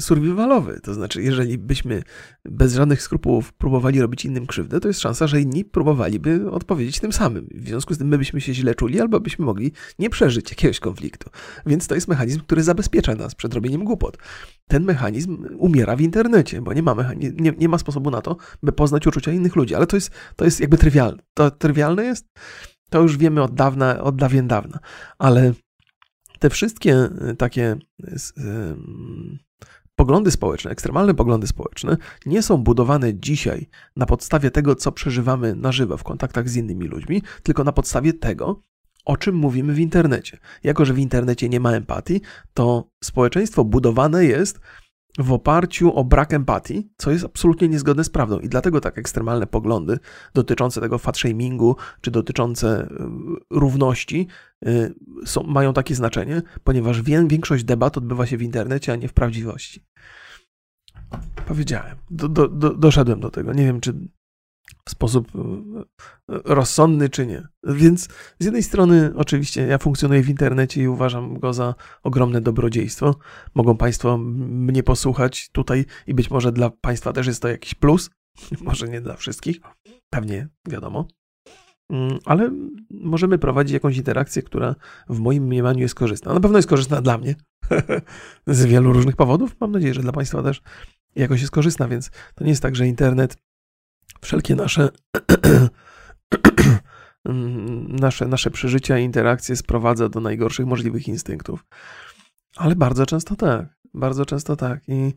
survivalowy. 0.00 0.80
To 0.82 0.94
znaczy, 0.94 1.22
jeżeli 1.22 1.58
byśmy 1.58 2.02
bez 2.44 2.74
żadnych 2.74 3.02
skrupułów 3.02 3.52
próbowali 3.52 4.00
robić 4.00 4.24
innym 4.24 4.46
krzywdę, 4.46 4.80
to 4.80 4.88
jest 4.88 5.00
szansa, 5.00 5.26
że 5.26 5.40
inni 5.40 5.64
próbowaliby 5.64 6.50
odpowiedzieć 6.50 7.00
tym 7.00 7.12
samym. 7.12 7.48
W 7.54 7.68
związku 7.68 7.94
z 7.94 7.98
tym 7.98 8.08
my 8.08 8.18
byśmy 8.18 8.40
się 8.40 8.54
źle 8.54 8.74
czuli, 8.74 9.00
albo 9.00 9.20
byśmy 9.20 9.44
mogli 9.44 9.72
nie 9.98 10.10
przeżyć 10.10 10.50
jakiegoś 10.50 10.80
konfliktu. 10.80 11.30
Więc 11.66 11.86
to 11.86 11.94
jest 11.94 12.08
mechanizm, 12.08 12.40
który 12.40 12.62
zabezpiecza 12.62 13.14
nas 13.14 13.34
przed 13.34 13.54
robieniem 13.54 13.84
głupot. 13.84 14.18
Ten 14.68 14.84
mechanizm 14.84 15.46
umiera 15.58 15.96
w 15.96 16.00
internecie, 16.00 16.62
bo 16.62 16.72
nie 16.72 16.82
ma, 16.82 16.94
mechanizm, 16.94 17.36
nie, 17.40 17.52
nie 17.58 17.68
ma 17.68 17.78
sposobu 17.78 18.10
na 18.10 18.20
to, 18.20 18.36
by 18.62 18.72
poznać 18.72 19.06
uczucia 19.06 19.32
innych 19.32 19.56
ludzi. 19.56 19.74
Ale 19.74 19.86
to 19.86 19.96
jest, 19.96 20.10
to 20.36 20.44
jest 20.44 20.60
jakby 20.60 20.78
trywialne. 20.78 21.22
To 21.34 21.50
trywialne 21.50 22.04
jest, 22.04 22.26
to 22.90 23.02
już 23.02 23.16
wiemy 23.16 23.42
od 23.42 23.54
dawna, 23.54 24.02
od 24.02 24.16
dawien 24.16 24.48
dawna. 24.48 24.78
Ale 25.18 25.52
te 26.42 26.50
wszystkie 26.50 26.94
e, 26.94 27.34
takie 27.36 27.76
e, 28.04 28.16
poglądy 29.96 30.30
społeczne, 30.30 30.70
ekstremalne 30.70 31.14
poglądy 31.14 31.46
społeczne 31.46 31.96
nie 32.26 32.42
są 32.42 32.56
budowane 32.56 33.14
dzisiaj 33.14 33.68
na 33.96 34.06
podstawie 34.06 34.50
tego, 34.50 34.74
co 34.74 34.92
przeżywamy 34.92 35.54
na 35.54 35.72
żywo 35.72 35.96
w 35.96 36.04
kontaktach 36.04 36.48
z 36.48 36.56
innymi 36.56 36.86
ludźmi, 36.86 37.22
tylko 37.42 37.64
na 37.64 37.72
podstawie 37.72 38.12
tego, 38.12 38.60
o 39.04 39.16
czym 39.16 39.34
mówimy 39.34 39.74
w 39.74 39.78
internecie. 39.78 40.38
Jako, 40.62 40.84
że 40.84 40.94
w 40.94 40.98
internecie 40.98 41.48
nie 41.48 41.60
ma 41.60 41.72
empatii, 41.72 42.20
to 42.54 42.90
społeczeństwo 43.04 43.64
budowane 43.64 44.24
jest 44.24 44.60
w 45.18 45.32
oparciu 45.32 45.96
o 45.96 46.04
brak 46.04 46.32
empatii, 46.32 46.90
co 46.96 47.10
jest 47.10 47.24
absolutnie 47.24 47.68
niezgodne 47.68 48.04
z 48.04 48.10
prawdą. 48.10 48.38
I 48.38 48.48
dlatego 48.48 48.80
tak 48.80 48.98
ekstremalne 48.98 49.46
poglądy 49.46 49.98
dotyczące 50.34 50.80
tego 50.80 50.98
fatshamingu, 50.98 51.76
czy 52.00 52.10
dotyczące 52.10 52.82
y, 52.84 52.88
równości 53.50 54.26
y, 54.66 54.94
są, 55.24 55.42
mają 55.42 55.72
takie 55.72 55.94
znaczenie, 55.94 56.42
ponieważ 56.64 57.02
większość 57.02 57.64
debat 57.64 57.98
odbywa 57.98 58.26
się 58.26 58.36
w 58.36 58.42
internecie, 58.42 58.92
a 58.92 58.96
nie 58.96 59.08
w 59.08 59.12
prawdziwości. 59.12 59.84
Powiedziałem, 61.46 61.96
do, 62.10 62.28
do, 62.28 62.48
do, 62.48 62.74
doszedłem 62.74 63.20
do 63.20 63.30
tego. 63.30 63.52
Nie 63.52 63.64
wiem, 63.64 63.80
czy 63.80 63.94
w 64.84 64.90
sposób 64.90 65.28
e, 65.34 65.38
e, 65.40 65.84
rozsądny, 66.44 67.08
czy 67.08 67.26
nie. 67.26 67.48
Więc 67.64 68.08
z 68.38 68.44
jednej 68.44 68.62
strony, 68.62 69.12
oczywiście, 69.16 69.66
ja 69.66 69.78
funkcjonuję 69.78 70.22
w 70.22 70.28
internecie 70.28 70.82
i 70.82 70.88
uważam 70.88 71.38
go 71.38 71.52
za 71.52 71.74
ogromne 72.02 72.40
dobrodziejstwo. 72.40 73.14
Mogą 73.54 73.76
Państwo 73.76 74.18
mnie 74.18 74.82
posłuchać 74.82 75.48
tutaj 75.52 75.84
i 76.06 76.14
być 76.14 76.30
może 76.30 76.52
dla 76.52 76.70
Państwa 76.70 77.12
też 77.12 77.26
jest 77.26 77.42
to 77.42 77.48
jakiś 77.48 77.74
plus. 77.74 78.10
Może 78.60 78.88
nie 78.88 79.00
dla 79.00 79.16
wszystkich, 79.16 79.60
pewnie 80.10 80.48
wiadomo. 80.68 81.08
Mm, 81.90 82.18
ale 82.24 82.50
możemy 82.90 83.38
prowadzić 83.38 83.72
jakąś 83.72 83.96
interakcję, 83.96 84.42
która 84.42 84.74
w 85.08 85.18
moim 85.18 85.44
mniemaniu 85.44 85.80
jest 85.80 85.94
korzystna. 85.94 86.34
Na 86.34 86.40
pewno 86.40 86.58
jest 86.58 86.68
korzystna 86.68 87.02
dla 87.02 87.18
mnie 87.18 87.34
z 88.46 88.64
wielu 88.64 88.92
różnych 88.92 89.16
powodów. 89.16 89.56
Mam 89.60 89.72
nadzieję, 89.72 89.94
że 89.94 90.02
dla 90.02 90.12
Państwa 90.12 90.42
też 90.42 90.62
jakoś 91.16 91.40
jest 91.40 91.52
korzystna, 91.52 91.88
więc 91.88 92.10
to 92.34 92.44
nie 92.44 92.50
jest 92.50 92.62
tak, 92.62 92.76
że 92.76 92.86
internet 92.86 93.36
wszelkie 94.20 94.56
nasze, 94.56 94.88
nasze, 98.04 98.28
nasze 98.28 98.50
przeżycia 98.50 98.98
i 98.98 99.04
interakcje 99.04 99.56
sprowadza 99.56 100.08
do 100.08 100.20
najgorszych 100.20 100.66
możliwych 100.66 101.08
instynktów. 101.08 101.64
Ale 102.56 102.76
bardzo 102.76 103.06
często 103.06 103.36
tak. 103.36 103.66
Bardzo 103.94 104.26
często 104.26 104.56
tak. 104.56 104.80
I, 104.88 105.14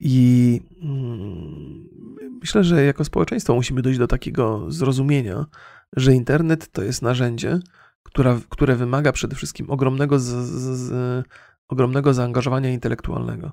i 0.00 0.60
mm, 0.82 1.88
myślę, 2.40 2.64
że 2.64 2.84
jako 2.84 3.04
społeczeństwo 3.04 3.54
musimy 3.54 3.82
dojść 3.82 3.98
do 3.98 4.06
takiego 4.06 4.70
zrozumienia, 4.70 5.46
że 5.96 6.14
internet 6.14 6.72
to 6.72 6.82
jest 6.82 7.02
narzędzie, 7.02 7.60
która, 8.02 8.40
które 8.48 8.76
wymaga 8.76 9.12
przede 9.12 9.36
wszystkim 9.36 9.70
ogromnego, 9.70 10.18
z, 10.18 10.24
z, 10.24 10.78
z, 10.78 11.24
ogromnego 11.68 12.14
zaangażowania 12.14 12.70
intelektualnego. 12.70 13.52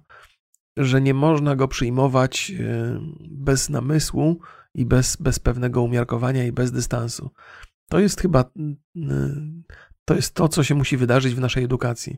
Że 0.77 1.01
nie 1.01 1.13
można 1.13 1.55
go 1.55 1.67
przyjmować 1.67 2.51
e, 2.59 2.99
bez 3.29 3.69
namysłu, 3.69 4.39
i 4.75 4.86
bez, 4.86 5.15
bez 5.15 5.39
pewnego 5.39 5.81
umiarkowania 5.81 6.45
i 6.45 6.51
bez 6.51 6.71
dystansu. 6.71 7.29
To 7.89 7.99
jest 7.99 8.21
chyba 8.21 8.51
mm, 8.95 9.63
to 10.05 10.15
jest 10.15 10.33
to, 10.33 10.47
co 10.47 10.63
się 10.63 10.75
musi 10.75 10.97
wydarzyć 10.97 11.36
w 11.36 11.39
naszej 11.39 11.63
edukacji. 11.63 12.17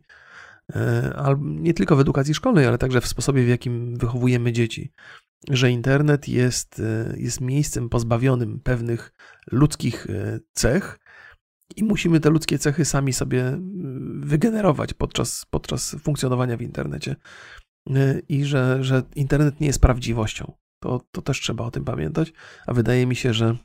E, 0.76 1.36
nie 1.40 1.74
tylko 1.74 1.96
w 1.96 2.00
edukacji 2.00 2.34
szkolnej, 2.34 2.66
ale 2.66 2.78
także 2.78 3.02
w 3.02 3.08
sposobie, 3.08 3.44
w 3.44 3.48
jakim 3.48 3.98
wychowujemy 3.98 4.52
dzieci. 4.52 4.92
Że 5.50 5.72
internet 5.72 6.28
jest, 6.28 6.80
e, 6.80 7.16
jest 7.18 7.42
miejscem 7.42 7.90
pozbawionym 7.90 8.60
pewnych 8.60 9.12
ludzkich 9.52 10.08
cech 10.54 11.00
i 11.76 11.84
musimy 11.84 12.20
te 12.20 12.30
ludzkie 12.30 12.60
cechy 12.60 12.86
sami 12.86 13.14
sobie 13.14 13.60
wygenerować 14.20 14.94
podczas, 14.94 15.46
podczas 15.50 15.96
funkcjonowania 16.04 16.58
w 16.58 16.62
internecie. 16.62 17.16
I 18.30 18.46
że, 18.46 18.84
że 18.84 19.04
internet 19.16 19.60
nie 19.60 19.68
jest 19.68 19.82
prawdziwością. 19.82 20.54
To, 20.80 21.02
to 21.12 21.22
też 21.22 21.42
trzeba 21.42 21.64
o 21.64 21.72
tym 21.72 21.86
pamiętać, 21.86 22.34
a 22.68 22.74
wydaje 22.74 23.06
mi 23.06 23.16
się, 23.16 23.34
że, 23.34 23.58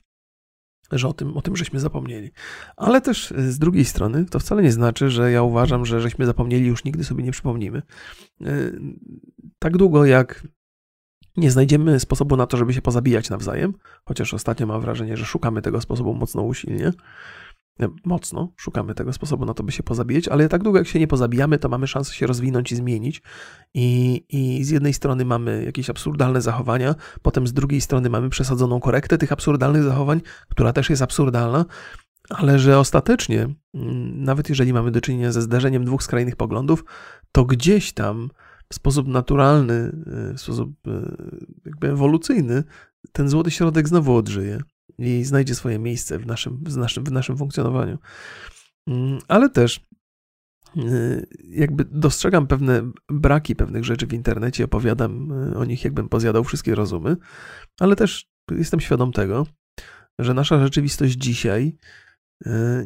że 0.93 1.09
o, 1.09 1.13
tym, 1.13 1.37
o 1.37 1.43
tym 1.43 1.57
żeśmy 1.57 1.81
zapomnieli. 1.81 2.31
Ale 2.77 3.01
też 3.01 3.35
z 3.37 3.59
drugiej 3.59 3.85
strony 3.85 4.25
to 4.25 4.39
wcale 4.39 4.63
nie 4.63 4.73
znaczy, 4.73 5.11
że 5.11 5.33
ja 5.33 5.43
uważam, 5.43 5.87
że 5.87 6.01
żeśmy 6.01 6.27
zapomnieli 6.27 6.67
już 6.67 6.85
nigdy 6.85 7.05
sobie 7.05 7.25
nie 7.25 7.33
przypomnimy. 7.33 7.83
E, 8.41 8.47
tak 9.59 9.77
długo 9.77 10.05
jak 10.05 10.47
nie 11.37 11.51
znajdziemy 11.51 12.01
sposobu 12.01 12.37
na 12.37 12.47
to, 12.47 12.57
żeby 12.57 12.75
się 12.75 12.83
pozabijać 12.83 13.31
nawzajem, 13.31 13.75
chociaż 14.05 14.35
ostatnio 14.35 14.67
mam 14.67 14.81
wrażenie, 14.81 15.17
że 15.17 15.25
szukamy 15.25 15.63
tego 15.63 15.81
sposobu 15.81 16.15
mocno 16.15 16.43
usilnie, 16.43 16.93
mocno, 18.05 18.53
szukamy 18.57 18.95
tego 18.95 19.13
sposobu 19.13 19.45
na 19.45 19.55
to, 19.55 19.63
by 19.63 19.73
się 19.73 19.83
pozabijać, 19.83 20.29
ale 20.29 20.49
tak 20.49 20.63
długo 20.63 20.79
jak 20.79 20.89
się 20.89 20.99
nie 20.99 21.07
pozabijamy, 21.07 21.59
to 21.59 21.69
mamy 21.69 21.87
szansę 21.87 22.15
się 22.15 22.27
rozwinąć 22.27 22.73
i 22.73 22.77
zmienić. 22.77 23.23
I, 23.75 24.25
I 24.29 24.65
z 24.65 24.71
jednej 24.71 24.95
strony 24.95 25.25
mamy 25.25 25.65
jakieś 25.65 25.91
absurdalne 25.91 26.41
zachowania, 26.41 26.95
potem 27.23 27.47
z 27.47 27.53
drugiej 27.53 27.81
strony 27.81 28.11
mamy 28.11 28.31
przesadzoną 28.31 28.81
korektę 28.81 29.19
tych 29.19 29.33
absurdalnych 29.33 29.83
zachowań, 29.83 30.21
która 30.49 30.73
też 30.73 30.91
jest 30.91 31.03
absurdalna, 31.03 31.65
ale 32.31 32.59
że 32.59 32.79
ostatecznie, 32.79 33.49
mm, 33.75 34.25
nawet 34.25 34.49
jeżeli 34.49 34.73
mamy 34.73 34.91
do 34.91 35.01
czynienia 35.01 35.33
ze 35.33 35.43
zderzeniem 35.43 35.85
dwóch 35.85 36.03
skrajnych 36.03 36.37
poglądów, 36.37 36.85
to 37.33 37.45
gdzieś 37.45 37.93
tam 37.93 38.31
w 38.69 38.75
sposób 38.75 39.09
naturalny, 39.09 39.93
w 40.37 40.41
sposób 40.41 40.71
jakby 41.65 41.89
ewolucyjny, 41.89 42.65
ten 43.13 43.29
złoty 43.29 43.51
środek 43.51 43.89
znowu 43.89 44.17
odżyje 44.17 44.61
i 45.01 45.25
znajdzie 45.25 45.55
swoje 45.55 45.79
miejsce 45.79 46.19
w 46.19 46.27
naszym, 46.27 46.65
w 46.67 46.77
naszym, 46.77 47.05
w 47.05 47.13
naszym 47.13 47.37
funkcjonowaniu. 47.37 47.99
Mm, 48.87 49.19
ale 49.29 49.51
też 49.51 49.81
y, 50.77 51.27
jakby 51.49 51.85
dostrzegam 51.85 52.47
pewne 52.47 52.91
braki 53.09 53.57
pewnych 53.57 53.85
rzeczy 53.85 54.07
w 54.07 54.13
internecie, 54.13 54.65
opowiadam 54.65 55.33
y, 55.53 55.57
o 55.57 55.65
nich, 55.65 55.85
jakbym 55.85 56.09
pozjadał 56.09 56.45
wszystkie 56.45 56.75
rozumy, 56.75 57.17
ale 57.81 57.97
też 57.97 58.31
jestem 58.51 58.81
świadom 58.81 59.13
tego, 59.13 59.47
że 60.19 60.35
nasza 60.35 60.59
rzeczywistość 60.59 61.15
dzisiaj 61.15 61.77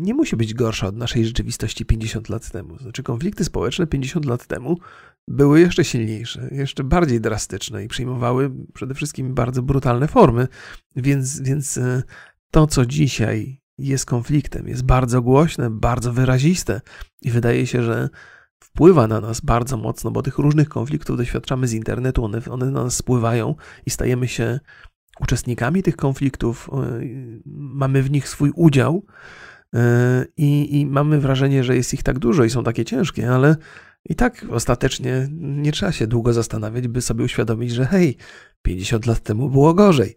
nie 0.01 0.15
musi 0.15 0.37
być 0.37 0.55
gorsza 0.55 0.87
od 0.87 0.97
naszej 0.97 1.25
rzeczywistości 1.25 1.85
50 1.85 2.29
lat 2.29 2.51
temu. 2.51 2.79
Znaczy, 2.79 3.03
konflikty 3.03 3.45
społeczne 3.45 3.87
50 3.87 4.25
lat 4.25 4.47
temu 4.47 4.79
były 5.29 5.61
jeszcze 5.61 5.85
silniejsze, 5.85 6.49
jeszcze 6.53 6.85
bardziej 6.85 7.21
drastyczne 7.21 7.85
i 7.85 7.89
przyjmowały 7.89 8.51
przede 8.75 8.95
wszystkim 8.95 9.35
bardzo 9.35 9.63
brutalne 9.63 10.09
formy. 10.09 10.49
Więc, 10.97 11.41
więc 11.41 11.79
e, 11.79 12.03
to, 12.51 12.67
co 12.67 12.87
dzisiaj 12.87 13.61
jest 13.79 14.07
konfliktem, 14.07 14.69
jest 14.69 14.85
bardzo 14.85 15.23
głośne, 15.23 15.71
bardzo 15.71 16.13
wyraziste 16.13 16.81
i 17.23 17.31
wydaje 17.31 17.67
się, 17.67 17.83
że 17.83 18.09
wpływa 18.63 19.07
na 19.07 19.21
nas 19.21 19.41
bardzo 19.41 19.77
mocno, 19.77 20.11
bo 20.11 20.23
tych 20.23 20.39
różnych 20.39 20.69
konfliktów 20.69 21.17
doświadczamy 21.17 21.69
z 21.69 21.73
internetu, 21.73 22.25
one, 22.25 22.41
one 22.51 22.71
na 22.71 22.85
nas 22.85 22.97
spływają 22.97 23.55
i 23.87 23.91
stajemy 23.91 24.29
się 24.29 24.61
uczestnikami 25.21 25.83
tych 25.83 25.97
konfliktów, 25.97 26.71
e, 26.73 27.01
mamy 27.47 28.03
w 28.03 28.11
nich 28.11 28.29
swój 28.29 28.53
udział. 28.55 29.07
E, 29.75 30.25
I, 30.37 30.81
I 30.81 30.87
mamy 30.87 31.21
wrażenie, 31.21 31.65
że 31.65 31.77
jest 31.77 31.95
ich 31.95 32.03
tak 32.03 32.19
dużo 32.19 32.45
i 32.45 32.51
są 32.51 32.65
takie 32.65 32.85
ciężkie, 32.85 33.31
ale 33.31 33.57
i 34.09 34.15
tak 34.15 34.47
ostatecznie 34.51 35.29
nie 35.41 35.73
trzeba 35.73 35.93
się 35.93 36.07
długo 36.07 36.33
zastanawiać, 36.33 36.89
by 36.89 37.01
sobie 37.01 37.25
uświadomić, 37.25 37.71
że 37.71 37.87
hej, 37.87 38.17
50 38.63 39.07
lat 39.07 39.21
temu 39.21 39.51
było 39.51 39.75
gorzej. 39.75 40.17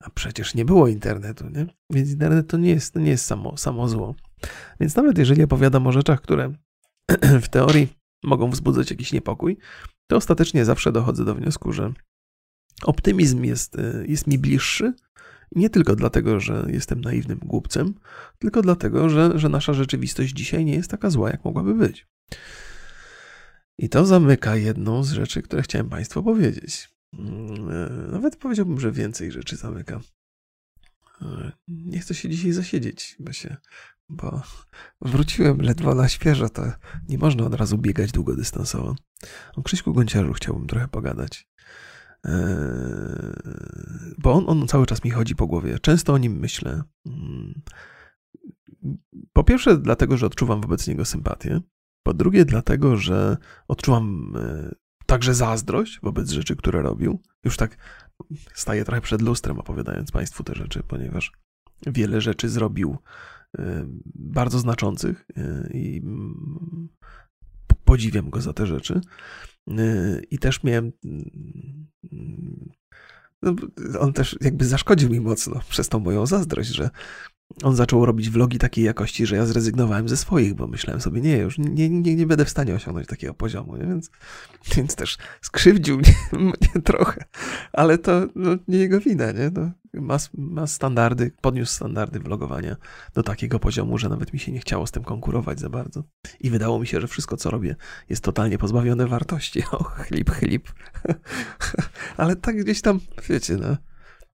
A 0.00 0.10
przecież 0.10 0.54
nie 0.54 0.64
było 0.64 0.88
internetu, 0.88 1.48
nie? 1.48 1.66
Więc 1.90 2.10
internet 2.10 2.48
to 2.48 2.56
nie 2.56 2.70
jest, 2.70 2.96
nie 2.96 3.10
jest 3.10 3.24
samo, 3.24 3.56
samo 3.56 3.88
zło. 3.88 4.14
Więc 4.80 4.96
nawet 4.96 5.18
jeżeli 5.18 5.42
opowiadam 5.42 5.86
o 5.86 5.92
rzeczach, 5.92 6.20
które 6.20 6.52
w 7.42 7.48
teorii 7.48 7.88
mogą 8.24 8.50
wzbudzać 8.50 8.90
jakiś 8.90 9.12
niepokój, 9.12 9.56
to 10.06 10.16
ostatecznie 10.16 10.64
zawsze 10.64 10.92
dochodzę 10.92 11.24
do 11.24 11.34
wniosku, 11.34 11.72
że 11.72 11.92
optymizm 12.82 13.44
jest, 13.44 13.78
y, 13.78 14.06
jest 14.08 14.26
mi 14.26 14.38
bliższy. 14.38 14.92
Nie 15.52 15.70
tylko 15.70 15.96
dlatego, 15.96 16.40
że 16.40 16.66
jestem 16.68 17.00
naiwnym 17.00 17.38
głupcem, 17.38 17.94
tylko 18.38 18.62
dlatego, 18.62 19.08
że, 19.08 19.38
że 19.38 19.48
nasza 19.48 19.74
rzeczywistość 19.74 20.32
dzisiaj 20.32 20.64
nie 20.64 20.74
jest 20.74 20.90
taka 20.90 21.10
zła, 21.10 21.30
jak 21.30 21.44
mogłaby 21.44 21.74
być. 21.74 22.06
I 23.78 23.88
to 23.88 24.06
zamyka 24.06 24.56
jedną 24.56 25.04
z 25.04 25.12
rzeczy, 25.12 25.42
które 25.42 25.62
chciałem 25.62 25.88
Państwu 25.88 26.22
powiedzieć. 26.22 26.88
Mm, 27.18 27.70
e, 27.70 28.12
nawet 28.12 28.36
powiedziałbym, 28.36 28.80
że 28.80 28.92
więcej 28.92 29.32
rzeczy 29.32 29.56
zamyka. 29.56 30.00
E, 31.22 31.52
nie 31.68 31.98
chcę 31.98 32.14
się 32.14 32.28
dzisiaj 32.28 32.52
zasiedzieć, 32.52 33.16
bo 33.20 33.32
się, 33.32 33.56
bo 34.08 34.42
wróciłem 35.00 35.60
ledwo 35.60 35.94
na 35.94 36.08
świeżo, 36.08 36.48
to 36.48 36.62
nie 37.08 37.18
można 37.18 37.44
od 37.44 37.54
razu 37.54 37.78
biegać 37.78 38.12
długodystansowo. 38.12 38.96
O 39.56 39.62
Krzyśku 39.62 39.94
Gonciarzu 39.94 40.32
chciałbym 40.32 40.66
trochę 40.66 40.88
pogadać. 40.88 41.48
E, 42.24 43.34
bo 44.18 44.32
on, 44.32 44.44
on 44.48 44.68
cały 44.68 44.86
czas 44.86 45.04
mi 45.04 45.10
chodzi 45.10 45.36
po 45.36 45.46
głowie. 45.46 45.78
Często 45.78 46.12
o 46.12 46.18
nim 46.18 46.38
myślę. 46.38 46.82
Mm, 47.06 47.62
po 49.32 49.44
pierwsze, 49.44 49.78
dlatego, 49.78 50.16
że 50.16 50.26
odczuwam 50.26 50.60
wobec 50.60 50.86
niego 50.88 51.04
sympatię. 51.04 51.60
Po 52.02 52.14
drugie, 52.14 52.44
dlatego, 52.44 52.96
że 52.96 53.36
odczuwam 53.68 54.34
e, 54.36 54.74
także 55.06 55.34
zazdrość 55.34 56.00
wobec 56.02 56.30
rzeczy, 56.30 56.56
które 56.56 56.82
robił. 56.82 57.22
Już 57.44 57.56
tak 57.56 57.76
staję 58.54 58.84
trochę 58.84 59.00
przed 59.00 59.22
lustrem, 59.22 59.58
opowiadając 59.58 60.10
Państwu 60.10 60.44
te 60.44 60.54
rzeczy, 60.54 60.82
ponieważ 60.88 61.32
wiele 61.86 62.20
rzeczy 62.20 62.48
zrobił 62.48 62.96
e, 63.58 63.86
bardzo 64.14 64.58
znaczących 64.58 65.26
e, 65.36 65.68
i 65.72 66.02
podziwiam 67.84 68.30
go 68.30 68.40
za 68.40 68.52
te 68.52 68.66
rzeczy. 68.66 69.00
I 70.30 70.38
też 70.38 70.62
miałem. 70.62 70.92
No, 73.42 73.54
on 74.00 74.12
też 74.12 74.36
jakby 74.40 74.64
zaszkodził 74.64 75.10
mi 75.10 75.20
mocno 75.20 75.60
przez 75.68 75.88
tą 75.88 75.98
moją 75.98 76.26
zazdrość, 76.26 76.68
że 76.68 76.90
on 77.62 77.76
zaczął 77.76 78.06
robić 78.06 78.30
vlogi 78.30 78.58
takiej 78.58 78.84
jakości, 78.84 79.26
że 79.26 79.36
ja 79.36 79.46
zrezygnowałem 79.46 80.08
ze 80.08 80.16
swoich, 80.16 80.54
bo 80.54 80.66
myślałem 80.66 81.00
sobie, 81.00 81.20
nie, 81.20 81.36
już 81.36 81.58
nie, 81.58 81.90
nie, 81.90 82.14
nie 82.16 82.26
będę 82.26 82.44
w 82.44 82.50
stanie 82.50 82.74
osiągnąć 82.74 83.08
takiego 83.08 83.34
poziomu, 83.34 83.76
nie? 83.76 83.86
Więc, 83.86 84.10
więc 84.76 84.96
też 84.96 85.18
skrzywdził 85.40 85.98
mnie, 85.98 86.14
mnie 86.50 86.82
trochę, 86.84 87.24
ale 87.72 87.98
to 87.98 88.26
no, 88.34 88.50
nie 88.68 88.78
jego 88.78 89.00
wina, 89.00 89.32
nie? 89.32 89.50
No, 89.54 89.70
ma, 90.00 90.16
ma 90.34 90.66
standardy, 90.66 91.32
podniósł 91.40 91.72
standardy 91.72 92.20
vlogowania 92.20 92.76
do 93.14 93.22
takiego 93.22 93.58
poziomu, 93.58 93.98
że 93.98 94.08
nawet 94.08 94.32
mi 94.32 94.38
się 94.38 94.52
nie 94.52 94.60
chciało 94.60 94.86
z 94.86 94.90
tym 94.90 95.04
konkurować 95.04 95.60
za 95.60 95.68
bardzo. 95.68 96.02
I 96.40 96.50
wydało 96.50 96.78
mi 96.78 96.86
się, 96.86 97.00
że 97.00 97.08
wszystko, 97.08 97.36
co 97.36 97.50
robię, 97.50 97.76
jest 98.08 98.24
totalnie 98.24 98.58
pozbawione 98.58 99.06
wartości. 99.06 99.62
O, 99.72 99.84
chlip, 99.84 100.30
chlip. 100.30 100.68
ale 102.16 102.36
tak 102.36 102.56
gdzieś 102.56 102.80
tam, 102.80 103.00
wiecie, 103.28 103.56
no 103.56 103.76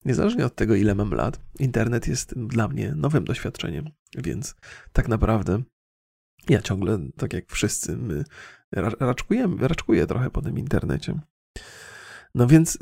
Niezależnie 0.05 0.45
od 0.45 0.55
tego, 0.55 0.75
ile 0.75 0.95
mam 0.95 1.11
lat, 1.11 1.39
internet 1.59 2.07
jest 2.07 2.33
dla 2.37 2.67
mnie 2.67 2.93
nowym 2.95 3.23
doświadczeniem, 3.23 3.89
więc 4.17 4.55
tak 4.93 5.07
naprawdę 5.07 5.61
ja 6.49 6.61
ciągle, 6.61 6.99
tak 7.17 7.33
jak 7.33 7.51
wszyscy, 7.51 7.97
my 7.97 8.23
raczkujemy, 8.99 9.67
raczkuję 9.67 10.07
trochę 10.07 10.29
po 10.29 10.41
tym 10.41 10.57
internecie. 10.57 11.19
No 12.35 12.47
więc 12.47 12.77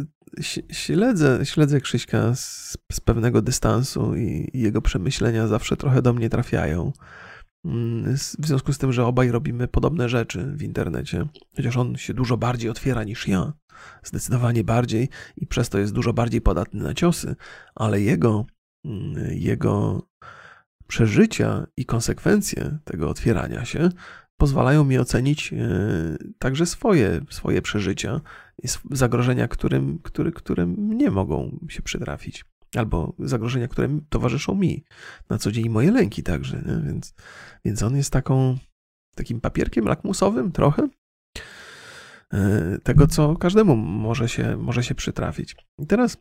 śledzę, 0.72 1.40
śledzę 1.44 1.82
Krzyśka 1.82 2.36
z, 2.36 2.78
z 2.92 3.00
pewnego 3.00 3.42
dystansu 3.42 4.16
i, 4.16 4.50
i 4.54 4.62
jego 4.62 4.82
przemyślenia 4.82 5.48
zawsze 5.48 5.78
trochę 5.78 6.02
do 6.02 6.14
mnie 6.14 6.30
trafiają. 6.30 6.92
Mm, 7.66 8.16
w 8.16 8.48
związku 8.48 8.74
z 8.74 8.78
tym, 8.78 8.94
że 8.94 9.06
obaj 9.06 9.32
robimy 9.32 9.68
podobne 9.68 10.10
rzeczy 10.10 10.44
w 10.56 10.64
internecie, 10.64 11.28
chociaż 11.56 11.78
on 11.78 11.96
się 11.96 12.14
dużo 12.14 12.38
bardziej 12.38 12.70
otwiera 12.70 13.04
niż 13.04 13.28
ja, 13.28 13.54
zdecydowanie 14.04 14.64
bardziej 14.64 15.10
i 15.38 15.48
przez 15.48 15.70
to 15.70 15.78
jest 15.78 15.94
dużo 15.94 16.14
bardziej 16.14 16.42
podatny 16.42 16.84
na 16.84 16.94
ciosy, 16.94 17.36
ale 17.76 18.02
jego, 18.02 18.46
mm, 18.86 19.16
jego 19.32 20.02
przeżycia 20.88 21.68
i 21.78 21.86
konsekwencje 21.86 22.78
tego 22.84 23.10
otwierania 23.10 23.66
się 23.66 23.90
pozwalają 24.38 24.84
mi 24.84 24.98
ocenić 24.98 25.54
e, 25.54 25.58
także 26.40 26.66
swoje, 26.66 27.22
swoje 27.30 27.62
przeżycia 27.62 28.22
zagrożenia, 28.92 29.48
którym, 29.48 30.00
który, 30.04 30.32
którym 30.32 30.98
nie 30.98 31.12
mogą 31.12 31.60
się 31.70 31.82
przytrafić. 31.82 32.46
Albo 32.76 33.14
zagrożenia, 33.20 33.68
które 33.68 34.00
towarzyszą 34.10 34.56
mi 34.56 34.84
na 35.30 35.38
co 35.38 35.52
dzień, 35.52 35.70
moje 35.70 35.92
lęki 35.92 36.24
także. 36.24 36.58
Nie? 36.58 36.88
Więc, 36.88 37.14
więc 37.66 37.84
on 37.84 37.96
jest 37.98 38.14
taką, 38.14 38.58
takim 39.16 39.42
papierkiem 39.42 39.86
lakmusowym 39.86 40.52
trochę, 40.52 40.88
E, 42.34 42.78
tego, 42.84 43.08
co 43.08 43.36
każdemu 43.36 43.76
może 43.76 44.30
się, 44.30 44.58
może 44.58 44.84
się 44.84 44.96
przytrafić. 44.96 45.56
I 45.80 45.88
teraz 45.88 46.18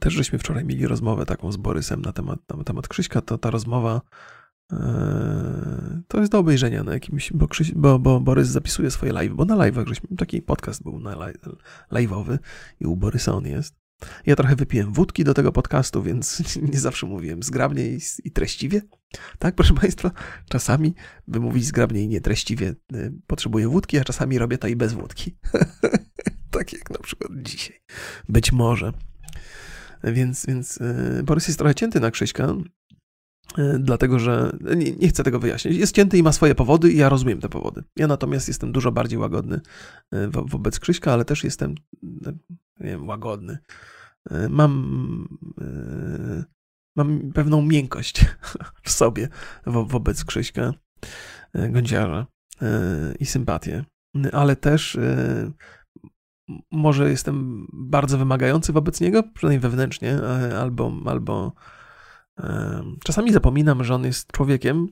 też 0.00 0.14
żeśmy 0.14 0.38
wczoraj 0.38 0.64
mieli 0.64 0.86
rozmowę 0.86 1.26
taką 1.26 1.52
z 1.52 1.56
Borysem 1.56 2.02
na 2.02 2.12
temat, 2.12 2.38
na 2.56 2.64
temat 2.64 2.88
Krzyśka, 2.88 3.20
to 3.20 3.38
ta 3.38 3.50
rozmowa 3.50 4.00
to 6.08 6.20
jest 6.20 6.32
do 6.32 6.38
obejrzenia 6.38 6.82
na 6.82 6.92
jakimś, 6.92 7.32
bo, 7.32 7.48
Krzyś, 7.48 7.72
bo, 7.72 7.98
bo 7.98 8.20
Borys 8.20 8.48
zapisuje 8.48 8.90
swoje 8.90 9.12
live, 9.12 9.34
bo 9.34 9.44
na 9.44 9.54
live'ach 9.54 9.88
żeśmy, 9.88 10.16
taki 10.16 10.42
podcast 10.42 10.82
był 10.82 11.00
na 11.00 11.16
live'owy 11.92 12.38
i 12.80 12.86
u 12.86 12.96
Borysa 12.96 13.32
on 13.32 13.46
jest. 13.46 13.74
Ja 14.26 14.36
trochę 14.36 14.56
wypiłem 14.56 14.92
wódki 14.92 15.24
do 15.24 15.34
tego 15.34 15.52
podcastu, 15.52 16.02
więc 16.02 16.42
nie 16.72 16.80
zawsze 16.80 17.06
mówiłem 17.06 17.42
zgrabnie 17.42 17.88
i, 17.88 17.98
i 18.24 18.30
treściwie. 18.30 18.82
Tak, 19.38 19.54
proszę 19.54 19.74
Państwa, 19.74 20.10
czasami, 20.48 20.94
by 21.28 21.40
mówić 21.40 21.64
zgrabnie 21.64 22.02
i 22.02 22.08
nietreściwie, 22.08 22.74
y, 22.94 23.12
potrzebuję 23.26 23.68
wódki, 23.68 23.98
a 23.98 24.04
czasami 24.04 24.38
robię 24.38 24.58
to 24.58 24.68
i 24.68 24.76
bez 24.76 24.92
wódki. 24.92 25.36
tak 26.50 26.72
jak 26.72 26.90
na 26.90 26.98
przykład 26.98 27.30
dzisiaj. 27.42 27.80
Być 28.28 28.52
może. 28.52 28.92
Więc, 30.04 30.46
więc 30.46 30.76
y, 30.76 31.22
Borys 31.24 31.46
jest 31.46 31.58
trochę 31.58 31.74
cięty 31.74 32.00
na 32.00 32.10
Krzyśka, 32.10 32.54
dlatego 33.78 34.18
że 34.18 34.56
nie, 34.76 34.92
nie, 34.92 35.08
chcę 35.08 35.24
tego 35.24 35.38
wyjaśnić. 35.38 35.76
Jest 35.76 35.94
cięty 35.94 36.18
i 36.18 36.22
ma 36.22 36.32
swoje 36.32 36.54
powody 36.54 36.92
i 36.92 36.96
ja 36.96 37.08
rozumiem 37.08 37.40
te 37.40 37.48
powody. 37.48 37.82
Ja 37.96 38.06
natomiast 38.06 38.48
jestem 38.48 38.72
dużo 38.72 38.92
bardziej 38.92 39.18
łagodny 39.18 39.60
wo 40.28 40.44
wobec 40.44 40.80
Krzyśka, 40.80 41.12
ale 41.12 41.24
też 41.24 41.44
jestem 41.44 41.74
nie 42.80 42.90
wiem, 42.90 43.08
łagodny. 43.08 43.58
Mam 44.48 45.28
mam 46.96 47.32
pewną 47.34 47.62
miękkość 47.62 48.26
w 48.84 48.90
sobie 48.90 49.28
wo 49.66 49.84
wobec 49.84 50.24
Krzyśka 50.24 50.72
Gądziarza 51.54 52.26
i 53.20 53.26
sympatię, 53.26 53.84
ale 54.32 54.56
też 54.56 54.98
może 56.70 57.10
jestem 57.10 57.66
bardzo 57.72 58.18
wymagający 58.18 58.72
wobec 58.72 59.00
niego, 59.00 59.22
przynajmniej 59.22 59.60
wewnętrznie, 59.60 60.18
albo, 60.60 60.92
albo 61.06 61.52
czasami 63.04 63.32
zapominam, 63.32 63.84
że 63.84 63.94
on 63.94 64.04
jest 64.04 64.32
człowiekiem 64.32 64.88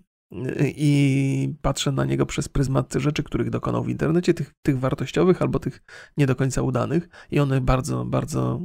i 0.61 1.55
patrzę 1.63 1.93
na 1.93 2.05
niego 2.05 2.27
przez 2.27 2.49
pryzmat 2.49 2.95
rzeczy, 2.95 3.23
których 3.23 3.51
dokonał 3.51 3.85
w 3.85 3.89
internecie, 3.89 4.35
tych, 4.35 4.53
tych 4.63 4.79
wartościowych 4.79 5.43
albo 5.43 5.59
tych 5.59 5.83
nie 6.17 6.27
do 6.27 6.37
końca 6.37 6.63
udanych 6.63 7.09
i 7.31 7.41
one 7.41 7.61
bardzo, 7.61 8.05
bardzo 8.05 8.61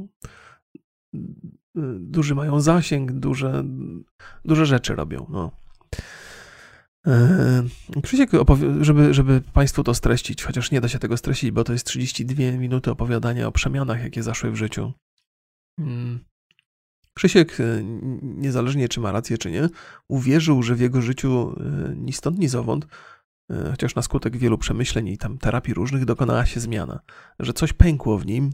duży 2.00 2.34
mają 2.34 2.60
zasięg, 2.60 3.12
duże, 3.12 3.64
duże 4.44 4.66
rzeczy 4.66 4.94
robią. 4.94 5.26
No. 5.28 5.50
Krzysiek, 8.02 8.30
żeby, 8.80 9.14
żeby 9.14 9.40
Państwu 9.52 9.84
to 9.84 9.94
streścić, 9.94 10.44
chociaż 10.44 10.70
nie 10.70 10.80
da 10.80 10.88
się 10.88 10.98
tego 10.98 11.16
streścić, 11.16 11.50
bo 11.50 11.64
to 11.64 11.72
jest 11.72 11.86
32 11.86 12.42
minuty 12.52 12.90
opowiadania 12.90 13.46
o 13.46 13.52
przemianach, 13.52 14.02
jakie 14.02 14.22
zaszły 14.22 14.50
w 14.50 14.56
życiu. 14.56 14.92
Mm. 15.78 16.29
Krzysiek, 17.14 17.60
e, 17.60 17.64
niezależnie 18.22 18.88
czy 18.88 19.00
ma 19.00 19.12
rację, 19.12 19.38
czy 19.38 19.50
nie, 19.50 19.68
uwierzył, 20.08 20.62
że 20.62 20.74
w 20.74 20.80
jego 20.80 21.02
życiu 21.02 21.56
e, 21.60 21.94
ni 21.96 22.12
stąd, 22.12 22.38
ni 22.38 22.48
zowąd, 22.48 22.86
e, 23.50 23.70
chociaż 23.70 23.94
na 23.94 24.02
skutek 24.02 24.36
wielu 24.36 24.58
przemyśleń 24.58 25.08
i 25.08 25.18
tam 25.18 25.38
terapii 25.38 25.74
różnych 25.74 26.04
dokonała 26.04 26.46
się 26.46 26.60
zmiana, 26.60 27.00
że 27.38 27.52
coś 27.52 27.72
pękło 27.72 28.18
w 28.18 28.26
nim, 28.26 28.50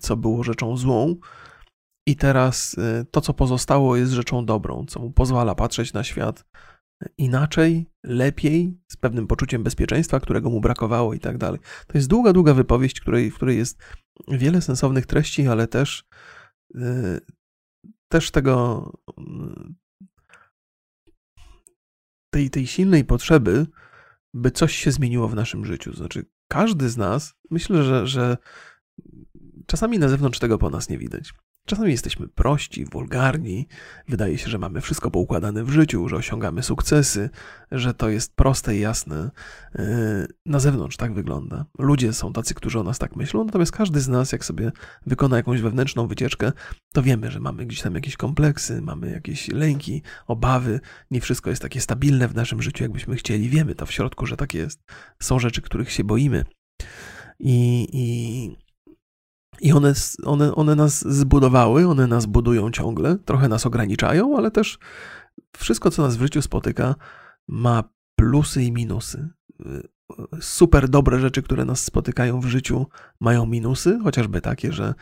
co 0.00 0.16
było 0.16 0.44
rzeczą 0.44 0.76
złą, 0.76 1.16
i 2.06 2.16
teraz 2.16 2.76
to, 3.10 3.20
co 3.20 3.34
pozostało, 3.34 3.96
jest 3.96 4.12
rzeczą 4.12 4.44
dobrą, 4.44 4.84
co 4.88 5.00
mu 5.00 5.10
pozwala 5.10 5.54
patrzeć 5.54 5.92
na 5.92 6.04
świat 6.04 6.44
inaczej, 7.18 7.86
lepiej, 8.04 8.78
z 8.88 8.96
pewnym 8.96 9.26
poczuciem 9.26 9.62
bezpieczeństwa, 9.62 10.20
którego 10.20 10.50
mu 10.50 10.60
brakowało 10.60 11.14
i 11.14 11.18
tak 11.18 11.38
dalej. 11.38 11.60
To 11.86 11.98
jest 11.98 12.08
długa, 12.08 12.32
długa 12.32 12.54
wypowiedź, 12.54 13.00
której, 13.00 13.30
w 13.30 13.34
której 13.34 13.58
jest 13.58 13.78
wiele 14.28 14.62
sensownych 14.62 15.06
treści, 15.06 15.48
ale 15.48 15.66
też 15.66 16.04
też 18.08 18.30
tego 18.30 18.92
tej, 22.30 22.50
tej 22.50 22.66
silnej 22.66 23.04
potrzeby, 23.04 23.66
by 24.34 24.50
coś 24.50 24.76
się 24.76 24.92
zmieniło 24.92 25.28
w 25.28 25.34
naszym 25.34 25.64
życiu. 25.64 25.92
Znaczy, 25.94 26.24
każdy 26.48 26.88
z 26.88 26.96
nas, 26.96 27.34
myślę, 27.50 27.84
że, 27.84 28.06
że 28.06 28.36
czasami 29.66 29.98
na 29.98 30.08
zewnątrz 30.08 30.38
tego 30.38 30.58
po 30.58 30.70
nas 30.70 30.88
nie 30.88 30.98
widać. 30.98 31.32
Czasami 31.68 31.90
jesteśmy 31.90 32.28
prości, 32.28 32.84
wulgarni, 32.84 33.68
wydaje 34.08 34.38
się, 34.38 34.50
że 34.50 34.58
mamy 34.58 34.80
wszystko 34.80 35.10
poukładane 35.10 35.64
w 35.64 35.70
życiu, 35.70 36.08
że 36.08 36.16
osiągamy 36.16 36.62
sukcesy, 36.62 37.30
że 37.72 37.94
to 37.94 38.08
jest 38.08 38.36
proste 38.36 38.76
i 38.76 38.80
jasne. 38.80 39.30
Yy, 39.74 39.84
na 40.46 40.58
zewnątrz 40.58 40.96
tak 40.96 41.14
wygląda. 41.14 41.64
Ludzie 41.78 42.12
są 42.12 42.32
tacy, 42.32 42.54
którzy 42.54 42.80
o 42.80 42.82
nas 42.82 42.98
tak 42.98 43.16
myślą, 43.16 43.44
natomiast 43.44 43.72
każdy 43.72 44.00
z 44.00 44.08
nas, 44.08 44.32
jak 44.32 44.44
sobie 44.44 44.72
wykona 45.06 45.36
jakąś 45.36 45.60
wewnętrzną 45.60 46.06
wycieczkę, 46.06 46.52
to 46.92 47.02
wiemy, 47.02 47.30
że 47.30 47.40
mamy 47.40 47.66
gdzieś 47.66 47.82
tam 47.82 47.94
jakieś 47.94 48.16
kompleksy, 48.16 48.82
mamy 48.82 49.10
jakieś 49.10 49.48
lęki, 49.48 50.02
obawy. 50.26 50.80
Nie 51.10 51.20
wszystko 51.20 51.50
jest 51.50 51.62
takie 51.62 51.80
stabilne 51.80 52.28
w 52.28 52.34
naszym 52.34 52.62
życiu, 52.62 52.84
jakbyśmy 52.84 53.16
chcieli. 53.16 53.48
Wiemy 53.48 53.74
to 53.74 53.86
w 53.86 53.92
środku, 53.92 54.26
że 54.26 54.36
tak 54.36 54.54
jest. 54.54 54.80
Są 55.22 55.38
rzeczy, 55.38 55.62
których 55.62 55.92
się 55.92 56.04
boimy. 56.04 56.44
I, 57.38 57.88
i 57.92 58.67
i 59.60 59.72
one, 59.72 59.92
one, 60.24 60.54
one 60.54 60.74
nas 60.74 61.08
zbudowały, 61.08 61.88
one 61.88 62.06
nas 62.06 62.26
budują 62.26 62.70
ciągle, 62.70 63.18
trochę 63.24 63.48
nas 63.48 63.66
ograniczają, 63.66 64.36
ale 64.36 64.50
też 64.50 64.78
wszystko, 65.56 65.90
co 65.90 66.02
nas 66.02 66.16
w 66.16 66.20
życiu 66.20 66.42
spotyka, 66.42 66.94
ma 67.48 67.84
plusy 68.16 68.62
i 68.62 68.72
minusy. 68.72 69.28
Super 70.40 70.88
dobre 70.88 71.20
rzeczy, 71.20 71.42
które 71.42 71.64
nas 71.64 71.84
spotykają 71.84 72.40
w 72.40 72.46
życiu, 72.46 72.86
mają 73.20 73.46
minusy, 73.46 73.98
chociażby 74.04 74.40
takie, 74.40 74.72
że 74.72 74.94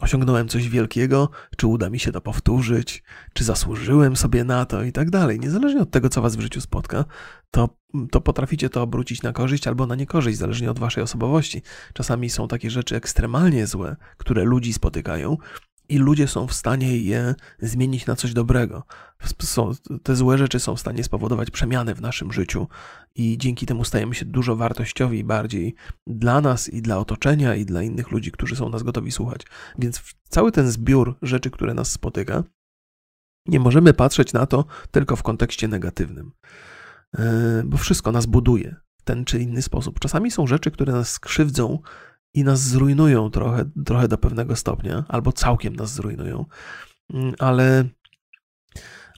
osiągnąłem 0.00 0.48
coś 0.48 0.68
wielkiego, 0.68 1.30
czy 1.56 1.66
uda 1.66 1.90
mi 1.90 1.98
się 1.98 2.12
to 2.12 2.20
powtórzyć, 2.20 3.02
czy 3.32 3.44
zasłużyłem 3.44 4.16
sobie 4.16 4.44
na 4.44 4.64
to 4.64 4.82
i 4.82 4.92
tak 4.92 5.10
dalej. 5.10 5.40
Niezależnie 5.40 5.80
od 5.80 5.90
tego, 5.90 6.08
co 6.08 6.22
was 6.22 6.36
w 6.36 6.40
życiu 6.40 6.60
spotka, 6.60 7.04
to, 7.50 7.68
to 8.10 8.20
potraficie 8.20 8.70
to 8.70 8.82
obrócić 8.82 9.22
na 9.22 9.32
korzyść 9.32 9.66
albo 9.66 9.86
na 9.86 9.94
niekorzyść, 9.94 10.38
zależnie 10.38 10.70
od 10.70 10.78
waszej 10.78 11.02
osobowości. 11.02 11.62
Czasami 11.92 12.30
są 12.30 12.48
takie 12.48 12.70
rzeczy 12.70 12.96
ekstremalnie 12.96 13.66
złe, 13.66 13.96
które 14.16 14.44
ludzi 14.44 14.72
spotykają, 14.72 15.36
i 15.88 15.98
ludzie 15.98 16.28
są 16.28 16.46
w 16.46 16.54
stanie 16.54 16.98
je 16.98 17.34
zmienić 17.58 18.06
na 18.06 18.16
coś 18.16 18.32
dobrego. 18.32 18.82
Te 20.02 20.16
złe 20.16 20.38
rzeczy 20.38 20.60
są 20.60 20.76
w 20.76 20.80
stanie 20.80 21.04
spowodować 21.04 21.50
przemiany 21.50 21.94
w 21.94 22.00
naszym 22.00 22.32
życiu 22.32 22.68
i 23.14 23.38
dzięki 23.38 23.66
temu 23.66 23.84
stajemy 23.84 24.14
się 24.14 24.24
dużo 24.24 24.56
wartościowi 24.56 25.24
bardziej 25.24 25.74
dla 26.06 26.40
nas 26.40 26.68
i 26.68 26.82
dla 26.82 26.98
otoczenia 26.98 27.54
i 27.54 27.64
dla 27.64 27.82
innych 27.82 28.10
ludzi, 28.10 28.32
którzy 28.32 28.56
są 28.56 28.68
nas 28.68 28.82
gotowi 28.82 29.12
słuchać. 29.12 29.42
Więc 29.78 30.02
cały 30.28 30.52
ten 30.52 30.70
zbiór 30.70 31.18
rzeczy, 31.22 31.50
które 31.50 31.74
nas 31.74 31.90
spotyka, 31.90 32.44
nie 33.46 33.60
możemy 33.60 33.94
patrzeć 33.94 34.32
na 34.32 34.46
to 34.46 34.64
tylko 34.90 35.16
w 35.16 35.22
kontekście 35.22 35.68
negatywnym, 35.68 36.32
e, 37.18 37.62
bo 37.66 37.76
wszystko 37.76 38.12
nas 38.12 38.26
buduje 38.26 38.76
w 38.96 39.02
ten 39.02 39.24
czy 39.24 39.38
inny 39.38 39.62
sposób. 39.62 40.00
Czasami 40.00 40.30
są 40.30 40.46
rzeczy, 40.46 40.70
które 40.70 40.92
nas 40.92 41.12
skrzywdzą 41.12 41.78
i 42.36 42.44
nas 42.44 42.60
zrujnują 42.60 43.30
trochę, 43.30 43.70
trochę 43.84 44.08
do 44.08 44.18
pewnego 44.18 44.56
stopnia, 44.56 45.04
albo 45.08 45.32
całkiem 45.32 45.76
nas 45.76 45.92
zrujnują, 45.92 46.44
mm, 47.14 47.34
ale, 47.38 47.84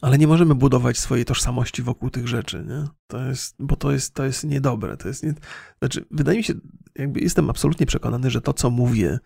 ale 0.03 0.19
nie 0.19 0.27
możemy 0.27 0.55
budować 0.55 0.99
swojej 0.99 1.25
tożsamości 1.25 1.83
wokół 1.83 2.11
tych 2.11 2.29
rzeczy, 2.29 2.65
nie? 2.69 2.85
To 3.07 3.25
jest, 3.25 3.55
bo 3.59 3.77
to 3.77 3.93
jest, 3.93 4.15
to 4.15 4.25
jest 4.25 4.45
niedobre. 4.45 4.97
To 4.97 5.09
jest 5.09 5.23
nie, 5.23 5.35
znaczy, 5.79 6.05
wydaje 6.11 6.39
mi 6.39 6.45
się, 6.45 6.55
jakby 6.97 7.21
jestem 7.21 7.51
absolutnie 7.51 7.87
przekonany, 7.87 8.31
że 8.31 8.41
to, 8.41 8.53
co 8.53 8.71
mówię, 8.71 9.19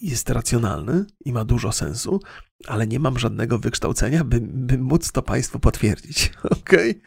jest 0.00 0.30
racjonalne 0.30 1.04
i 1.24 1.32
ma 1.32 1.44
dużo 1.44 1.72
sensu, 1.72 2.20
ale 2.66 2.86
nie 2.86 3.00
mam 3.00 3.18
żadnego 3.18 3.58
wykształcenia, 3.58 4.24
by, 4.24 4.40
by 4.40 4.78
móc 4.78 5.12
to 5.12 5.22
Państwu 5.22 5.58
potwierdzić. 5.58 6.32
Okej? 6.60 6.90
Okay? 6.90 7.02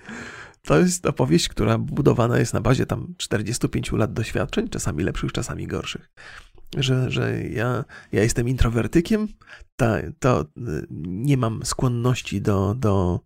To 0.67 0.79
jest 0.79 1.05
opowieść, 1.05 1.47
która 1.47 1.77
budowana 1.77 2.39
jest 2.39 2.53
na 2.53 2.61
bazie 2.61 2.85
tam 2.85 3.13
45 3.17 3.91
lat 3.91 4.13
doświadczeń, 4.13 4.69
czasami 4.69 5.03
lepszych, 5.03 5.31
czasami 5.31 5.67
gorszych. 5.67 6.09
Że, 6.77 7.11
że 7.11 7.43
ja, 7.43 7.85
ja 8.11 8.23
jestem 8.23 8.49
introwertykiem, 8.49 9.27
to, 9.75 9.85
to 10.19 10.41
y, 10.41 10.45
nie 10.89 11.37
mam 11.37 11.65
skłonności 11.65 12.41
do, 12.41 12.75
do 12.75 13.19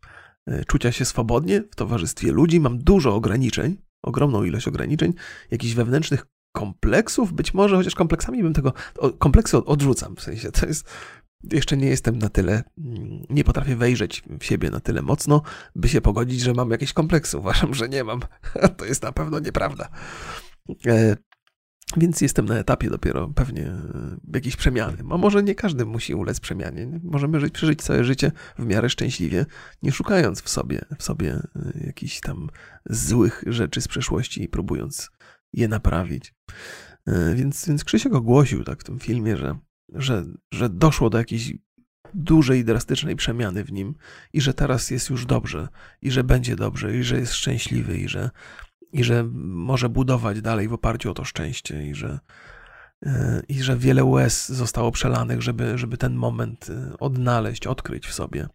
y, 0.50 0.66
czucia 0.66 0.92
się 0.92 1.06
swobodnie 1.06 1.64
w 1.72 1.76
towarzystwie 1.76 2.32
ludzi, 2.32 2.60
mam 2.60 2.80
dużo 2.80 3.16
ograniczeń, 3.16 3.78
ogromną 4.04 4.44
ilość 4.44 4.68
ograniczeń, 4.68 5.14
jakichś 5.52 5.74
wewnętrznych 5.74 6.26
kompleksów, 6.56 7.34
być 7.34 7.54
może, 7.54 7.76
chociaż 7.76 7.96
kompleksami 7.96 8.44
bym 8.44 8.54
tego, 8.54 8.74
kompleksy 9.20 9.58
odrzucam, 9.58 10.16
w 10.16 10.22
sensie 10.22 10.52
to 10.52 10.66
jest, 10.66 10.90
jeszcze 11.44 11.78
nie 11.78 11.88
jestem 11.88 12.18
na 12.18 12.30
tyle, 12.30 12.64
mm, 12.78 13.24
nie 13.30 13.44
potrafię 13.44 13.76
wejrzeć 13.76 14.24
w 14.40 14.46
siebie 14.46 14.70
na 14.70 14.80
tyle 14.80 15.02
mocno, 15.02 15.42
by 15.76 15.90
się 15.90 16.02
pogodzić, 16.02 16.42
że 16.42 16.54
mam 16.54 16.72
jakieś 16.72 16.94
kompleksy. 16.94 17.38
Uważam, 17.48 17.74
że 17.74 17.90
nie 17.90 18.04
mam. 18.04 18.20
To 18.78 18.86
jest 18.86 19.04
na 19.04 19.12
pewno 19.12 19.40
nieprawda. 19.40 19.90
E, 20.88 21.18
więc 21.98 22.22
jestem 22.22 22.46
na 22.46 22.58
etapie 22.58 22.90
dopiero 22.90 23.28
pewnie 23.28 23.66
e, 23.66 24.18
jakiejś 24.34 24.56
przemiany. 24.56 24.98
A 25.12 25.18
może 25.18 25.44
nie 25.44 25.56
każdy 25.56 25.86
musi 25.86 26.16
ulec 26.16 26.40
przemianie. 26.40 27.00
Możemy 27.04 27.40
żyć, 27.40 27.54
przeżyć 27.54 27.82
całe 27.82 28.04
życie 28.04 28.32
w 28.60 28.66
miarę 28.66 28.90
szczęśliwie, 28.90 29.46
nie 29.84 29.92
szukając 29.92 30.42
w 30.42 30.50
sobie, 30.50 30.82
w 30.98 31.04
sobie 31.04 31.34
e, 31.34 31.86
jakichś 31.86 32.20
tam 32.20 32.50
złych 32.86 33.44
rzeczy 33.48 33.82
z 33.82 33.88
przeszłości 33.88 34.44
i 34.44 34.48
próbując 34.48 35.10
je 35.54 35.68
naprawić. 35.68 36.34
Więc, 37.36 37.68
więc 37.68 37.84
Krzysiek 37.84 38.14
ogłosił 38.14 38.64
tak 38.64 38.82
w 38.82 38.84
tym 38.84 39.00
filmie, 39.00 39.38
że 39.38 39.60
że, 39.94 40.26
że 40.52 40.70
doszło 40.70 41.10
do 41.10 41.18
jakiejś 41.18 41.54
dużej, 42.14 42.66
drastycznej 42.66 43.16
przemiany 43.16 43.64
w 43.64 43.72
nim 43.72 43.96
i 44.34 44.42
że 44.42 44.54
teraz 44.54 44.92
jest 44.92 45.10
już 45.10 45.26
dobrze, 45.26 45.68
i 46.02 46.12
że 46.12 46.24
będzie 46.24 46.56
dobrze, 46.56 46.98
i 46.98 47.04
że 47.04 47.20
jest 47.20 47.34
szczęśliwy, 47.34 47.98
i 47.98 48.08
że, 48.08 48.30
i 48.92 49.04
że 49.04 49.24
może 49.34 49.90
budować 49.90 50.42
dalej 50.42 50.68
w 50.68 50.74
oparciu 50.74 51.12
o 51.12 51.14
to 51.14 51.24
szczęście, 51.24 51.88
i 51.88 51.96
że, 51.96 52.20
e, 53.06 53.42
i 53.48 53.64
że 53.64 53.78
wiele 53.78 54.04
łez 54.04 54.50
zostało 54.50 54.92
przelanych, 54.92 55.42
żeby, 55.42 55.78
żeby 55.78 55.98
ten 55.98 56.16
moment 56.16 56.70
e, 56.70 56.98
odnaleźć, 57.00 57.68
odkryć 57.68 58.08
w 58.08 58.14
sobie. 58.14 58.48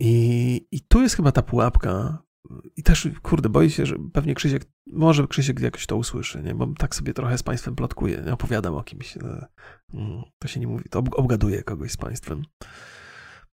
I, 0.00 0.66
I 0.70 0.80
tu 0.80 1.02
jest 1.02 1.16
chyba 1.16 1.32
ta 1.32 1.42
pułapka, 1.42 2.22
i 2.76 2.82
też, 2.82 3.08
kurde, 3.22 3.48
boję 3.48 3.70
się, 3.70 3.86
że 3.86 3.96
pewnie 4.12 4.34
Krzysiek, 4.34 4.64
może 4.86 5.26
Krzysiek 5.26 5.60
jakoś 5.60 5.86
to 5.86 5.96
usłyszy, 5.96 6.42
nie? 6.42 6.54
bo 6.54 6.66
tak 6.78 6.94
sobie 6.94 7.14
trochę 7.14 7.38
z 7.38 7.42
Państwem 7.42 7.76
plotkuję, 7.76 8.22
nie? 8.26 8.32
opowiadam 8.32 8.74
o 8.74 8.82
kimś. 8.82 9.18
Mm, 9.94 10.22
to 10.38 10.48
się 10.48 10.60
nie 10.60 10.66
mówi, 10.66 10.84
to 10.90 10.98
obgaduję 10.98 11.62
kogoś 11.62 11.92
z 11.92 11.96
Państwem. 11.96 12.42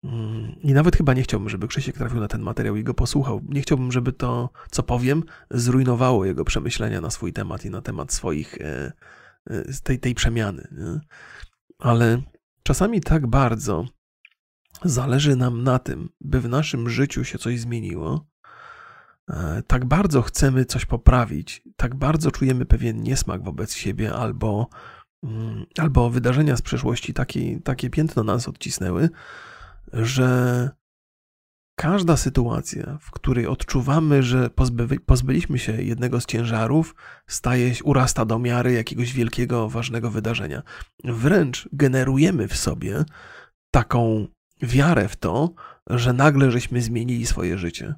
Mm, 0.05 0.55
I 0.61 0.73
nawet 0.73 0.97
chyba 0.97 1.15
nie 1.15 1.23
chciałbym, 1.23 1.49
żeby 1.49 1.69
Krzysiek 1.69 1.97
trafił 1.97 2.21
na 2.21 2.29
ten 2.29 2.43
materiał 2.43 2.77
i 2.77 2.85
go 2.85 2.95
posłuchał. 2.95 3.41
Nie 3.49 3.63
chciałbym, 3.63 3.93
żeby 3.93 4.13
to, 4.13 4.51
co 4.71 4.83
powiem, 4.83 5.23
zrujnowało 5.51 6.25
jego 6.25 6.45
przemyślenia 6.45 7.01
na 7.01 7.11
swój 7.11 7.33
temat 7.33 7.65
i 7.65 7.71
na 7.71 7.83
temat 7.83 8.13
swoich, 8.13 8.61
e, 8.61 8.93
e, 9.51 9.65
tej, 9.83 9.99
tej 9.99 10.15
przemiany. 10.15 10.69
Nie? 10.73 11.01
Ale 11.79 12.23
czasami 12.63 13.01
tak 13.01 13.27
bardzo 13.27 13.87
zależy 14.85 15.37
nam 15.37 15.63
na 15.63 15.79
tym, 15.79 16.09
by 16.21 16.41
w 16.41 16.49
naszym 16.49 16.89
życiu 16.91 17.25
się 17.25 17.39
coś 17.39 17.61
zmieniło, 17.61 18.32
tak 19.67 19.85
bardzo 19.85 20.23
chcemy 20.23 20.65
coś 20.65 20.87
poprawić, 20.87 21.63
tak 21.77 21.95
bardzo 21.95 22.31
czujemy 22.31 22.67
pewien 22.67 23.03
niesmak 23.03 23.45
wobec 23.45 23.75
siebie, 23.75 24.15
albo, 24.15 24.69
mm, 25.23 25.67
albo 25.79 26.11
wydarzenia 26.11 26.57
z 26.57 26.63
przeszłości 26.63 27.15
takie, 27.15 27.61
takie 27.61 27.91
piętno 27.91 28.25
nas 28.25 28.49
odcisnęły, 28.49 29.09
że 29.93 30.71
każda 31.77 32.17
sytuacja, 32.17 32.99
w 33.01 33.11
której 33.11 33.47
odczuwamy, 33.47 34.23
że 34.23 34.51
pozby, 34.51 35.01
pozbyliśmy 35.01 35.59
się 35.59 35.83
jednego 35.83 36.21
z 36.21 36.27
ciężarów, 36.27 36.95
staje 37.27 37.75
się, 37.75 37.85
urasta 37.85 38.25
do 38.25 38.39
miary 38.39 38.73
jakiegoś 38.73 39.13
wielkiego, 39.13 39.69
ważnego 39.69 40.11
wydarzenia. 40.11 40.63
Wręcz 41.05 41.69
generujemy 41.73 42.49
w 42.49 42.57
sobie 42.57 43.05
taką 43.71 44.27
wiarę 44.63 45.09
w 45.09 45.17
to, 45.17 45.55
że 45.91 46.13
nagle 46.13 46.51
żeśmy 46.51 46.83
zmienili 46.83 47.27
swoje 47.27 47.59
życie. 47.59 47.95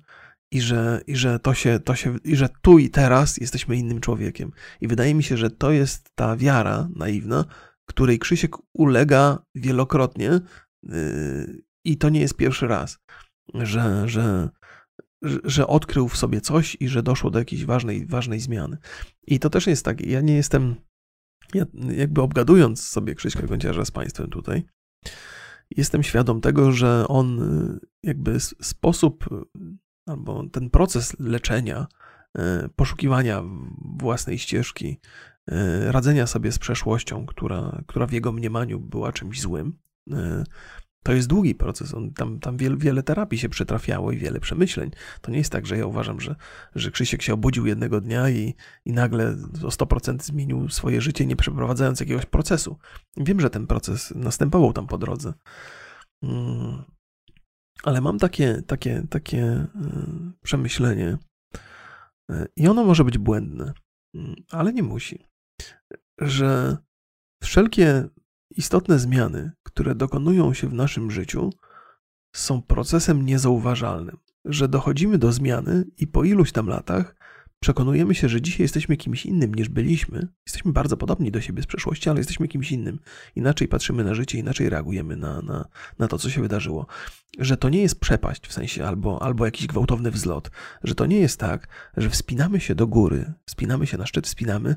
I 0.55 0.61
że, 0.61 1.01
i 1.07 1.17
że 1.17 1.39
to 1.39 1.55
się, 1.55 1.79
to 1.79 1.95
się, 1.95 2.19
i 2.25 2.37
że 2.37 2.49
tu 2.63 2.79
i 2.79 2.91
teraz 2.91 3.37
jesteśmy 3.37 3.77
innym 3.77 4.01
człowiekiem. 4.01 4.53
I 4.81 4.89
wydaje 4.89 5.15
mi 5.15 5.23
się, 5.23 5.37
że 5.37 5.51
to 5.51 5.73
jest 5.73 6.11
ta 6.15 6.37
wiara 6.37 6.89
naiwna, 6.97 7.45
której 7.87 8.19
Krzysiek 8.19 8.53
ulega 8.73 9.43
wielokrotnie, 9.55 10.41
yy, 10.83 11.63
i 11.85 11.97
to 11.97 12.09
nie 12.09 12.21
jest 12.21 12.37
pierwszy 12.37 12.67
raz 12.67 12.99
że, 13.55 14.09
że, 14.09 14.49
że 15.45 15.67
odkrył 15.67 16.09
w 16.09 16.17
sobie 16.17 16.41
coś 16.41 16.77
i 16.81 16.89
że 16.89 17.03
doszło 17.03 17.31
do 17.31 17.39
jakiejś 17.39 17.65
ważnej, 17.65 18.07
ważnej 18.07 18.41
zmiany. 18.41 18.77
I 19.27 19.39
to 19.39 19.51
też 19.51 19.67
jest 19.67 19.85
tak, 19.85 20.07
ja 20.07 20.21
nie 20.21 20.35
jestem, 20.35 20.75
ja 21.55 21.65
jakby 21.97 22.23
obgadując 22.23 22.83
sobie 22.83 23.15
Krzyśka 23.15 23.47
Gąciarza 23.47 23.85
z 23.85 23.91
Państwem 23.91 24.31
tutaj, 24.31 24.63
jestem 25.71 26.03
świadom 26.03 26.41
tego, 26.41 26.73
że 26.73 27.05
on 27.09 27.41
jakby 28.03 28.41
sposób 28.41 29.29
albo 30.07 30.45
ten 30.53 30.71
proces 30.71 31.17
leczenia, 31.19 31.87
e, 32.39 32.69
poszukiwania 32.77 33.43
własnej 33.99 34.39
ścieżki, 34.39 35.01
e, 35.49 35.93
radzenia 35.93 36.27
sobie 36.27 36.53
z 36.53 36.59
przeszłością, 36.59 37.27
która, 37.27 37.83
która 37.87 38.07
w 38.07 38.13
jego 38.13 38.33
mniemaniu 38.33 38.81
była 38.81 39.13
czymś 39.13 39.41
złym, 39.41 39.79
e, 40.13 40.45
to 41.05 41.13
jest 41.13 41.29
długi 41.29 41.55
proces. 41.55 41.95
On, 41.95 42.13
tam 42.13 42.41
tam 42.41 42.57
wiele, 42.57 42.77
wiele 42.77 43.03
terapii 43.03 43.39
się 43.39 43.49
przytrafiało 43.49 44.13
i 44.13 44.19
wiele 44.19 44.41
przemyśleń. 44.41 44.91
To 45.21 45.31
nie 45.31 45.39
jest 45.39 45.53
tak, 45.53 45.67
że 45.67 45.79
ja 45.79 45.87
uważam, 45.87 46.21
że, 46.21 46.35
że 46.75 46.91
Krzysiek 46.91 47.23
się 47.23 47.35
obudził 47.35 47.67
jednego 47.67 48.01
dnia 48.01 48.31
i, 48.31 48.55
i 48.85 48.93
nagle 48.93 49.37
o 49.65 49.69
100% 49.69 50.23
zmienił 50.23 50.69
swoje 50.69 51.01
życie, 51.01 51.27
nie 51.27 51.37
przeprowadzając 51.37 52.01
jakiegoś 52.01 52.27
procesu. 52.27 52.79
Wiem, 53.17 53.41
że 53.41 53.51
ten 53.51 53.67
proces 53.67 54.13
następował 54.17 54.73
tam 54.73 54.87
po 54.87 54.99
drodze. 54.99 55.33
Ale 57.83 58.01
mam 58.01 58.19
takie, 58.19 58.63
takie, 58.67 59.07
takie 59.11 59.45
y, 59.45 59.67
przemyślenie 60.43 61.19
y, 62.31 62.47
i 62.57 62.69
ono 62.69 62.85
może 62.85 63.05
być 63.05 63.19
błędne, 63.19 63.73
mm, 64.15 64.35
ale 64.51 64.73
nie 64.73 64.83
musi, 64.83 65.27
że 66.19 66.77
wszelkie 67.43 68.09
Istotne 68.57 68.99
zmiany, 68.99 69.53
które 69.63 69.95
dokonują 69.95 70.55
się 70.55 70.69
w 70.69 70.75
naszym 70.75 71.11
życiu, 71.11 71.51
są 72.37 72.63
procesem 72.63 73.27
niezauważalnym, 73.27 74.19
że 74.45 74.69
dochodzimy 74.69 75.19
do 75.19 75.33
zmiany 75.33 75.85
i 75.97 76.07
po 76.07 76.25
iluś 76.25 76.53
tam 76.53 76.67
latach 76.67 77.17
przekonujemy 77.65 78.15
się, 78.15 78.29
że 78.29 78.43
dzisiaj 78.43 78.65
jesteśmy 78.65 78.97
kimś 78.97 79.27
innym 79.27 79.55
niż 79.55 79.69
byliśmy. 79.69 80.29
Jesteśmy 80.47 80.73
bardzo 80.73 80.97
podobni 80.97 81.31
do 81.31 81.41
siebie 81.41 81.63
z 81.63 81.67
przeszłości, 81.67 82.11
ale 82.11 82.21
jesteśmy 82.21 82.49
kimś 82.49 82.73
innym. 82.73 83.01
Inaczej 83.37 83.69
patrzymy 83.69 84.05
na 84.05 84.15
życie, 84.15 84.39
inaczej 84.39 84.69
reagujemy 84.69 85.17
na, 85.17 85.43
na, 85.43 85.69
na 85.99 86.09
to, 86.09 86.19
co 86.19 86.31
się 86.31 86.43
wydarzyło. 86.43 86.87
Że 87.39 87.57
to 87.57 87.69
nie 87.69 87.83
jest 87.83 88.01
przepaść 88.01 88.47
w 88.47 88.53
sensie 88.53 88.87
albo, 88.87 89.23
albo 89.23 89.45
jakiś 89.45 89.67
gwałtowny 89.67 90.11
wzlot. 90.11 90.51
Że 90.83 90.95
to 90.95 91.07
nie 91.07 91.21
jest 91.21 91.41
tak, 91.41 91.69
że 91.97 92.11
wspinamy 92.11 92.61
się 92.61 92.75
do 92.75 92.87
góry, 92.87 93.33
wspinamy 93.47 93.87
się 93.87 93.99
na 93.99 94.07
szczyt, 94.07 94.27
wspinamy 94.27 94.77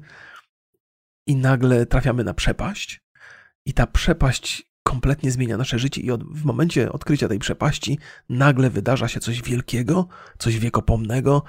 i 1.27 1.35
nagle 1.35 1.85
trafiamy 1.85 2.23
na 2.23 2.33
przepaść, 2.33 3.03
i 3.65 3.73
ta 3.73 3.87
przepaść 3.87 4.71
kompletnie 4.83 5.31
zmienia 5.31 5.57
nasze 5.57 5.79
życie, 5.79 6.01
i 6.01 6.11
od, 6.11 6.23
w 6.23 6.45
momencie 6.45 6.91
odkrycia 6.91 7.27
tej 7.27 7.39
przepaści 7.39 7.99
nagle 8.29 8.69
wydarza 8.69 9.07
się 9.07 9.19
coś 9.19 9.41
wielkiego, 9.41 10.07
coś 10.37 10.59
wiekopomnego, 10.59 11.43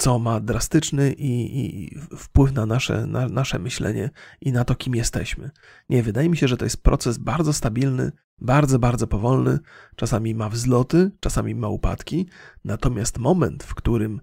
co 0.00 0.18
ma 0.18 0.40
drastyczny 0.40 1.12
i, 1.12 1.60
i 1.60 1.98
wpływ 2.16 2.52
na 2.52 2.66
nasze, 2.66 3.06
na 3.06 3.28
nasze 3.28 3.58
myślenie 3.58 4.10
i 4.40 4.52
na 4.52 4.64
to, 4.64 4.74
kim 4.74 4.94
jesteśmy. 4.94 5.50
Nie, 5.88 6.02
wydaje 6.02 6.28
mi 6.28 6.36
się, 6.36 6.48
że 6.48 6.56
to 6.56 6.64
jest 6.64 6.82
proces 6.82 7.18
bardzo 7.18 7.52
stabilny, 7.52 8.12
bardzo, 8.38 8.78
bardzo 8.78 9.06
powolny. 9.06 9.58
Czasami 9.96 10.34
ma 10.34 10.48
wzloty, 10.48 11.10
czasami 11.20 11.54
ma 11.54 11.68
upadki, 11.68 12.28
natomiast 12.64 13.18
moment, 13.18 13.64
w 13.64 13.74
którym 13.74 14.20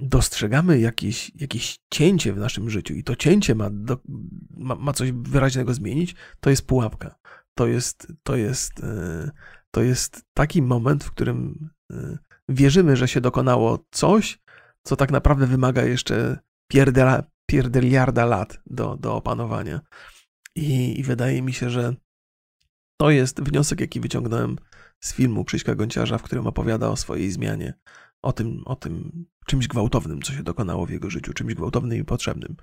dostrzegamy 0.00 0.78
jakieś, 0.78 1.32
jakieś 1.34 1.78
cięcie 1.90 2.32
w 2.32 2.38
naszym 2.38 2.70
życiu 2.70 2.94
i 2.94 3.04
to 3.04 3.16
cięcie 3.16 3.54
ma, 3.54 3.70
do, 3.70 3.98
ma, 4.50 4.74
ma 4.74 4.92
coś 4.92 5.12
wyraźnego 5.12 5.74
zmienić, 5.74 6.14
to 6.40 6.50
jest 6.50 6.66
pułapka. 6.66 7.14
To 7.54 7.66
jest, 7.66 8.12
to 8.22 8.36
jest, 8.36 8.84
e, 8.84 9.30
to 9.70 9.82
jest 9.82 10.22
taki 10.34 10.62
moment, 10.62 11.04
w 11.04 11.10
którym 11.10 11.70
e, 11.92 12.18
wierzymy, 12.48 12.96
że 12.96 13.08
się 13.08 13.20
dokonało 13.20 13.86
coś, 13.90 14.43
co 14.86 14.96
tak 14.96 15.10
naprawdę 15.10 15.46
wymaga 15.46 15.84
jeszcze 15.84 16.38
pierdela, 16.68 17.22
pierdeliarda 17.46 18.24
lat 18.24 18.60
do, 18.66 18.96
do 18.96 19.16
opanowania. 19.16 19.80
I, 20.56 21.00
I 21.00 21.02
wydaje 21.02 21.42
mi 21.42 21.52
się, 21.52 21.70
że 21.70 21.94
to 23.00 23.10
jest 23.10 23.42
wniosek, 23.42 23.80
jaki 23.80 24.00
wyciągnąłem 24.00 24.56
z 25.00 25.14
filmu 25.14 25.44
Krzyśka 25.44 25.74
Gonciarza, 25.74 26.18
w 26.18 26.22
którym 26.22 26.46
opowiada 26.46 26.88
o 26.88 26.96
swojej 26.96 27.30
zmianie, 27.30 27.74
o 28.22 28.32
tym, 28.32 28.62
o 28.64 28.76
tym 28.76 29.26
czymś 29.46 29.68
gwałtownym, 29.68 30.22
co 30.22 30.32
się 30.32 30.42
dokonało 30.42 30.86
w 30.86 30.90
jego 30.90 31.10
życiu, 31.10 31.32
czymś 31.32 31.54
gwałtownym 31.54 31.98
i 31.98 32.04
potrzebnym. 32.04 32.56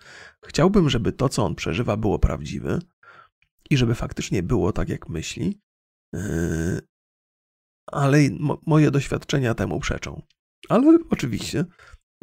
Chciałbym, 0.45 0.89
żeby 0.89 1.11
to, 1.11 1.29
co 1.29 1.45
on 1.45 1.55
przeżywa, 1.55 1.97
było 1.97 2.19
prawdziwe 2.19 2.79
i 3.69 3.77
żeby 3.77 3.95
faktycznie 3.95 4.43
było 4.43 4.73
tak, 4.73 4.89
jak 4.89 5.09
myśli, 5.09 5.61
yy, 6.13 6.81
ale 7.91 8.17
moje 8.65 8.91
doświadczenia 8.91 9.53
temu 9.53 9.79
przeczą. 9.79 10.21
Ale 10.69 10.99
oczywiście, 11.09 11.65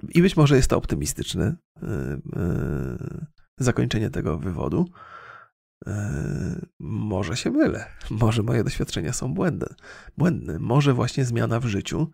i 0.08 0.22
być 0.22 0.36
może 0.36 0.56
jest 0.56 0.70
to 0.70 0.76
optymistyczne 0.76 1.56
yy, 1.82 1.88
yy, 2.36 3.26
zakończenie 3.58 4.10
tego 4.10 4.38
wywodu. 4.38 4.88
Może 6.78 7.36
się 7.36 7.50
mylę, 7.50 7.86
może 8.10 8.42
moje 8.42 8.64
doświadczenia 8.64 9.12
są 9.12 9.34
błędne. 9.34 9.66
błędne. 10.16 10.58
Może 10.58 10.94
właśnie 10.94 11.24
zmiana 11.24 11.60
w 11.60 11.66
życiu 11.66 12.10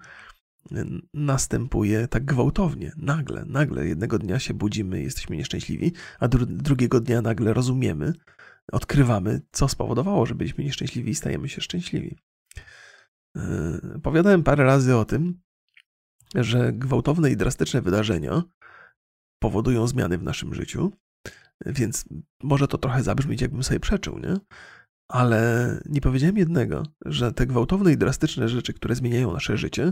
następuje 1.15 2.09
tak 2.09 2.25
gwałtownie, 2.25 2.93
nagle, 2.97 3.45
nagle 3.45 3.87
jednego 3.87 4.19
dnia 4.19 4.39
się 4.39 4.55
budzimy, 4.55 5.03
jesteśmy 5.03 5.37
nieszczęśliwi, 5.37 5.93
a 6.21 6.29
dru 6.29 6.47
drugiego 6.47 7.01
dnia 7.01 7.23
nagle 7.23 7.55
rozumiemy, 7.55 8.13
odkrywamy, 8.73 9.41
co 9.53 9.69
spowodowało, 9.69 10.27
że 10.27 10.35
byliśmy 10.35 10.65
nieszczęśliwi 10.65 11.11
i 11.11 11.15
stajemy 11.15 11.49
się 11.49 11.61
szczęśliwi. 11.61 12.19
Powiadałem 14.03 14.43
parę 14.43 14.65
razy 14.65 14.97
o 14.97 15.05
tym, 15.05 15.41
że 16.35 16.73
gwałtowne 16.73 17.31
i 17.31 17.37
drastyczne 17.37 17.83
wydarzenia 17.83 18.43
powodują 19.39 19.87
zmiany 19.87 20.19
w 20.19 20.23
naszym 20.23 20.55
życiu, 20.55 20.93
więc 21.67 22.05
może 22.43 22.69
to 22.69 22.79
trochę 22.79 23.03
zabrzmieć, 23.03 23.41
jakbym 23.41 23.63
sobie 23.63 23.81
przeczył, 23.81 24.19
nie? 24.19 24.37
Ale 25.09 25.81
nie 25.87 26.01
powiedziałem 26.01 26.37
jednego, 26.39 26.83
że 27.05 27.33
te 27.33 27.47
gwałtowne 27.47 27.93
i 27.93 27.97
drastyczne 27.97 28.49
rzeczy, 28.49 28.73
które 28.73 28.95
zmieniają 28.95 29.33
nasze 29.33 29.57
życie, 29.57 29.91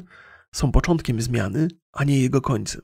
są 0.55 0.73
początkiem 0.73 1.21
zmiany, 1.21 1.69
a 1.93 2.05
nie 2.05 2.21
jego 2.21 2.41
końcem. 2.41 2.83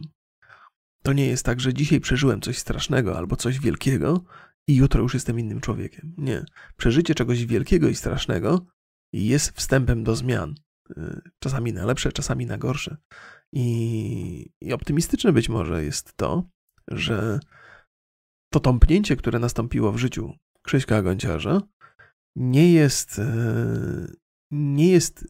To 1.02 1.12
nie 1.12 1.26
jest 1.26 1.44
tak, 1.44 1.61
że 1.61 1.74
dzisiaj 1.74 2.00
przeżyłem 2.00 2.40
coś 2.40 2.59
strasznego 2.59 3.18
albo 3.18 3.36
coś 3.36 3.61
wielkiego 3.61 4.24
i 4.66 4.76
jutro 4.76 5.02
już 5.02 5.14
jestem 5.14 5.38
innym 5.38 5.61
człowiekiem. 5.61 6.14
Nie. 6.18 6.44
Przeżycie 6.76 7.14
czegoś 7.14 7.46
wielkiego 7.46 7.88
i 7.88 7.94
strasznego 7.94 8.66
jest 9.12 9.50
wstępem 9.50 10.04
do 10.04 10.16
zmian. 10.16 10.54
Y, 10.90 11.20
czasami 11.38 11.72
na 11.72 11.86
lepsze, 11.86 12.12
czasami 12.12 12.46
na 12.46 12.59
gorsze. 12.59 12.96
I, 13.53 14.51
i 14.61 14.72
optymistyczne 14.72 15.32
być 15.32 15.49
może 15.49 15.84
jest 15.84 16.16
to, 16.16 16.44
że 16.88 17.40
to 18.53 18.61
tąpnięcie, 18.61 19.16
które 19.16 19.38
nastąpiło 19.38 19.92
w 19.92 19.99
życiu 19.99 20.32
Krzyśka 20.62 21.03
Gąciarza, 21.03 21.62
nie 22.36 22.72
jest, 22.72 23.18
y, 23.18 24.16
nie 24.51 24.88
jest 24.88 25.22
y, 25.22 25.28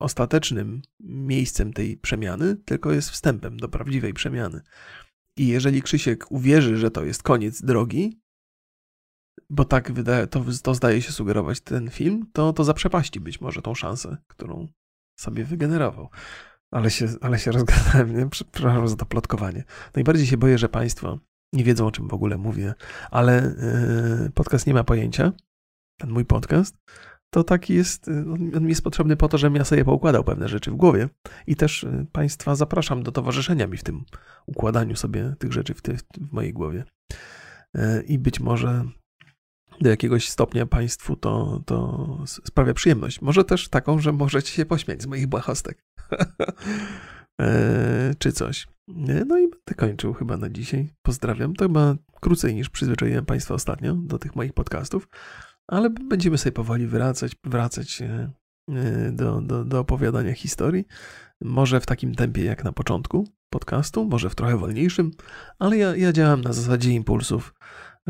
ostatecznym 0.00 0.82
miejscem 1.00 1.72
tej 1.72 1.96
przemiany, 1.96 2.56
tylko 2.56 2.92
jest 2.92 3.10
wstępem 3.10 3.56
do 3.56 3.68
prawdziwej 3.68 4.14
przemiany. 4.14 4.60
I 5.36 5.46
jeżeli 5.48 5.82
Krzysiek 5.82 6.32
uwierzy, 6.32 6.76
że 6.76 6.90
to 6.90 7.04
jest 7.04 7.22
koniec 7.22 7.62
drogi, 7.62 8.20
bo 9.50 9.64
tak 9.64 9.92
wydaje, 9.92 10.26
to, 10.26 10.44
to 10.62 10.74
zdaje 10.74 11.02
się 11.02 11.12
sugerować 11.12 11.60
ten 11.60 11.90
film, 11.90 12.26
to, 12.32 12.52
to 12.52 12.64
zaprzepaści 12.64 13.20
być 13.20 13.40
może 13.40 13.62
tą 13.62 13.74
szansę, 13.74 14.16
którą 14.26 14.68
sobie 15.18 15.44
wygenerował. 15.44 16.10
Ale 16.70 16.90
się, 16.90 17.06
ale 17.20 17.38
się 17.38 17.52
rozgadałem, 17.58 18.16
nie? 18.16 18.28
przepraszam 18.28 18.88
za 18.88 18.96
to 18.96 19.06
plotkowanie. 19.06 19.64
Najbardziej 19.94 20.26
się 20.26 20.36
boję, 20.36 20.58
że 20.58 20.68
Państwo 20.68 21.18
nie 21.52 21.64
wiedzą, 21.64 21.86
o 21.86 21.90
czym 21.90 22.08
w 22.08 22.14
ogóle 22.14 22.38
mówię, 22.38 22.74
ale 23.10 23.54
yy, 24.22 24.30
podcast 24.30 24.66
nie 24.66 24.74
ma 24.74 24.84
pojęcia, 24.84 25.32
ten 26.00 26.10
mój 26.10 26.24
podcast, 26.24 26.76
to 27.30 27.44
taki 27.44 27.74
jest, 27.74 28.08
on 28.56 28.62
mi 28.62 28.68
jest 28.68 28.82
potrzebny 28.82 29.16
po 29.16 29.28
to, 29.28 29.38
żebym 29.38 29.56
ja 29.56 29.64
sobie 29.64 29.84
poukładał 29.84 30.24
pewne 30.24 30.48
rzeczy 30.48 30.70
w 30.70 30.76
głowie 30.76 31.08
i 31.46 31.56
też 31.56 31.86
Państwa 32.12 32.54
zapraszam 32.54 33.02
do 33.02 33.12
towarzyszenia 33.12 33.66
mi 33.66 33.76
w 33.76 33.84
tym 33.84 34.04
układaniu 34.46 34.96
sobie 34.96 35.34
tych 35.38 35.52
rzeczy 35.52 35.74
w, 35.74 35.82
ty, 35.82 35.96
w 35.96 36.32
mojej 36.32 36.52
głowie. 36.52 36.84
I 38.06 38.18
być 38.18 38.40
może 38.40 38.84
do 39.80 39.90
jakiegoś 39.90 40.28
stopnia 40.28 40.66
Państwu 40.66 41.16
to, 41.16 41.62
to 41.66 42.18
sprawia 42.26 42.74
przyjemność. 42.74 43.20
Może 43.20 43.44
też 43.44 43.68
taką, 43.68 43.98
że 43.98 44.12
możecie 44.12 44.52
się 44.52 44.66
pośmiać 44.66 45.02
z 45.02 45.06
moich 45.06 45.26
błahostek. 45.26 45.84
Czy 48.18 48.32
coś. 48.32 48.68
No 48.88 49.38
i 49.38 49.48
będę 49.48 49.74
kończył 49.76 50.14
chyba 50.14 50.36
na 50.36 50.50
dzisiaj. 50.50 50.88
Pozdrawiam. 51.02 51.54
To 51.54 51.64
chyba 51.64 51.96
krócej 52.20 52.54
niż 52.54 52.70
przyzwyczaiłem 52.70 53.26
Państwa 53.26 53.54
ostatnio 53.54 53.94
do 53.94 54.18
tych 54.18 54.36
moich 54.36 54.52
podcastów, 54.52 55.08
ale 55.68 55.90
będziemy 55.90 56.38
sobie 56.38 56.52
powoli 56.52 56.86
wracać, 56.86 57.36
wracać 57.44 58.02
e, 58.02 58.30
e, 58.68 59.12
do, 59.12 59.40
do, 59.40 59.64
do 59.64 59.80
opowiadania 59.80 60.34
historii. 60.34 60.84
Może 61.40 61.80
w 61.80 61.86
takim 61.86 62.14
tempie 62.14 62.44
jak 62.44 62.64
na 62.64 62.72
początku 62.72 63.28
podcastu, 63.50 64.04
może 64.04 64.30
w 64.30 64.34
trochę 64.34 64.56
wolniejszym, 64.56 65.10
ale 65.58 65.76
ja, 65.76 65.96
ja 65.96 66.12
działam 66.12 66.40
na 66.40 66.52
zasadzie 66.52 66.90
impulsów, 66.90 67.54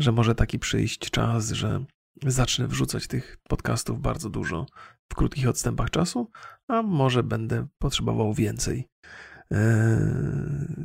że 0.01 0.11
może 0.11 0.35
taki 0.35 0.59
przyjść 0.59 0.99
czas, 0.99 1.51
że 1.51 1.85
zacznę 2.25 2.67
wrzucać 2.67 3.07
tych 3.07 3.37
podcastów 3.49 4.01
bardzo 4.01 4.29
dużo 4.29 4.65
w 5.11 5.15
krótkich 5.15 5.47
odstępach 5.47 5.89
czasu, 5.89 6.31
a 6.67 6.81
może 6.81 7.23
będę 7.23 7.67
potrzebował 7.79 8.33
więcej. 8.33 8.87
Yy, 9.51 9.57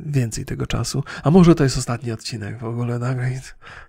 więcej 0.05 0.45
tego 0.45 0.67
czasu. 0.67 1.03
A 1.23 1.31
może 1.31 1.55
to 1.55 1.63
jest 1.63 1.77
ostatni 1.77 2.11
odcinek 2.11 2.59
w 2.59 2.63
ogóle 2.63 2.99
nagle 2.99 3.41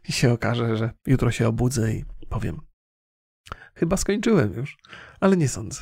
i 0.08 0.12
się 0.12 0.32
okaże, 0.32 0.76
że 0.76 0.90
jutro 1.06 1.30
się 1.30 1.48
obudzę 1.48 1.92
i 1.92 2.04
powiem. 2.28 2.60
Chyba 3.74 3.96
skończyłem 3.96 4.52
już, 4.52 4.76
ale 5.20 5.36
nie 5.36 5.48
sądzę. 5.48 5.80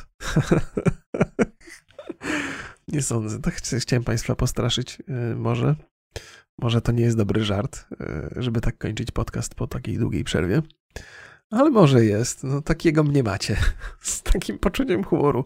nie 2.93 3.01
sądzę. 3.01 3.41
Tak 3.41 3.55
chciałem 3.55 4.03
Państwa 4.03 4.35
postraszyć. 4.35 4.97
Yy, 5.07 5.35
może. 5.35 5.75
Może 6.61 6.81
to 6.81 6.91
nie 6.91 7.03
jest 7.03 7.17
dobry 7.17 7.43
żart, 7.43 7.85
yy, 7.99 8.29
żeby 8.35 8.61
tak 8.61 8.77
kończyć 8.77 9.11
podcast 9.11 9.55
po 9.55 9.67
takiej 9.67 9.97
długiej 9.97 10.23
przerwie. 10.23 10.61
Ale 11.51 11.69
może 11.69 12.05
jest. 12.05 12.43
No, 12.43 12.61
takiego 12.61 13.03
mnie 13.03 13.23
macie. 13.23 13.57
Z 14.01 14.23
takim 14.23 14.59
poczuciem 14.59 15.03
humoru 15.03 15.45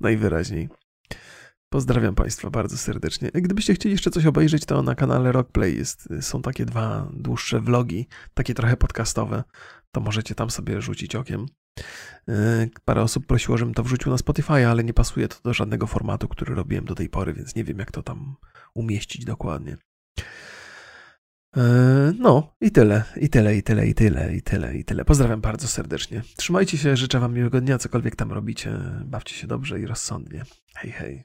najwyraźniej. 0.00 0.68
Pozdrawiam 1.70 2.14
Państwa 2.14 2.50
bardzo 2.50 2.78
serdecznie. 2.78 3.30
Gdybyście 3.34 3.74
chcieli 3.74 3.92
jeszcze 3.92 4.10
coś 4.10 4.26
obejrzeć, 4.26 4.64
to 4.64 4.82
na 4.82 4.94
kanale 4.94 5.32
Rockplay 5.32 5.76
jest, 5.76 6.08
są 6.20 6.42
takie 6.42 6.64
dwa 6.64 7.08
dłuższe 7.12 7.60
vlogi, 7.60 8.08
takie 8.34 8.54
trochę 8.54 8.76
podcastowe. 8.76 9.44
To 9.92 10.00
możecie 10.00 10.34
tam 10.34 10.50
sobie 10.50 10.80
rzucić 10.80 11.16
okiem. 11.16 11.46
E, 12.28 12.68
parę 12.84 13.02
osób 13.02 13.26
prosiło, 13.26 13.58
żebym 13.58 13.74
to 13.74 13.82
wrzucił 13.82 14.12
na 14.12 14.18
Spotify, 14.18 14.66
ale 14.66 14.84
nie 14.84 14.94
pasuje 14.94 15.28
to 15.28 15.36
do 15.44 15.54
żadnego 15.54 15.86
formatu, 15.86 16.28
który 16.28 16.54
robiłem 16.54 16.84
do 16.84 16.94
tej 16.94 17.08
pory, 17.08 17.32
więc 17.32 17.54
nie 17.54 17.64
wiem, 17.64 17.78
jak 17.78 17.92
to 17.92 18.02
tam 18.02 18.36
umieścić 18.74 19.24
dokładnie. 19.24 19.76
E, 21.56 21.62
no, 22.18 22.56
i 22.60 22.70
tyle, 22.70 23.02
i 23.16 23.28
tyle, 23.28 23.56
i 23.56 23.62
tyle, 23.62 23.86
i 23.86 23.94
tyle, 23.94 24.36
i 24.36 24.42
tyle, 24.42 24.76
i 24.76 24.84
tyle. 24.84 25.04
Pozdrawiam 25.04 25.40
bardzo 25.40 25.68
serdecznie. 25.68 26.22
Trzymajcie 26.36 26.78
się, 26.78 26.96
życzę 26.96 27.20
Wam 27.20 27.34
miłego 27.34 27.60
dnia, 27.60 27.78
cokolwiek 27.78 28.16
tam 28.16 28.32
robicie. 28.32 28.78
Bawcie 29.04 29.34
się 29.34 29.46
dobrze 29.46 29.80
i 29.80 29.86
rozsądnie. 29.86 30.42
Hej, 30.74 30.92
hej. 30.92 31.24